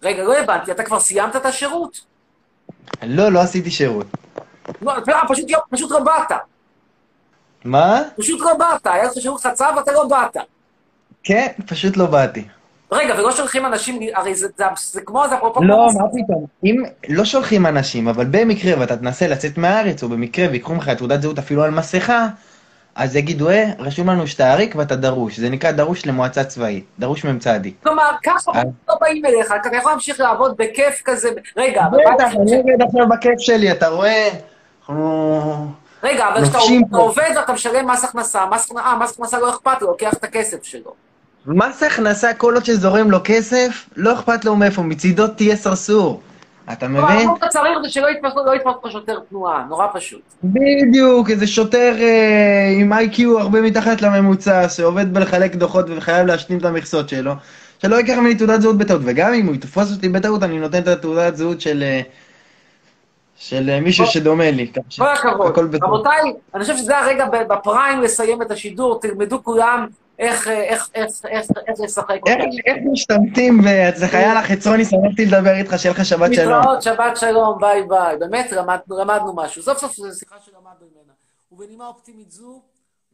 רגע, 0.03 0.23
לא 0.23 0.37
הבנתי, 0.37 0.71
אתה 0.71 0.83
כבר 0.83 0.99
סיימת 0.99 1.35
את 1.35 1.45
השירות? 1.45 1.99
לא, 3.03 3.31
לא 3.31 3.39
עשיתי 3.39 3.71
שירות. 3.71 4.07
לא, 4.81 4.97
אתה 4.97 5.11
פשוט, 5.29 5.45
פשוט 5.69 5.91
לא 5.91 5.99
באת. 5.99 6.37
מה? 7.65 8.01
פשוט 8.17 8.41
לא 8.41 8.53
באת. 8.53 8.87
היה 8.87 9.03
לך 9.03 9.13
שירות 9.13 9.41
חצה 9.41 9.67
ואתה 9.77 9.91
לא 9.91 10.07
באת. 10.07 10.37
כן, 11.23 11.47
פשוט 11.65 11.97
לא 11.97 12.05
באתי. 12.05 12.45
רגע, 12.91 13.15
ולא 13.19 13.31
שולחים 13.31 13.65
אנשים, 13.65 13.99
הרי 14.15 14.35
זה, 14.35 14.47
זה, 14.57 14.65
זה 14.91 15.01
כמו, 15.01 15.27
זה 15.29 15.35
אפרופו... 15.35 15.63
לא, 15.63 15.87
מה 15.99 16.07
פתאום. 16.09 16.45
אם 16.63 16.83
לא 17.09 17.25
שולחים 17.25 17.65
אנשים, 17.65 18.07
אבל 18.07 18.25
במקרה 18.31 18.79
ואתה 18.79 18.97
תנסה 18.97 19.27
לצאת 19.27 19.57
מהארץ, 19.57 20.03
או 20.03 20.09
במקרה 20.09 20.47
ויקחו 20.51 20.73
ממך 20.73 20.89
תעודת 20.89 21.21
זהות 21.21 21.39
אפילו 21.39 21.63
על 21.63 21.71
מסכה, 21.71 22.27
אז 22.95 23.15
יגידו, 23.15 23.49
אה, 23.49 23.71
רשום 23.79 24.09
לנו 24.09 24.27
שאתה 24.27 24.53
עריק 24.53 24.75
ואתה 24.75 24.95
דרוש. 24.95 25.39
זה 25.39 25.49
נקרא 25.49 25.71
דרוש 25.71 26.05
למועצה 26.05 26.43
צבאית. 26.43 26.85
דרוש 26.99 27.25
מ"צ. 27.25 27.47
כלומר, 27.83 28.11
ככה 28.23 28.51
לא 28.89 28.95
באים 29.01 29.25
אליך, 29.25 29.53
אתה 29.61 29.77
יכול 29.77 29.91
להמשיך 29.91 30.19
לעבוד 30.19 30.57
בכיף 30.57 31.01
כזה. 31.05 31.29
רגע, 31.57 31.85
אבל... 31.85 31.97
בטח, 32.13 32.31
אני 32.31 32.57
עובד 32.57 32.81
עכשיו 32.87 33.07
בכיף 33.09 33.39
שלי, 33.39 33.71
אתה 33.71 33.87
רואה? 33.87 34.29
אנחנו... 34.79 35.67
רגע, 36.03 36.27
אבל 36.27 36.45
כשאתה. 36.45 36.97
עובד 36.97 37.29
ואתה 37.35 37.53
משלם 37.53 37.87
מס 37.87 38.03
הכנסה, 38.03 38.45
מס 38.45 38.71
אה, 38.77 38.97
מס 38.97 39.13
הכנסה 39.13 39.39
לא 39.39 39.49
אכפת 39.49 39.81
לו, 39.81 39.87
לוקח 39.87 40.13
את 40.13 40.23
הכסף 40.23 40.63
שלו. 40.63 41.06
מס 41.47 41.83
הכנסה, 41.83 42.33
כל 42.33 42.53
עוד 42.53 42.65
שזורם 42.65 43.11
לו 43.11 43.17
כסף, 43.23 43.89
לא 43.95 44.13
אכפת 44.13 44.45
לו 44.45 44.55
מאיפה, 44.55 44.81
מצידו 44.81 45.27
תהיה 45.27 45.55
סרסור. 45.55 46.21
אתה 46.71 46.87
מבין? 46.87 47.03
אבל 47.03 47.37
אתה 47.37 47.47
צריך 47.47 47.77
זה 47.83 47.89
שלא 47.89 48.07
יתפוס 48.09 48.33
לא 48.45 48.55
יתפוס 48.55 48.75
לך 48.85 48.91
שוטר 48.91 49.19
תנועה, 49.29 49.65
נורא 49.69 49.87
פשוט. 49.93 50.21
בדיוק, 50.43 51.29
איזה 51.29 51.47
שוטר 51.47 51.95
אה, 51.99 52.73
עם 52.79 52.93
איי-קיו 52.93 53.39
הרבה 53.39 53.61
מתחת 53.61 54.01
לממוצע, 54.01 54.69
שעובד 54.69 55.13
בלחלק 55.13 55.55
דוחות 55.55 55.85
וחייב 55.89 56.27
להשלים 56.27 56.59
את 56.59 56.65
המכסות 56.65 57.09
שלו, 57.09 57.33
שלא 57.81 57.95
ייקח 57.95 58.17
ממני 58.17 58.35
תעודת 58.35 58.61
זהות 58.61 58.77
בטעות, 58.77 59.01
וגם 59.05 59.33
אם 59.33 59.45
הוא 59.45 59.55
יתפוס 59.55 59.91
אותי 59.95 60.09
בטעות, 60.09 60.43
אני 60.43 60.59
נותן 60.59 60.81
את 60.81 60.87
התעודת 60.87 61.35
זהות 61.35 61.61
של, 61.61 61.83
אה, 61.83 62.01
של 63.35 63.69
אה, 63.69 63.79
מישהו 63.79 64.05
שדומה 64.05 64.51
לי. 64.51 64.71
כל 64.97 65.07
הכבוד. 65.13 65.75
רבותיי, 65.83 66.33
אני 66.55 66.61
חושב 66.61 66.77
שזה 66.77 66.97
הרגע 66.97 67.25
בפריים 67.49 68.01
לסיים 68.01 68.41
את 68.41 68.51
השידור, 68.51 68.99
תלמדו 69.01 69.43
כולם 69.43 69.87
איך 70.19 70.47
איך- 70.47 70.89
איך- 70.95 71.25
איך- 71.25 71.45
איך 71.67 71.79
לשחק. 71.79 72.19
איך 72.27 72.39
איך 72.65 72.77
משתמטים, 72.91 73.59
וזה 73.59 74.07
חייל 74.07 74.37
החצרוני, 74.37 74.85
שמחתי 74.85 75.25
לדבר 75.25 75.51
איתך, 75.55 75.73
שיהיה 75.77 75.95
לך 75.95 76.05
שבת 76.05 76.33
שלום. 76.33 76.53
להתראות, 76.53 76.81
שבת 76.81 77.17
שלום, 77.17 77.59
ביי 77.59 77.83
ביי. 77.87 78.17
באמת 78.17 78.51
למדנו 78.51 78.97
למדנו 78.99 79.35
משהו. 79.35 79.63
סוף 79.63 79.77
סוף 79.77 79.95
זו 79.95 80.19
שיחה 80.19 80.39
שלמדנו 80.39 80.87
ממנה. 80.95 81.13
ובנימה 81.51 81.87
אופטימית 81.87 82.31
זו, 82.31 82.61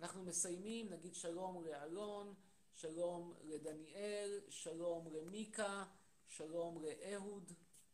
אנחנו 0.01 0.23
מסיימים, 0.23 0.85
נגיד 0.91 1.15
שלום 1.15 1.63
לאלון, 1.65 2.33
שלום 2.73 3.33
לדניאל, 3.43 4.39
שלום 4.49 5.07
למיקה, 5.11 5.83
שלום 6.27 6.77
לאהוד, 6.83 7.51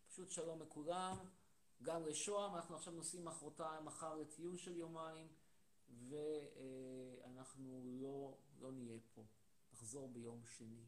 פשוט 0.10 0.32
שלום 0.32 0.62
לכולם, 0.62 1.16
גם 1.84 2.06
לשוהם, 2.06 2.56
אנחנו 2.56 2.76
עכשיו 2.76 2.94
נוסעים 2.94 3.26
מחרתיים, 3.26 3.86
מחר 3.86 4.16
לטיול 4.16 4.58
של 4.58 4.78
יומיים, 4.78 5.28
ואנחנו 6.10 7.82
לא, 8.02 8.34
לא 8.62 8.72
נהיה 8.72 9.00
פה, 9.14 9.26
נחזור 9.74 10.10
ביום 10.10 10.44
שני. 10.46 10.86